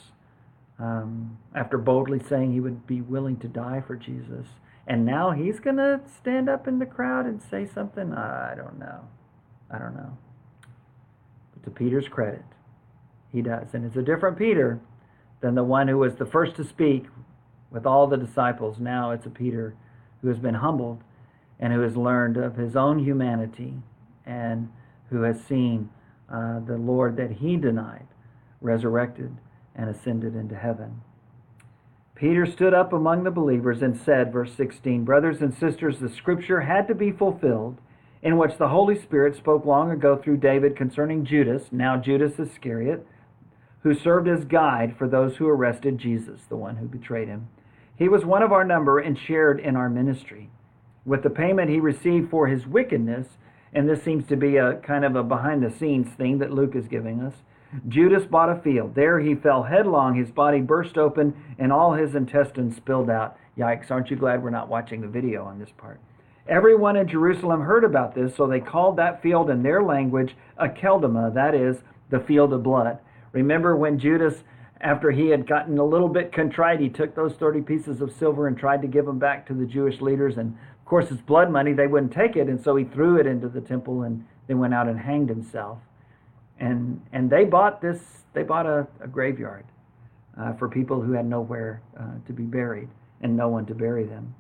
um, 0.80 1.38
after 1.56 1.78
boldly 1.78 2.20
saying 2.20 2.52
he 2.52 2.60
would 2.60 2.86
be 2.88 3.02
willing 3.02 3.38
to 3.38 3.48
die 3.48 3.84
for 3.86 3.96
Jesus. 3.96 4.48
And 4.88 5.06
now 5.06 5.32
he's 5.32 5.60
going 5.60 5.76
to 5.76 6.00
stand 6.18 6.48
up 6.48 6.68
in 6.68 6.80
the 6.80 6.86
crowd 6.86 7.26
and 7.26 7.42
say 7.42 7.66
something? 7.66 8.14
I 8.14 8.54
don't 8.56 8.80
know. 8.80 9.02
I 9.70 9.78
don't 9.78 9.96
know. 9.96 10.18
But 11.54 11.64
to 11.66 11.70
Peter's 11.72 12.08
credit, 12.08 12.46
he 13.34 13.42
does. 13.42 13.68
And 13.74 13.86
it's 13.86 13.98
a 13.98 14.02
different 14.02 14.38
Peter 14.38 14.80
than 15.42 15.56
the 15.56 15.64
one 15.64 15.90
who 15.90 15.98
was 15.98 16.16
the 16.16 16.26
first 16.26 16.56
to 16.56 16.64
speak 16.64 17.06
with 17.70 17.86
all 17.86 18.08
the 18.08 18.18
disciples. 18.18 18.80
Now 18.80 19.12
it's 19.12 19.26
a 19.26 19.30
Peter 19.30 19.76
who 20.22 20.30
has 20.30 20.40
been 20.40 20.56
humbled 20.56 21.04
and 21.60 21.74
who 21.74 21.82
has 21.82 21.98
learned 21.98 22.38
of 22.38 22.56
his 22.56 22.78
own 22.78 23.00
humanity 23.00 23.74
and 24.26 24.72
who 25.10 25.24
has 25.24 25.42
seen 25.44 25.90
uh, 26.32 26.60
the 26.60 26.78
Lord 26.78 27.18
that 27.18 27.32
he 27.32 27.58
denied 27.58 28.08
resurrected 28.62 29.38
and 29.76 29.90
ascended 29.90 30.36
into 30.36 30.56
heaven. 30.56 31.02
Peter 32.18 32.48
stood 32.48 32.74
up 32.74 32.94
among 32.94 33.24
the 33.24 33.32
believers 33.32 33.84
and 33.84 33.96
said, 33.96 34.34
verse 34.34 34.52
16, 34.58 35.04
Brothers 35.04 35.40
and 35.40 35.54
sisters, 35.54 36.00
the 36.00 36.10
scripture 36.10 36.62
had 36.62 36.88
to 36.88 36.96
be 36.96 37.12
fulfilled 37.12 37.78
in 38.24 38.40
which 38.40 38.58
the 38.58 38.70
Holy 38.70 39.00
Spirit 39.00 39.36
spoke 39.36 39.66
long 39.66 39.92
ago 39.92 40.16
through 40.18 40.38
David 40.38 40.76
concerning 40.76 41.24
Judas, 41.24 41.66
now 41.72 41.96
Judas 41.96 42.40
Iscariot, 42.40 43.06
who 43.84 43.94
served 43.94 44.28
as 44.28 44.46
guide 44.46 44.96
for 44.98 45.08
those 45.08 45.36
who 45.36 45.48
arrested 45.48 46.00
Jesus, 46.00 46.42
the 46.50 46.56
one 46.56 46.78
who 46.78 46.88
betrayed 46.88 47.28
him. 47.28 47.50
He 47.96 48.10
was 48.10 48.26
one 48.26 48.42
of 48.42 48.52
our 48.52 48.64
number 48.64 48.98
and 48.98 49.18
shared 49.18 49.60
in 49.60 49.76
our 49.76 49.90
ministry. 49.90 50.50
With 51.06 51.22
the 51.22 51.30
payment 51.30 51.70
he 51.70 51.80
received 51.80 52.32
for 52.32 52.48
his 52.48 52.66
wickedness, 52.66 53.28
and 53.72 53.88
this 53.88 54.02
seems 54.02 54.26
to 54.28 54.36
be 54.36 54.58
a 54.58 54.78
kind 54.78 55.06
of 55.06 55.16
a 55.16 55.22
behind 55.22 55.62
the 55.62 55.70
scenes 55.70 56.12
thing 56.16 56.40
that 56.40 56.52
Luke 56.52 56.76
is 56.76 56.88
giving 56.88 57.22
us, 57.22 57.36
Judas 57.88 58.26
bought 58.26 58.50
a 58.50 58.62
field. 58.62 58.96
There 58.96 59.20
he 59.20 59.36
fell 59.36 59.64
headlong. 59.64 60.16
His 60.16 60.32
body 60.32 60.62
burst 60.62 60.98
open 60.98 61.36
and 61.60 61.72
all 61.72 61.94
his 61.94 62.16
intestines 62.16 62.76
spilled 62.76 63.10
out. 63.10 63.38
Yikes, 63.58 63.92
aren't 63.92 64.10
you 64.10 64.18
glad 64.18 64.44
we're 64.44 64.50
not 64.50 64.70
watching 64.70 65.02
the 65.02 65.08
video 65.08 65.44
on 65.46 65.60
this 65.60 65.72
part? 65.78 66.00
Everyone 66.48 66.96
in 66.96 67.08
Jerusalem 67.08 67.62
heard 67.62 67.84
about 67.84 68.16
this, 68.16 68.36
so 68.36 68.48
they 68.48 68.62
called 68.62 68.96
that 68.98 69.22
field 69.22 69.50
in 69.50 69.64
their 69.64 69.84
language 69.84 70.36
Akeldama, 70.58 71.34
that 71.34 71.54
is, 71.54 71.78
the 72.10 72.22
field 72.22 72.54
of 72.54 72.64
blood. 72.64 73.00
Remember 73.34 73.76
when 73.76 74.00
Judas, 74.00 74.44
after 74.80 75.12
he 75.12 75.28
had 75.28 75.46
gotten 75.46 75.78
a 75.78 75.84
little 75.84 76.08
bit 76.08 76.32
contrite, 76.32 76.80
he 76.80 76.88
took 76.88 77.16
those 77.16 77.34
30 77.34 77.62
pieces 77.62 78.00
of 78.00 78.14
silver 78.14 78.48
and 78.48 78.58
tried 78.58 78.82
to 78.82 78.88
give 78.88 79.06
them 79.06 79.20
back 79.20 79.46
to 79.48 79.54
the 79.54 79.66
Jewish 79.66 80.00
leaders. 80.00 80.38
And 80.38 80.56
of 80.80 80.86
course, 80.86 81.12
it's 81.12 81.22
blood 81.22 81.52
money, 81.52 81.74
they 81.74 81.88
wouldn't 81.88 82.14
take 82.14 82.38
it, 82.38 82.48
and 82.48 82.64
so 82.64 82.78
he 82.78 82.86
threw 82.86 83.18
it 83.18 83.28
into 83.28 83.50
the 83.50 83.62
temple 83.62 84.04
and 84.04 84.26
then 84.48 84.60
went 84.60 84.74
out 84.74 84.88
and 84.88 85.00
hanged 85.00 85.28
himself 85.28 85.80
and 86.60 87.02
and 87.12 87.30
they 87.30 87.44
bought 87.44 87.82
this 87.82 88.00
they 88.34 88.44
bought 88.44 88.66
a, 88.66 88.88
a 89.02 89.08
graveyard 89.08 89.66
uh, 90.40 90.54
for 90.54 90.70
people 90.70 91.02
who 91.02 91.14
had 91.14 91.26
nowhere 91.26 91.82
uh, 92.00 92.04
to 92.26 92.34
be 92.34 92.44
buried 92.44 92.90
and 93.22 93.36
no 93.36 93.50
one 93.50 93.66
to 93.66 93.74
bury 93.74 94.06
them. 94.06 94.36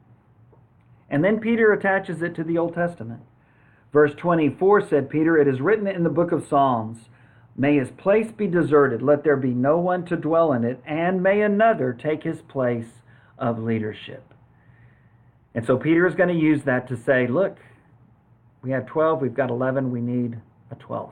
And 1.09 1.23
then 1.23 1.39
peter 1.39 1.73
attaches 1.73 2.21
it 2.21 2.35
to 2.35 2.43
the 2.43 2.57
old 2.57 2.73
testament. 2.73 3.21
Verse 3.93 4.13
24 4.15 4.87
said 4.87 5.09
peter 5.09 5.37
it 5.37 5.47
is 5.47 5.61
written 5.61 5.87
in 5.87 6.03
the 6.03 6.09
book 6.09 6.31
of 6.31 6.47
psalms 6.47 7.09
may 7.55 7.77
his 7.77 7.89
place 7.91 8.31
be 8.31 8.47
deserted. 8.47 9.01
Let 9.01 9.23
there 9.23 9.37
be 9.37 9.53
no 9.53 9.79
one 9.79 10.05
to 10.05 10.15
dwell 10.15 10.53
in 10.53 10.63
it 10.63 10.81
and 10.85 11.23
may 11.23 11.41
another 11.41 11.93
take 11.93 12.23
his 12.23 12.41
place 12.41 13.01
of 13.37 13.59
leadership 13.59 14.33
and 15.57 15.65
so 15.65 15.75
peter 15.75 16.05
is 16.07 16.15
going 16.15 16.29
to 16.29 16.35
use 16.35 16.63
that 16.63 16.87
to 16.87 16.95
say 16.95 17.27
look 17.27 17.57
we 18.61 18.71
have 18.71 18.85
12 18.85 19.21
we've 19.21 19.33
got 19.33 19.49
11 19.49 19.91
we 19.91 19.99
need 19.99 20.39
a 20.71 20.75
12th 20.75 21.11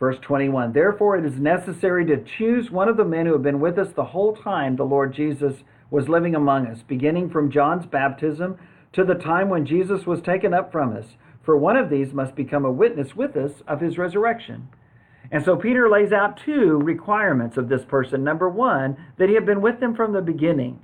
Verse 0.00 0.16
21 0.22 0.72
Therefore, 0.72 1.18
it 1.18 1.26
is 1.26 1.38
necessary 1.38 2.06
to 2.06 2.24
choose 2.24 2.70
one 2.70 2.88
of 2.88 2.96
the 2.96 3.04
men 3.04 3.26
who 3.26 3.34
have 3.34 3.42
been 3.42 3.60
with 3.60 3.78
us 3.78 3.92
the 3.94 4.06
whole 4.06 4.34
time 4.34 4.74
the 4.74 4.82
Lord 4.82 5.14
Jesus 5.14 5.62
was 5.90 6.08
living 6.08 6.34
among 6.34 6.66
us, 6.66 6.82
beginning 6.88 7.28
from 7.28 7.50
John's 7.50 7.84
baptism 7.84 8.58
to 8.94 9.04
the 9.04 9.14
time 9.14 9.50
when 9.50 9.66
Jesus 9.66 10.06
was 10.06 10.22
taken 10.22 10.54
up 10.54 10.72
from 10.72 10.96
us. 10.96 11.04
For 11.42 11.56
one 11.56 11.76
of 11.76 11.90
these 11.90 12.14
must 12.14 12.34
become 12.34 12.64
a 12.64 12.72
witness 12.72 13.14
with 13.14 13.36
us 13.36 13.62
of 13.68 13.80
his 13.80 13.98
resurrection. 13.98 14.68
And 15.30 15.44
so 15.44 15.54
Peter 15.54 15.88
lays 15.88 16.12
out 16.12 16.40
two 16.44 16.78
requirements 16.78 17.56
of 17.56 17.68
this 17.68 17.84
person. 17.84 18.24
Number 18.24 18.48
one, 18.48 18.96
that 19.18 19.28
he 19.28 19.34
had 19.34 19.46
been 19.46 19.60
with 19.60 19.80
them 19.80 19.94
from 19.94 20.12
the 20.12 20.22
beginning, 20.22 20.80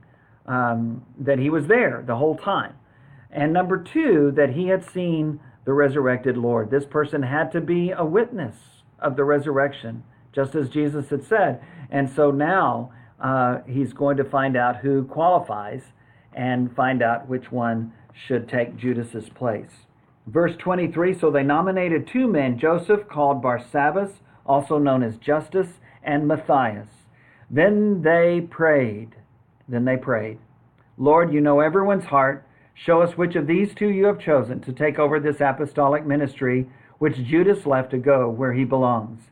um, 0.47 1.05
that 1.19 1.39
he 1.39 1.49
was 1.49 1.67
there 1.67 2.05
the 2.07 2.17
whole 2.17 2.37
time. 2.37 2.75
And 3.31 3.53
number 3.53 3.83
two, 3.83 4.33
that 4.37 4.51
he 4.51 4.69
had 4.69 4.89
seen 4.89 5.41
the 5.65 5.73
resurrected 5.73 6.37
Lord. 6.37 6.71
This 6.71 6.85
person 6.85 7.23
had 7.23 7.51
to 7.53 7.61
be 7.61 7.91
a 7.91 8.05
witness 8.05 8.76
of 8.99 9.17
the 9.17 9.25
resurrection, 9.25 10.05
just 10.35 10.55
as 10.55 10.69
Jesus 10.69 11.11
had 11.11 11.25
said. 11.25 11.61
And 11.91 12.11
so 12.11 12.31
now 12.31 12.93
uh, 13.21 13.59
he's 13.67 13.93
going 13.93 14.17
to 14.19 14.25
find 14.25 14.57
out 14.57 14.77
who 14.77 15.05
qualifies 15.05 15.83
and 16.33 16.75
find 16.75 17.03
out 17.03 17.29
which 17.29 17.51
one 17.51 17.93
should 18.13 18.49
take 18.49 18.77
Judas's 18.77 19.29
place. 19.31 19.87
Verse 20.27 20.57
23 20.59 21.19
So 21.19 21.31
they 21.31 21.43
nominated 21.43 22.07
two 22.07 22.27
men, 22.27 22.59
Joseph, 22.59 23.09
called 23.09 23.43
Barsabbas, 23.43 24.13
also 24.45 24.79
known 24.79 25.03
as 25.03 25.17
Justus, 25.17 25.69
and 26.03 26.27
Matthias. 26.27 26.89
Then 27.51 28.03
they 28.03 28.41
prayed. 28.41 29.17
Then 29.69 29.85
they 29.85 29.97
prayed, 29.97 30.39
Lord, 30.97 31.33
you 31.33 31.41
know 31.41 31.61
everyone's 31.61 32.05
heart. 32.05 32.47
Show 32.75 33.01
us 33.03 33.17
which 33.17 33.35
of 33.37 33.47
these 33.47 33.75
two 33.75 33.89
you 33.89 34.05
have 34.07 34.21
chosen 34.21 34.61
to 34.61 34.73
take 34.73 34.99
over 34.99 35.19
this 35.19 35.41
apostolic 35.41 36.07
ministry 36.07 36.69
which 36.99 37.25
Judas 37.25 37.67
left 37.67 37.91
to 37.91 37.99
go 37.99 38.29
where 38.29 38.53
he 38.53 38.65
belongs. 38.65 39.23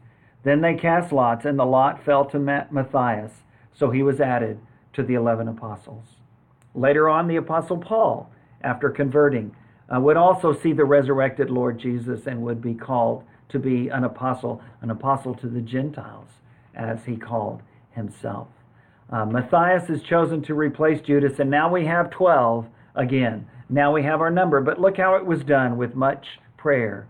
Then 0.43 0.61
they 0.61 0.75
cast 0.75 1.13
lots, 1.13 1.45
and 1.45 1.59
the 1.59 1.65
lot 1.65 2.05
fell 2.05 2.25
to 2.27 2.39
Matthias, 2.39 3.33
so 3.73 3.91
he 3.91 4.03
was 4.03 4.21
added 4.21 4.59
to 4.93 5.03
the 5.03 5.15
eleven 5.15 5.49
apostles. 5.49 6.05
Later 6.75 7.09
on, 7.09 7.29
the 7.29 7.37
apostle 7.37 7.79
Paul, 7.79 8.31
after 8.63 8.91
converting, 8.91 9.55
uh, 9.95 10.01
would 10.01 10.17
also 10.17 10.53
see 10.53 10.73
the 10.73 10.85
resurrected 10.85 11.51
Lord 11.51 11.79
Jesus 11.79 12.27
and 12.27 12.43
would 12.43 12.61
be 12.61 12.75
called 12.75 13.25
to 13.51 13.59
be 13.59 13.89
an 13.89 14.05
apostle, 14.05 14.61
an 14.83 14.91
apostle 14.91 15.35
to 15.37 15.49
the 15.49 15.61
Gentiles, 15.61 16.29
as 16.75 16.99
he 17.07 17.17
called 17.17 17.63
himself. 17.91 18.49
Uh, 19.11 19.25
Matthias 19.25 19.89
is 19.89 20.03
chosen 20.03 20.43
to 20.43 20.55
replace 20.55 21.01
Judas, 21.01 21.39
and 21.39 21.51
now 21.51 21.71
we 21.71 21.87
have 21.87 22.11
12 22.11 22.67
again. 22.95 23.47
Now 23.69 23.93
we 23.93 24.03
have 24.03 24.21
our 24.21 24.31
number, 24.31 24.61
but 24.61 24.81
look 24.81 24.97
how 24.97 25.15
it 25.17 25.25
was 25.25 25.45
done 25.45 25.77
with 25.77 25.95
much 25.95 26.27
prayer 26.57 27.07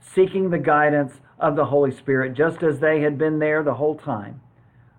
seeking 0.00 0.50
the 0.50 0.58
guidance 0.58 1.14
of 1.38 1.56
the 1.56 1.66
Holy 1.66 1.90
Spirit, 1.90 2.34
just 2.34 2.62
as 2.62 2.80
they 2.80 3.00
had 3.00 3.18
been 3.18 3.38
there 3.38 3.62
the 3.62 3.74
whole 3.74 3.96
time, 3.96 4.40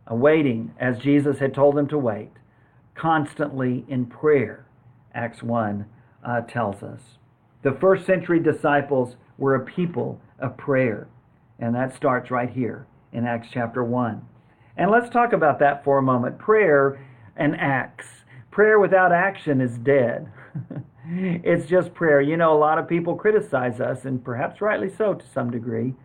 awaiting 0.07 0.73
as 0.79 0.99
Jesus 0.99 1.39
had 1.39 1.53
told 1.53 1.75
them 1.75 1.87
to 1.87 1.97
wait, 1.97 2.31
constantly 2.95 3.85
in 3.87 4.05
prayer, 4.05 4.65
Acts 5.13 5.43
1 5.43 5.85
uh, 6.23 6.41
tells 6.41 6.83
us. 6.83 7.01
The 7.61 7.77
first 7.79 8.05
century 8.05 8.39
disciples 8.39 9.15
were 9.37 9.55
a 9.55 9.65
people 9.65 10.21
of 10.39 10.57
prayer, 10.57 11.07
and 11.59 11.75
that 11.75 11.95
starts 11.95 12.31
right 12.31 12.49
here 12.49 12.87
in 13.11 13.25
Acts 13.25 13.49
chapter 13.51 13.83
1. 13.83 14.21
And 14.77 14.91
let's 14.91 15.09
talk 15.09 15.33
about 15.33 15.59
that 15.59 15.83
for 15.83 15.97
a 15.97 16.01
moment. 16.01 16.37
Prayer 16.37 17.05
and 17.35 17.55
acts. 17.57 18.07
Prayer 18.51 18.79
without 18.79 19.11
action 19.11 19.61
is 19.61 19.77
dead. 19.77 20.31
it's 21.11 21.65
just 21.65 21.93
prayer. 21.93 22.21
You 22.21 22.37
know, 22.37 22.53
a 22.53 22.59
lot 22.59 22.77
of 22.77 22.87
people 22.87 23.15
criticize 23.15 23.79
us, 23.79 24.05
and 24.05 24.23
perhaps 24.23 24.61
rightly 24.61 24.89
so 24.89 25.13
to 25.13 25.25
some 25.27 25.49
degree, 25.49 25.95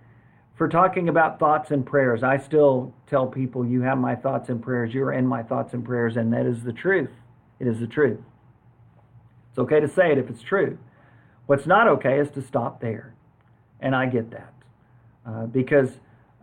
for 0.56 0.68
talking 0.68 1.08
about 1.08 1.38
thoughts 1.38 1.70
and 1.70 1.84
prayers. 1.84 2.22
I 2.22 2.38
still 2.38 2.94
tell 3.06 3.26
people, 3.26 3.66
you 3.66 3.82
have 3.82 3.98
my 3.98 4.14
thoughts 4.14 4.48
and 4.48 4.62
prayers, 4.62 4.94
you're 4.94 5.12
in 5.12 5.26
my 5.26 5.42
thoughts 5.42 5.74
and 5.74 5.84
prayers, 5.84 6.16
and 6.16 6.32
that 6.32 6.46
is 6.46 6.62
the 6.62 6.72
truth. 6.72 7.10
It 7.60 7.66
is 7.66 7.80
the 7.80 7.86
truth. 7.86 8.20
It's 9.50 9.58
okay 9.58 9.80
to 9.80 9.88
say 9.88 10.12
it 10.12 10.18
if 10.18 10.30
it's 10.30 10.42
true. 10.42 10.78
What's 11.46 11.66
not 11.66 11.86
okay 11.88 12.18
is 12.18 12.30
to 12.32 12.42
stop 12.42 12.80
there. 12.80 13.14
And 13.80 13.94
I 13.94 14.06
get 14.06 14.30
that. 14.30 14.52
Uh, 15.26 15.46
because 15.46 15.90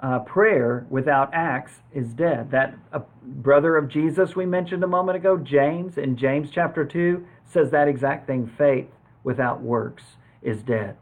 uh, 0.02 0.20
prayer 0.20 0.86
without 0.90 1.30
acts 1.34 1.74
is 1.94 2.08
dead. 2.14 2.52
That 2.52 2.76
uh, 2.92 3.00
brother 3.24 3.78
of 3.78 3.88
Jesus 3.88 4.36
we 4.36 4.46
mentioned 4.46 4.84
a 4.84 4.88
moment 4.88 5.16
ago, 5.16 5.38
James, 5.38 5.98
in 5.98 6.18
James 6.18 6.50
chapter 6.52 6.84
2, 6.84 7.26
says 7.46 7.70
that 7.72 7.88
exact 7.88 8.28
thing 8.28 8.52
faith 8.58 8.88
without 9.24 9.62
works 9.62 10.04
is 10.42 10.64
dead. 10.64 10.98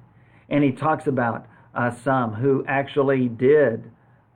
And 0.49 0.63
he 0.63 0.71
talks 0.71 1.07
about 1.07 1.47
uh, 1.73 1.91
some 1.91 2.33
who 2.33 2.65
actually 2.67 3.29
did 3.29 3.89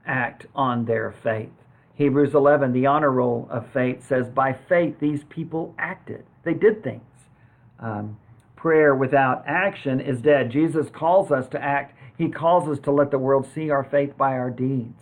act 0.06 0.46
on 0.54 0.84
their 0.84 1.14
faith. 1.22 1.50
Hebrews 1.94 2.34
11, 2.34 2.72
the 2.72 2.86
honor 2.86 3.10
roll 3.10 3.48
of 3.50 3.70
faith, 3.72 4.06
says, 4.06 4.28
By 4.28 4.52
faith 4.52 4.98
these 4.98 5.24
people 5.24 5.74
acted. 5.78 6.24
They 6.44 6.54
did 6.54 6.82
things. 6.82 7.02
Um, 7.78 8.18
prayer 8.56 8.94
without 8.94 9.44
action 9.46 10.00
is 10.00 10.20
dead. 10.20 10.50
Jesus 10.50 10.88
calls 10.90 11.30
us 11.30 11.48
to 11.48 11.62
act. 11.62 11.93
He 12.16 12.28
calls 12.28 12.68
us 12.68 12.78
to 12.84 12.90
let 12.90 13.10
the 13.10 13.18
world 13.18 13.46
see 13.54 13.70
our 13.70 13.84
faith 13.84 14.16
by 14.16 14.32
our 14.32 14.50
deeds. 14.50 15.00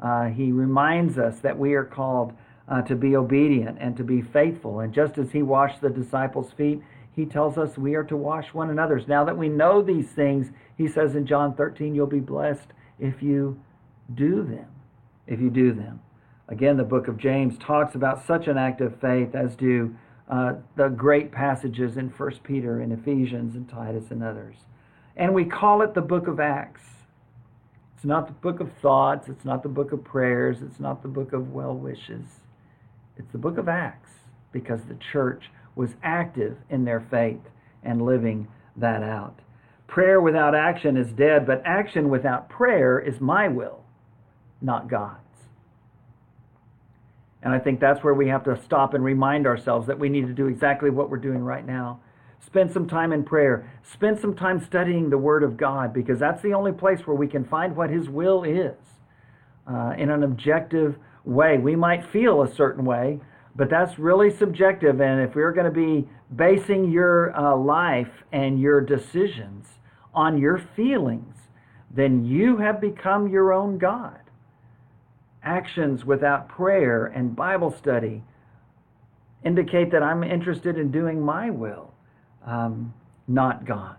Uh, 0.00 0.26
he 0.26 0.52
reminds 0.52 1.18
us 1.18 1.40
that 1.40 1.58
we 1.58 1.74
are 1.74 1.84
called 1.84 2.32
uh, 2.68 2.82
to 2.82 2.94
be 2.94 3.16
obedient 3.16 3.78
and 3.80 3.96
to 3.96 4.04
be 4.04 4.20
faithful. 4.20 4.80
And 4.80 4.92
just 4.92 5.18
as 5.18 5.32
he 5.32 5.42
washed 5.42 5.80
the 5.80 5.90
disciples' 5.90 6.52
feet, 6.52 6.82
he 7.14 7.24
tells 7.24 7.56
us 7.56 7.78
we 7.78 7.94
are 7.94 8.04
to 8.04 8.16
wash 8.16 8.52
one 8.52 8.70
another's. 8.70 9.08
Now 9.08 9.24
that 9.24 9.38
we 9.38 9.48
know 9.48 9.82
these 9.82 10.08
things, 10.08 10.50
he 10.76 10.86
says 10.86 11.16
in 11.16 11.26
John 11.26 11.54
13, 11.54 11.94
you'll 11.94 12.06
be 12.06 12.20
blessed 12.20 12.68
if 12.98 13.22
you 13.22 13.58
do 14.14 14.42
them. 14.42 14.66
if 15.26 15.40
you 15.40 15.50
do 15.50 15.72
them. 15.72 16.00
Again, 16.48 16.76
the 16.76 16.84
book 16.84 17.08
of 17.08 17.16
James 17.18 17.58
talks 17.58 17.96
about 17.96 18.24
such 18.24 18.46
an 18.46 18.56
act 18.56 18.80
of 18.80 19.00
faith, 19.00 19.34
as 19.34 19.56
do 19.56 19.96
uh, 20.28 20.54
the 20.76 20.88
great 20.88 21.32
passages 21.32 21.96
in 21.96 22.10
1 22.10 22.30
Peter 22.44 22.80
and 22.80 22.92
Ephesians 22.92 23.56
and 23.56 23.68
Titus 23.68 24.10
and 24.10 24.22
others. 24.22 24.56
And 25.16 25.34
we 25.34 25.44
call 25.44 25.82
it 25.82 25.94
the 25.94 26.02
book 26.02 26.26
of 26.26 26.40
Acts. 26.40 26.82
It's 27.94 28.04
not 28.04 28.26
the 28.26 28.34
book 28.34 28.60
of 28.60 28.70
thoughts, 28.82 29.28
it's 29.28 29.44
not 29.44 29.62
the 29.62 29.70
book 29.70 29.92
of 29.92 30.04
prayers, 30.04 30.58
it's 30.60 30.78
not 30.78 31.02
the 31.02 31.08
book 31.08 31.32
of 31.32 31.52
well 31.52 31.74
wishes. 31.74 32.26
It's 33.16 33.32
the 33.32 33.38
book 33.38 33.56
of 33.56 33.68
Acts 33.68 34.10
because 34.52 34.80
the 34.84 34.98
church 35.12 35.44
was 35.74 35.90
active 36.02 36.58
in 36.68 36.84
their 36.84 37.00
faith 37.00 37.40
and 37.82 38.02
living 38.02 38.48
that 38.76 39.02
out. 39.02 39.40
Prayer 39.86 40.20
without 40.20 40.54
action 40.54 40.96
is 40.96 41.12
dead, 41.12 41.46
but 41.46 41.62
action 41.64 42.10
without 42.10 42.48
prayer 42.50 42.98
is 42.98 43.20
my 43.20 43.48
will, 43.48 43.84
not 44.60 44.88
God's. 44.88 45.20
And 47.42 47.54
I 47.54 47.58
think 47.58 47.78
that's 47.78 48.02
where 48.02 48.14
we 48.14 48.28
have 48.28 48.44
to 48.44 48.60
stop 48.64 48.92
and 48.94 49.04
remind 49.04 49.46
ourselves 49.46 49.86
that 49.86 49.98
we 49.98 50.08
need 50.08 50.26
to 50.26 50.32
do 50.32 50.48
exactly 50.48 50.90
what 50.90 51.08
we're 51.08 51.16
doing 51.16 51.44
right 51.44 51.64
now. 51.64 52.00
Spend 52.44 52.70
some 52.70 52.88
time 52.88 53.12
in 53.12 53.24
prayer. 53.24 53.70
Spend 53.82 54.18
some 54.18 54.34
time 54.34 54.64
studying 54.64 55.10
the 55.10 55.18
Word 55.18 55.42
of 55.42 55.56
God 55.56 55.92
because 55.92 56.18
that's 56.18 56.42
the 56.42 56.54
only 56.54 56.72
place 56.72 57.06
where 57.06 57.16
we 57.16 57.26
can 57.26 57.44
find 57.44 57.76
what 57.76 57.90
His 57.90 58.08
will 58.08 58.44
is 58.44 58.76
uh, 59.66 59.94
in 59.98 60.10
an 60.10 60.22
objective 60.22 60.96
way. 61.24 61.58
We 61.58 61.76
might 61.76 62.04
feel 62.04 62.42
a 62.42 62.54
certain 62.54 62.84
way, 62.84 63.20
but 63.54 63.70
that's 63.70 63.98
really 63.98 64.30
subjective. 64.30 65.00
And 65.00 65.20
if 65.20 65.34
we're 65.34 65.52
going 65.52 65.72
to 65.72 65.72
be 65.72 66.08
basing 66.34 66.90
your 66.90 67.36
uh, 67.36 67.56
life 67.56 68.24
and 68.32 68.60
your 68.60 68.80
decisions 68.80 69.66
on 70.14 70.38
your 70.38 70.58
feelings, 70.76 71.34
then 71.90 72.24
you 72.24 72.58
have 72.58 72.80
become 72.80 73.28
your 73.28 73.52
own 73.52 73.78
God. 73.78 74.20
Actions 75.42 76.04
without 76.04 76.48
prayer 76.48 77.06
and 77.06 77.36
Bible 77.36 77.70
study 77.70 78.22
indicate 79.44 79.92
that 79.92 80.02
I'm 80.02 80.24
interested 80.24 80.76
in 80.76 80.90
doing 80.90 81.20
my 81.20 81.50
will, 81.50 81.92
um, 82.46 82.94
not 83.28 83.64
God's. 83.64 83.98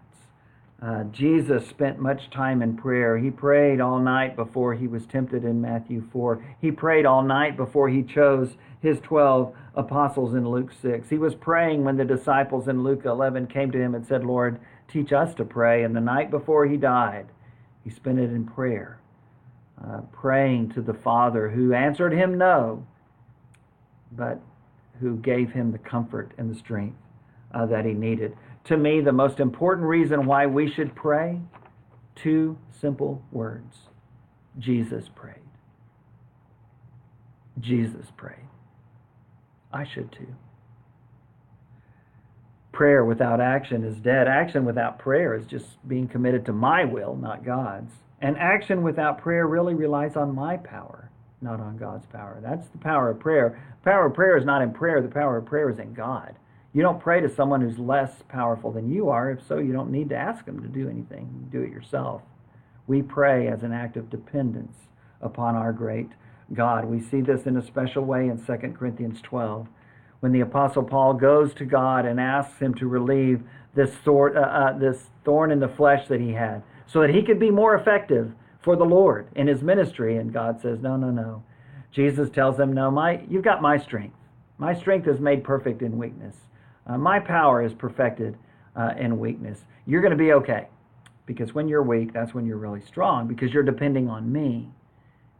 Uh, 0.81 1.03
Jesus 1.05 1.67
spent 1.67 1.99
much 1.99 2.29
time 2.29 2.61
in 2.61 2.77
prayer. 2.77 3.17
He 3.17 3.31
prayed 3.31 3.81
all 3.81 3.99
night 3.99 4.35
before 4.35 4.75
he 4.75 4.87
was 4.87 5.07
tempted 5.07 5.43
in 5.43 5.59
Matthew 5.59 6.07
4. 6.13 6.43
He 6.61 6.71
prayed 6.71 7.05
all 7.05 7.23
night 7.23 7.57
before 7.57 7.89
he 7.89 8.03
chose 8.03 8.57
his 8.79 8.99
12 8.99 9.55
apostles 9.75 10.35
in 10.35 10.47
Luke 10.47 10.71
6. 10.79 11.09
He 11.09 11.17
was 11.17 11.33
praying 11.33 11.83
when 11.83 11.97
the 11.97 12.05
disciples 12.05 12.67
in 12.67 12.83
Luke 12.83 13.05
11 13.05 13.47
came 13.47 13.71
to 13.71 13.81
him 13.81 13.95
and 13.95 14.05
said, 14.05 14.23
Lord, 14.23 14.59
teach 14.87 15.11
us 15.11 15.33
to 15.35 15.45
pray. 15.45 15.83
And 15.83 15.95
the 15.95 16.01
night 16.01 16.29
before 16.29 16.67
he 16.67 16.77
died, 16.77 17.25
he 17.83 17.89
spent 17.89 18.19
it 18.19 18.29
in 18.29 18.45
prayer, 18.45 18.99
uh, 19.83 20.01
praying 20.11 20.69
to 20.73 20.81
the 20.81 20.93
Father 20.93 21.49
who 21.49 21.73
answered 21.73 22.13
him 22.13 22.37
no, 22.37 22.85
but 24.11 24.39
who 24.99 25.17
gave 25.17 25.53
him 25.53 25.71
the 25.71 25.79
comfort 25.79 26.33
and 26.37 26.51
the 26.53 26.59
strength 26.59 26.97
uh, 27.53 27.65
that 27.65 27.85
he 27.85 27.93
needed 27.93 28.35
to 28.67 28.77
me 28.77 28.99
the 28.99 29.13
most 29.13 29.39
important 29.39 29.87
reason 29.87 30.25
why 30.25 30.45
we 30.45 30.69
should 30.69 30.93
pray? 30.93 31.39
Two 32.15 32.57
simple 32.69 33.23
words 33.31 33.77
Jesus 34.59 35.05
prayed. 35.15 35.35
Jesus 37.59 38.07
prayed. 38.17 38.49
I 39.71 39.85
should 39.85 40.11
too. 40.11 40.35
Prayer 42.71 43.05
without 43.05 43.39
action 43.39 43.83
is 43.83 43.97
dead. 43.97 44.27
Action 44.27 44.65
without 44.65 44.99
prayer 44.99 45.33
is 45.33 45.45
just 45.45 45.65
being 45.87 46.07
committed 46.07 46.45
to 46.45 46.53
my 46.53 46.83
will, 46.83 47.15
not 47.15 47.45
God's. 47.45 47.91
And 48.21 48.37
action 48.37 48.83
without 48.83 49.19
prayer 49.19 49.47
really 49.47 49.75
relies 49.75 50.15
on 50.15 50.35
my 50.35 50.57
power, 50.57 51.09
not 51.41 51.59
on 51.59 51.77
God's 51.77 52.05
power. 52.07 52.39
That's 52.41 52.67
the 52.67 52.77
power 52.79 53.11
of 53.11 53.19
prayer. 53.19 53.59
The 53.83 53.89
power 53.91 54.07
of 54.07 54.13
prayer 54.13 54.37
is 54.37 54.45
not 54.45 54.61
in 54.61 54.73
prayer, 54.73 55.01
the 55.01 55.07
power 55.07 55.37
of 55.37 55.45
prayer 55.45 55.69
is 55.69 55.79
in 55.79 55.93
God. 55.93 56.35
You 56.77 56.83
don't 56.83 56.99
pray 56.99 57.21
to 57.21 57.35
someone 57.35 57.61
who's 57.61 57.79
less 57.79 58.11
powerful 58.29 58.71
than 58.71 58.87
you 58.87 59.09
are. 59.09 59.31
If 59.31 59.39
so, 59.47 59.57
you 59.57 59.73
don't 59.73 59.89
need 59.89 60.09
to 60.09 60.15
ask 60.15 60.45
them 60.45 60.61
to 60.61 60.67
do 60.67 60.87
anything. 60.87 61.27
You 61.33 61.59
do 61.59 61.65
it 61.65 61.71
yourself. 61.71 62.21
We 62.85 63.01
pray 63.01 63.47
as 63.47 63.63
an 63.63 63.73
act 63.73 63.97
of 63.97 64.11
dependence 64.11 64.77
upon 65.19 65.55
our 65.55 65.73
great 65.73 66.09
God. 66.53 66.85
We 66.85 67.01
see 67.01 67.21
this 67.21 67.47
in 67.47 67.57
a 67.57 67.65
special 67.65 68.05
way 68.05 68.27
in 68.27 68.37
2 68.37 68.75
Corinthians 68.77 69.23
12 69.23 69.67
when 70.19 70.31
the 70.31 70.41
Apostle 70.41 70.83
Paul 70.83 71.15
goes 71.15 71.51
to 71.55 71.65
God 71.65 72.05
and 72.05 72.19
asks 72.19 72.59
him 72.59 72.75
to 72.75 72.87
relieve 72.87 73.41
this, 73.73 73.95
thorn, 74.05 74.37
uh, 74.37 74.41
uh, 74.41 74.77
this 74.77 75.09
thorn 75.25 75.49
in 75.49 75.59
the 75.59 75.69
flesh 75.69 76.07
that 76.09 76.21
he 76.21 76.33
had 76.33 76.61
so 76.85 77.01
that 77.01 77.09
he 77.09 77.23
could 77.23 77.39
be 77.39 77.49
more 77.49 77.73
effective 77.73 78.31
for 78.61 78.75
the 78.75 78.85
Lord 78.85 79.29
in 79.35 79.47
his 79.47 79.63
ministry. 79.63 80.17
And 80.17 80.31
God 80.31 80.61
says, 80.61 80.77
No, 80.79 80.95
no, 80.95 81.09
no. 81.09 81.41
Jesus 81.91 82.29
tells 82.29 82.55
them, 82.55 82.71
No, 82.71 82.91
my, 82.91 83.23
you've 83.27 83.43
got 83.43 83.63
my 83.63 83.79
strength. 83.79 84.15
My 84.59 84.75
strength 84.75 85.07
is 85.07 85.19
made 85.19 85.43
perfect 85.43 85.81
in 85.81 85.97
weakness. 85.97 86.35
Uh, 86.87 86.97
my 86.97 87.19
power 87.19 87.61
is 87.61 87.73
perfected 87.73 88.37
uh, 88.75 88.93
in 88.97 89.19
weakness. 89.19 89.59
You're 89.85 90.01
going 90.01 90.11
to 90.11 90.17
be 90.17 90.33
okay 90.33 90.67
because 91.25 91.53
when 91.53 91.67
you're 91.67 91.83
weak, 91.83 92.13
that's 92.13 92.33
when 92.33 92.45
you're 92.45 92.57
really 92.57 92.81
strong 92.81 93.27
because 93.27 93.53
you're 93.53 93.63
depending 93.63 94.09
on 94.09 94.31
me. 94.31 94.69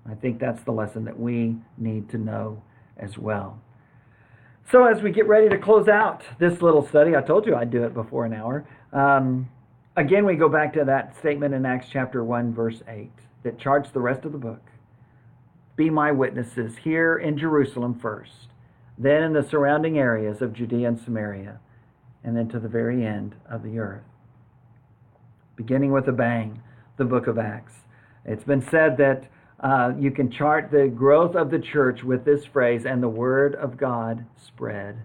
I 0.09 0.15
think 0.15 0.39
that's 0.39 0.63
the 0.63 0.71
lesson 0.71 1.05
that 1.05 1.17
we 1.17 1.55
need 1.77 2.09
to 2.09 2.17
know 2.17 2.61
as 2.97 3.17
well. 3.17 3.59
So, 4.69 4.85
as 4.85 5.01
we 5.01 5.11
get 5.11 5.27
ready 5.27 5.47
to 5.47 5.57
close 5.57 5.87
out 5.87 6.23
this 6.39 6.61
little 6.61 6.85
study, 6.85 7.15
I 7.15 7.21
told 7.21 7.45
you 7.45 7.55
I'd 7.55 7.71
do 7.71 7.83
it 7.83 7.93
before 7.93 8.25
an 8.25 8.33
hour. 8.33 8.67
Um, 8.91 9.49
again, 9.95 10.25
we 10.25 10.35
go 10.35 10.49
back 10.49 10.73
to 10.73 10.83
that 10.83 11.17
statement 11.17 11.53
in 11.53 11.65
Acts 11.65 11.87
chapter 11.89 12.23
1, 12.23 12.53
verse 12.53 12.81
8, 12.87 13.09
that 13.43 13.57
charts 13.57 13.91
the 13.91 14.01
rest 14.01 14.25
of 14.25 14.33
the 14.33 14.37
book. 14.37 14.61
Be 15.77 15.89
my 15.89 16.11
witnesses 16.11 16.75
here 16.83 17.17
in 17.17 17.37
Jerusalem 17.37 17.97
first 17.97 18.47
then 18.97 19.23
in 19.23 19.33
the 19.33 19.47
surrounding 19.47 19.97
areas 19.97 20.41
of 20.41 20.53
Judea 20.53 20.87
and 20.87 20.99
Samaria, 20.99 21.59
and 22.23 22.35
then 22.35 22.49
to 22.49 22.59
the 22.59 22.67
very 22.67 23.05
end 23.05 23.35
of 23.49 23.63
the 23.63 23.77
earth. 23.79 24.03
Beginning 25.55 25.91
with 25.91 26.07
a 26.07 26.11
bang, 26.11 26.61
the 26.97 27.05
book 27.05 27.27
of 27.27 27.37
Acts. 27.37 27.73
It's 28.25 28.43
been 28.43 28.61
said 28.61 28.97
that 28.97 29.25
uh, 29.59 29.93
you 29.97 30.11
can 30.11 30.31
chart 30.31 30.69
the 30.71 30.87
growth 30.87 31.35
of 31.35 31.49
the 31.49 31.59
church 31.59 32.03
with 32.03 32.25
this 32.25 32.45
phrase, 32.45 32.85
and 32.85 33.01
the 33.01 33.09
word 33.09 33.55
of 33.55 33.77
God 33.77 34.25
spread. 34.35 35.03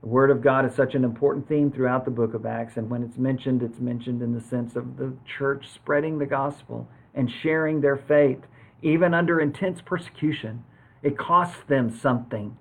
The 0.00 0.08
word 0.08 0.30
of 0.30 0.42
God 0.42 0.64
is 0.64 0.74
such 0.74 0.94
an 0.94 1.04
important 1.04 1.48
theme 1.48 1.70
throughout 1.70 2.04
the 2.04 2.10
book 2.10 2.34
of 2.34 2.46
Acts, 2.46 2.76
and 2.76 2.88
when 2.88 3.02
it's 3.02 3.18
mentioned, 3.18 3.62
it's 3.62 3.80
mentioned 3.80 4.22
in 4.22 4.32
the 4.32 4.40
sense 4.40 4.76
of 4.76 4.96
the 4.96 5.12
church 5.26 5.66
spreading 5.74 6.18
the 6.18 6.26
gospel 6.26 6.88
and 7.14 7.30
sharing 7.30 7.80
their 7.80 7.96
faith, 7.96 8.40
even 8.80 9.12
under 9.12 9.40
intense 9.40 9.80
persecution. 9.84 10.64
It 11.02 11.18
costs 11.18 11.62
them 11.68 11.90
something 11.90 12.56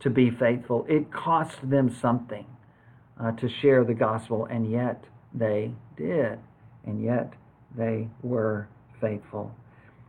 to 0.00 0.10
be 0.10 0.30
faithful. 0.30 0.86
It 0.88 1.12
cost 1.12 1.56
them 1.62 1.94
something 2.00 2.46
uh, 3.20 3.32
to 3.32 3.48
share 3.48 3.84
the 3.84 3.94
gospel, 3.94 4.46
and 4.46 4.70
yet 4.70 5.04
they 5.34 5.72
did. 5.96 6.38
And 6.86 7.02
yet 7.02 7.34
they 7.76 8.08
were 8.22 8.68
faithful. 9.00 9.54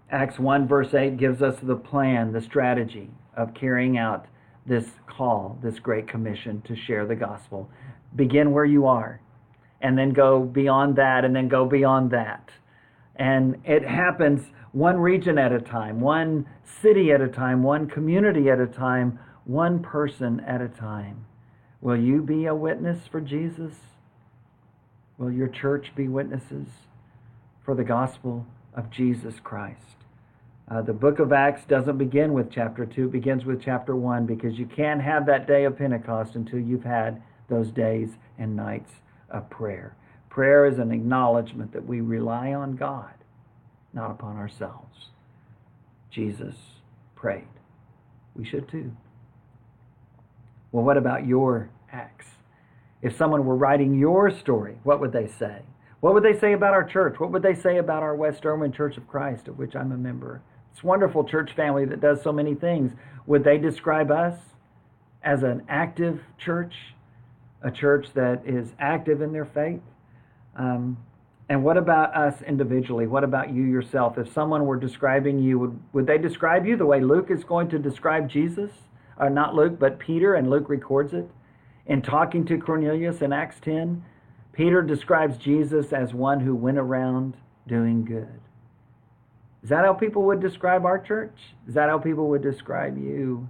Acts 0.09 0.39
1, 0.39 0.67
verse 0.67 0.93
8 0.93 1.17
gives 1.17 1.41
us 1.41 1.55
the 1.61 1.75
plan, 1.75 2.33
the 2.33 2.41
strategy 2.41 3.09
of 3.35 3.53
carrying 3.53 3.97
out 3.97 4.25
this 4.65 4.85
call, 5.07 5.57
this 5.63 5.79
great 5.79 6.07
commission 6.07 6.61
to 6.67 6.75
share 6.75 7.05
the 7.05 7.15
gospel. 7.15 7.69
Begin 8.15 8.51
where 8.51 8.65
you 8.65 8.85
are, 8.87 9.21
and 9.81 9.97
then 9.97 10.11
go 10.11 10.41
beyond 10.41 10.95
that, 10.97 11.25
and 11.25 11.35
then 11.35 11.47
go 11.47 11.65
beyond 11.65 12.11
that. 12.11 12.49
And 13.15 13.61
it 13.65 13.83
happens 13.83 14.41
one 14.71 14.97
region 14.97 15.37
at 15.37 15.51
a 15.51 15.59
time, 15.59 15.99
one 15.99 16.45
city 16.81 17.11
at 17.11 17.21
a 17.21 17.27
time, 17.27 17.63
one 17.63 17.87
community 17.87 18.49
at 18.49 18.59
a 18.59 18.67
time, 18.67 19.19
one 19.45 19.81
person 19.81 20.39
at 20.41 20.61
a 20.61 20.67
time. 20.67 21.25
Will 21.81 21.99
you 21.99 22.21
be 22.21 22.45
a 22.45 22.55
witness 22.55 23.07
for 23.11 23.19
Jesus? 23.19 23.73
Will 25.17 25.31
your 25.31 25.47
church 25.47 25.91
be 25.95 26.07
witnesses 26.07 26.67
for 27.63 27.75
the 27.75 27.83
gospel 27.83 28.45
of 28.73 28.89
Jesus 28.91 29.35
Christ? 29.43 29.97
Uh, 30.69 30.81
the 30.81 30.93
book 30.93 31.19
of 31.19 31.33
Acts 31.33 31.65
doesn't 31.65 31.97
begin 31.97 32.33
with 32.33 32.51
chapter 32.51 32.85
2, 32.85 33.05
it 33.05 33.11
begins 33.11 33.43
with 33.43 33.61
chapter 33.61 33.95
1 33.95 34.25
because 34.25 34.57
you 34.57 34.65
can't 34.65 35.01
have 35.01 35.25
that 35.25 35.47
day 35.47 35.65
of 35.65 35.77
Pentecost 35.77 36.35
until 36.35 36.59
you've 36.59 36.83
had 36.83 37.21
those 37.49 37.71
days 37.71 38.09
and 38.37 38.55
nights 38.55 38.91
of 39.29 39.49
prayer. 39.49 39.95
Prayer 40.29 40.65
is 40.65 40.79
an 40.79 40.91
acknowledgement 40.91 41.73
that 41.73 41.85
we 41.85 41.99
rely 41.99 42.53
on 42.53 42.77
God, 42.77 43.13
not 43.91 44.11
upon 44.11 44.37
ourselves. 44.37 45.09
Jesus 46.09 46.55
prayed. 47.15 47.47
We 48.33 48.45
should 48.45 48.69
too. 48.69 48.95
Well, 50.71 50.83
what 50.83 50.97
about 50.97 51.25
your 51.25 51.69
acts? 51.91 52.27
If 53.01 53.17
someone 53.17 53.45
were 53.45 53.55
writing 53.55 53.95
your 53.95 54.29
story, 54.31 54.77
what 54.83 54.99
would 55.01 55.11
they 55.11 55.27
say? 55.27 55.61
What 55.99 56.13
would 56.13 56.23
they 56.23 56.37
say 56.37 56.53
about 56.53 56.73
our 56.73 56.83
church? 56.83 57.19
What 57.19 57.31
would 57.31 57.43
they 57.43 57.55
say 57.55 57.77
about 57.77 58.03
our 58.03 58.15
West 58.15 58.45
Erwin 58.45 58.71
Church 58.71 58.97
of 58.97 59.07
Christ, 59.07 59.47
of 59.47 59.57
which 59.57 59.75
I'm 59.75 59.91
a 59.91 59.97
member? 59.97 60.41
It's 60.71 60.83
a 60.83 60.87
wonderful 60.87 61.23
church 61.23 61.53
family 61.53 61.85
that 61.85 61.99
does 61.99 62.21
so 62.23 62.31
many 62.31 62.55
things. 62.55 62.93
Would 63.27 63.43
they 63.43 63.57
describe 63.57 64.11
us 64.11 64.39
as 65.23 65.43
an 65.43 65.63
active 65.69 66.21
church, 66.37 66.73
a 67.61 67.69
church 67.69 68.07
that 68.13 68.43
is 68.45 68.73
active 68.79 69.21
in 69.21 69.31
their 69.31 69.45
faith? 69.45 69.81
Um, 70.55 70.97
And 71.49 71.63
what 71.65 71.75
about 71.75 72.15
us 72.15 72.41
individually? 72.43 73.07
What 73.07 73.23
about 73.25 73.53
you 73.53 73.63
yourself? 73.63 74.17
If 74.17 74.31
someone 74.31 74.65
were 74.65 74.77
describing 74.77 75.39
you, 75.39 75.59
would, 75.59 75.79
would 75.91 76.07
they 76.07 76.17
describe 76.17 76.65
you 76.65 76.77
the 76.77 76.85
way 76.85 77.01
Luke 77.01 77.29
is 77.29 77.43
going 77.43 77.67
to 77.69 77.79
describe 77.79 78.29
Jesus? 78.29 78.71
Or 79.21 79.29
not 79.29 79.53
Luke, 79.53 79.77
but 79.79 79.99
Peter, 79.99 80.33
and 80.33 80.49
Luke 80.49 80.67
records 80.67 81.13
it? 81.13 81.29
In 81.85 82.01
talking 82.01 82.43
to 82.45 82.57
Cornelius 82.57 83.21
in 83.21 83.31
Acts 83.31 83.59
10, 83.61 84.03
Peter 84.51 84.81
describes 84.81 85.37
Jesus 85.37 85.93
as 85.93 86.13
one 86.13 86.39
who 86.39 86.55
went 86.55 86.79
around 86.79 87.37
doing 87.67 88.03
good. 88.03 88.39
Is 89.63 89.69
that 89.69 89.85
how 89.85 89.93
people 89.93 90.23
would 90.23 90.41
describe 90.41 90.85
our 90.85 90.97
church? 90.97 91.37
Is 91.67 91.75
that 91.75 91.87
how 91.87 91.99
people 91.99 92.29
would 92.29 92.41
describe 92.41 92.97
you? 92.97 93.47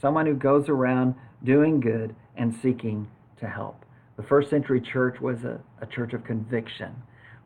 Someone 0.00 0.26
who 0.26 0.34
goes 0.34 0.68
around 0.68 1.14
doing 1.42 1.80
good 1.80 2.14
and 2.36 2.54
seeking 2.54 3.08
to 3.40 3.48
help. 3.48 3.84
The 4.16 4.22
first 4.22 4.50
century 4.50 4.80
church 4.80 5.20
was 5.20 5.44
a, 5.44 5.60
a 5.80 5.86
church 5.86 6.12
of 6.12 6.24
conviction, 6.24 6.94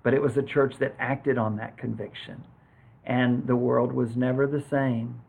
but 0.02 0.12
it 0.12 0.20
was 0.20 0.36
a 0.36 0.42
church 0.42 0.74
that 0.80 0.96
acted 0.98 1.38
on 1.38 1.56
that 1.56 1.78
conviction. 1.78 2.42
And 3.04 3.46
the 3.46 3.56
world 3.56 3.92
was 3.92 4.16
never 4.16 4.46
the 4.46 4.62
same. 4.68 5.20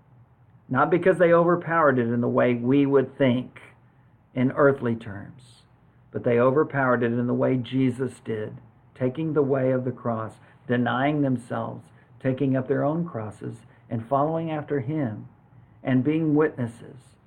Not 0.71 0.89
because 0.89 1.17
they 1.17 1.33
overpowered 1.33 1.99
it 1.99 2.07
in 2.07 2.21
the 2.21 2.29
way 2.29 2.53
we 2.53 2.85
would 2.85 3.17
think 3.17 3.59
in 4.33 4.53
earthly 4.53 4.95
terms, 4.95 5.63
but 6.11 6.23
they 6.23 6.39
overpowered 6.39 7.03
it 7.03 7.11
in 7.11 7.27
the 7.27 7.33
way 7.33 7.57
Jesus 7.57 8.21
did, 8.23 8.57
taking 8.95 9.33
the 9.33 9.41
way 9.41 9.71
of 9.71 9.83
the 9.83 9.91
cross, 9.91 10.35
denying 10.69 11.21
themselves, 11.21 11.83
taking 12.21 12.55
up 12.55 12.69
their 12.69 12.85
own 12.85 13.05
crosses, 13.05 13.57
and 13.89 14.07
following 14.07 14.49
after 14.49 14.79
him, 14.79 15.27
and 15.83 16.05
being 16.05 16.35
witnesses 16.35 17.17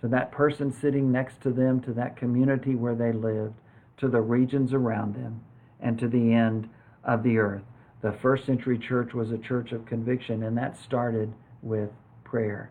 to 0.00 0.08
that 0.08 0.32
person 0.32 0.72
sitting 0.72 1.12
next 1.12 1.42
to 1.42 1.50
them, 1.50 1.82
to 1.82 1.92
that 1.92 2.16
community 2.16 2.74
where 2.74 2.94
they 2.94 3.12
lived, 3.12 3.60
to 3.98 4.08
the 4.08 4.22
regions 4.22 4.72
around 4.72 5.14
them, 5.14 5.42
and 5.78 5.98
to 5.98 6.08
the 6.08 6.32
end 6.32 6.70
of 7.04 7.22
the 7.22 7.36
earth. 7.36 7.64
The 8.00 8.12
first 8.12 8.46
century 8.46 8.78
church 8.78 9.12
was 9.12 9.30
a 9.30 9.38
church 9.38 9.72
of 9.72 9.84
conviction, 9.84 10.42
and 10.42 10.56
that 10.56 10.78
started 10.78 11.34
with 11.62 11.90
prayer. 12.22 12.70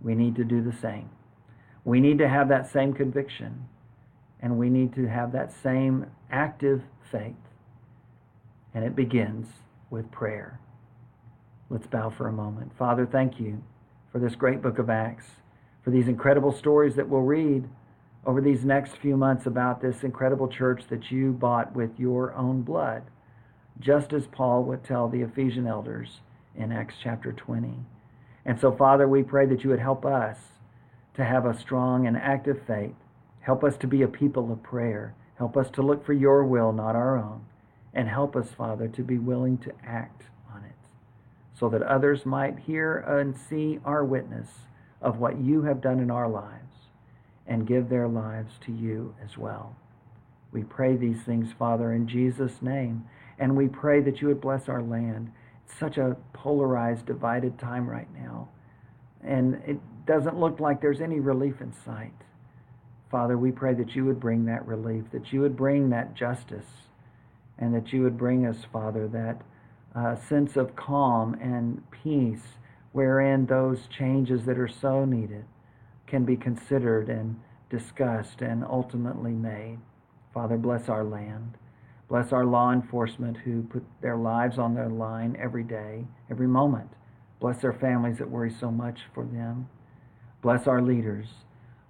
We 0.00 0.14
need 0.14 0.36
to 0.36 0.44
do 0.44 0.62
the 0.62 0.76
same. 0.76 1.10
We 1.84 2.00
need 2.00 2.18
to 2.18 2.28
have 2.28 2.48
that 2.48 2.70
same 2.70 2.92
conviction, 2.92 3.68
and 4.40 4.58
we 4.58 4.70
need 4.70 4.94
to 4.94 5.06
have 5.06 5.32
that 5.32 5.52
same 5.52 6.06
active 6.30 6.82
faith. 7.10 7.34
And 8.74 8.84
it 8.84 8.96
begins 8.96 9.46
with 9.90 10.10
prayer. 10.10 10.60
Let's 11.70 11.86
bow 11.86 12.10
for 12.10 12.28
a 12.28 12.32
moment. 12.32 12.72
Father, 12.78 13.06
thank 13.06 13.40
you 13.40 13.62
for 14.12 14.18
this 14.18 14.34
great 14.34 14.62
book 14.62 14.78
of 14.78 14.90
Acts, 14.90 15.24
for 15.82 15.90
these 15.90 16.08
incredible 16.08 16.52
stories 16.52 16.94
that 16.96 17.08
we'll 17.08 17.22
read 17.22 17.68
over 18.24 18.40
these 18.40 18.64
next 18.64 18.96
few 18.96 19.16
months 19.16 19.46
about 19.46 19.80
this 19.80 20.02
incredible 20.02 20.48
church 20.48 20.82
that 20.90 21.10
you 21.10 21.32
bought 21.32 21.74
with 21.74 21.90
your 21.98 22.34
own 22.34 22.62
blood, 22.62 23.02
just 23.78 24.12
as 24.12 24.26
Paul 24.26 24.64
would 24.64 24.84
tell 24.84 25.08
the 25.08 25.22
Ephesian 25.22 25.66
elders 25.66 26.20
in 26.56 26.72
Acts 26.72 26.96
chapter 27.02 27.32
20. 27.32 27.74
And 28.46 28.60
so, 28.60 28.70
Father, 28.72 29.08
we 29.08 29.24
pray 29.24 29.44
that 29.46 29.64
you 29.64 29.70
would 29.70 29.80
help 29.80 30.06
us 30.06 30.38
to 31.14 31.24
have 31.24 31.44
a 31.44 31.58
strong 31.58 32.06
and 32.06 32.16
active 32.16 32.62
faith. 32.66 32.94
Help 33.40 33.64
us 33.64 33.76
to 33.78 33.88
be 33.88 34.02
a 34.02 34.08
people 34.08 34.52
of 34.52 34.62
prayer. 34.62 35.14
Help 35.36 35.56
us 35.56 35.68
to 35.70 35.82
look 35.82 36.06
for 36.06 36.12
your 36.12 36.44
will, 36.44 36.72
not 36.72 36.94
our 36.94 37.18
own. 37.18 37.44
And 37.92 38.08
help 38.08 38.36
us, 38.36 38.48
Father, 38.56 38.86
to 38.88 39.02
be 39.02 39.18
willing 39.18 39.58
to 39.58 39.72
act 39.84 40.22
on 40.54 40.64
it 40.64 40.76
so 41.58 41.68
that 41.70 41.82
others 41.82 42.24
might 42.24 42.60
hear 42.60 42.98
and 42.98 43.36
see 43.36 43.80
our 43.84 44.04
witness 44.04 44.48
of 45.02 45.18
what 45.18 45.38
you 45.40 45.62
have 45.62 45.80
done 45.80 45.98
in 45.98 46.10
our 46.10 46.28
lives 46.28 46.62
and 47.46 47.66
give 47.66 47.88
their 47.88 48.06
lives 48.06 48.54
to 48.66 48.72
you 48.72 49.14
as 49.24 49.36
well. 49.36 49.74
We 50.52 50.62
pray 50.62 50.96
these 50.96 51.22
things, 51.22 51.48
Father, 51.58 51.92
in 51.92 52.06
Jesus' 52.06 52.62
name, 52.62 53.06
and 53.38 53.56
we 53.56 53.68
pray 53.68 54.00
that 54.02 54.20
you 54.20 54.28
would 54.28 54.40
bless 54.40 54.68
our 54.68 54.82
land. 54.82 55.32
Such 55.78 55.98
a 55.98 56.16
polarized, 56.32 57.06
divided 57.06 57.58
time 57.58 57.88
right 57.88 58.08
now, 58.14 58.48
and 59.22 59.56
it 59.66 59.78
doesn't 60.06 60.38
look 60.38 60.60
like 60.60 60.80
there's 60.80 61.00
any 61.00 61.20
relief 61.20 61.60
in 61.60 61.72
sight. 61.84 62.12
Father, 63.10 63.36
we 63.36 63.52
pray 63.52 63.74
that 63.74 63.94
you 63.94 64.04
would 64.04 64.20
bring 64.20 64.46
that 64.46 64.66
relief, 64.66 65.04
that 65.12 65.32
you 65.32 65.40
would 65.40 65.56
bring 65.56 65.90
that 65.90 66.14
justice, 66.14 66.66
and 67.58 67.74
that 67.74 67.92
you 67.92 68.02
would 68.02 68.16
bring 68.16 68.46
us, 68.46 68.58
Father, 68.72 69.08
that 69.08 69.42
uh, 69.94 70.16
sense 70.28 70.56
of 70.56 70.76
calm 70.76 71.34
and 71.40 71.82
peace 71.90 72.58
wherein 72.92 73.46
those 73.46 73.86
changes 73.88 74.44
that 74.44 74.58
are 74.58 74.68
so 74.68 75.04
needed 75.04 75.44
can 76.06 76.24
be 76.24 76.36
considered 76.36 77.08
and 77.08 77.40
discussed 77.70 78.40
and 78.40 78.64
ultimately 78.64 79.32
made. 79.32 79.78
Father, 80.32 80.56
bless 80.56 80.88
our 80.88 81.04
land. 81.04 81.56
Bless 82.08 82.32
our 82.32 82.44
law 82.44 82.72
enforcement 82.72 83.36
who 83.38 83.62
put 83.64 83.84
their 84.00 84.16
lives 84.16 84.58
on 84.58 84.74
their 84.74 84.88
line 84.88 85.36
every 85.40 85.64
day, 85.64 86.04
every 86.30 86.46
moment. 86.46 86.90
Bless 87.40 87.58
their 87.58 87.72
families 87.72 88.18
that 88.18 88.30
worry 88.30 88.50
so 88.50 88.70
much 88.70 89.00
for 89.12 89.24
them. 89.24 89.68
Bless 90.40 90.66
our 90.66 90.80
leaders. 90.80 91.26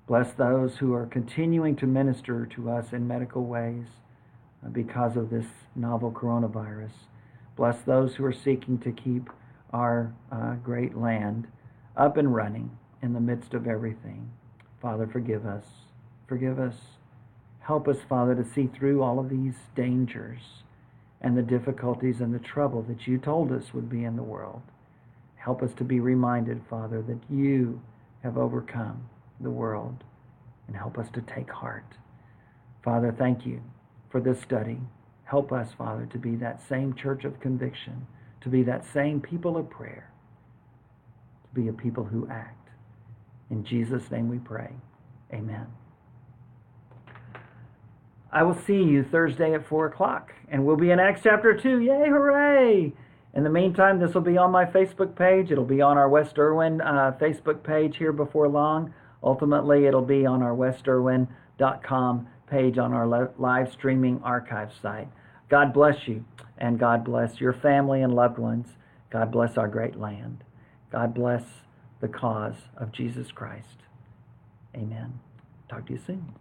Bless 0.07 0.33
those 0.33 0.77
who 0.77 0.95
are 0.95 1.07
continuing 1.07 1.77
to 1.77 1.87
minister 1.87 2.47
to 2.47 2.71
us 2.71 2.93
in 2.93 3.07
medical 3.07 3.45
ways 3.45 3.87
because 4.73 5.17
of 5.17 5.31
this 5.31 5.47
novel 5.75 6.11
coronavirus. 6.11 6.93
Bless 7.57 7.81
those 7.83 8.15
who 8.15 8.25
are 8.25 8.33
seeking 8.33 8.79
to 8.79 8.93
keep 8.93 9.29
our 9.73 10.13
uh, 10.33 10.55
great 10.55 10.97
land 10.97 11.47
up 11.97 12.17
and 12.17 12.35
running 12.35 12.71
in 13.03 13.13
the 13.13 13.21
midst 13.21 13.55
of 13.55 13.67
everything. 13.67 14.31
Father, 14.81 15.07
forgive 15.07 15.45
us. 15.47 15.65
Forgive 16.27 16.59
us. 16.59 16.75
Help 17.67 17.89
us, 17.89 17.97
Father, 18.09 18.37
to 18.37 18.45
see 18.45 18.69
through 18.69 19.03
all 19.03 19.19
of 19.19 19.29
these 19.29 19.55
dangers 19.75 20.39
and 21.21 21.37
the 21.37 21.43
difficulties 21.43 22.21
and 22.21 22.33
the 22.33 22.39
trouble 22.39 22.83
that 22.83 23.09
you 23.09 23.19
told 23.19 23.51
us 23.51 23.75
would 23.75 23.91
be 23.91 24.05
in 24.05 24.15
the 24.15 24.23
world. 24.23 24.63
Help 25.35 25.65
us 25.65 25.75
to 25.75 25.83
be 25.83 25.99
reminded, 25.99 26.63
Father, 26.71 27.03
that 27.03 27.19
you 27.29 27.83
have 28.23 28.39
overcome 28.39 29.09
the 29.41 29.51
world 29.51 30.05
and 30.69 30.77
help 30.77 30.97
us 30.97 31.09
to 31.13 31.21
take 31.23 31.51
heart. 31.51 31.95
Father, 32.85 33.13
thank 33.19 33.45
you 33.45 33.61
for 34.11 34.21
this 34.21 34.41
study. 34.41 34.79
Help 35.25 35.51
us, 35.51 35.71
Father, 35.77 36.07
to 36.07 36.19
be 36.19 36.37
that 36.37 36.63
same 36.69 36.95
church 36.95 37.25
of 37.25 37.41
conviction, 37.41 38.07
to 38.43 38.49
be 38.49 38.63
that 38.63 38.85
same 38.93 39.21
people 39.21 39.57
of 39.57 39.69
prayer, 39.69 40.09
to 41.43 41.61
be 41.61 41.67
a 41.67 41.73
people 41.73 42.05
who 42.05 42.29
act. 42.31 42.69
In 43.51 43.65
Jesus' 43.65 44.09
name 44.09 44.29
we 44.29 44.39
pray. 44.39 44.71
Amen. 45.33 45.67
I 48.37 48.43
will 48.43 48.59
see 48.67 48.83
you 48.83 49.03
Thursday 49.03 49.55
at 49.55 49.67
4 49.67 49.87
o'clock, 49.87 50.31
and 50.51 50.67
we'll 50.67 50.77
be 50.77 50.91
in 50.91 51.01
Acts 51.01 51.23
chapter 51.25 51.59
2. 51.59 51.81
Yay, 51.81 52.11
hooray! 52.11 52.93
In 53.33 53.45
the 53.45 53.49
meantime, 53.49 53.99
this 53.99 54.13
will 54.13 54.21
be 54.21 54.37
on 54.37 54.51
my 54.51 54.67
Facebook 54.67 55.17
page. 55.17 55.51
It'll 55.51 55.65
be 55.65 55.81
on 55.81 55.97
our 55.97 56.11
West 56.11 56.39
Erwin 56.39 56.83
uh, 56.83 57.17
Facebook 57.19 57.63
page 57.63 57.97
here 57.97 58.13
before 58.13 58.47
long. 58.47 58.93
Ultimately, 59.23 59.87
it'll 59.87 60.05
be 60.05 60.27
on 60.27 60.43
our 60.43 60.55
westerwin.com 60.55 62.29
page 62.47 62.77
on 62.77 62.93
our 62.93 63.33
live 63.39 63.73
streaming 63.73 64.21
archive 64.23 64.71
site. 64.83 65.09
God 65.49 65.73
bless 65.73 66.07
you, 66.07 66.23
and 66.59 66.79
God 66.79 67.07
bless 67.07 67.41
your 67.41 67.55
family 67.55 68.03
and 68.03 68.15
loved 68.15 68.37
ones. 68.37 68.67
God 69.09 69.33
bless 69.33 69.57
our 69.57 69.67
great 69.67 69.99
land. 69.99 70.45
God 70.93 71.15
bless 71.15 71.45
the 72.03 72.09
cause 72.09 72.69
of 72.77 72.93
Jesus 72.93 73.33
Christ. 73.33 73.79
Amen. 74.75 75.21
Talk 75.71 75.87
to 75.87 75.95
you 75.95 76.01
soon. 76.07 76.35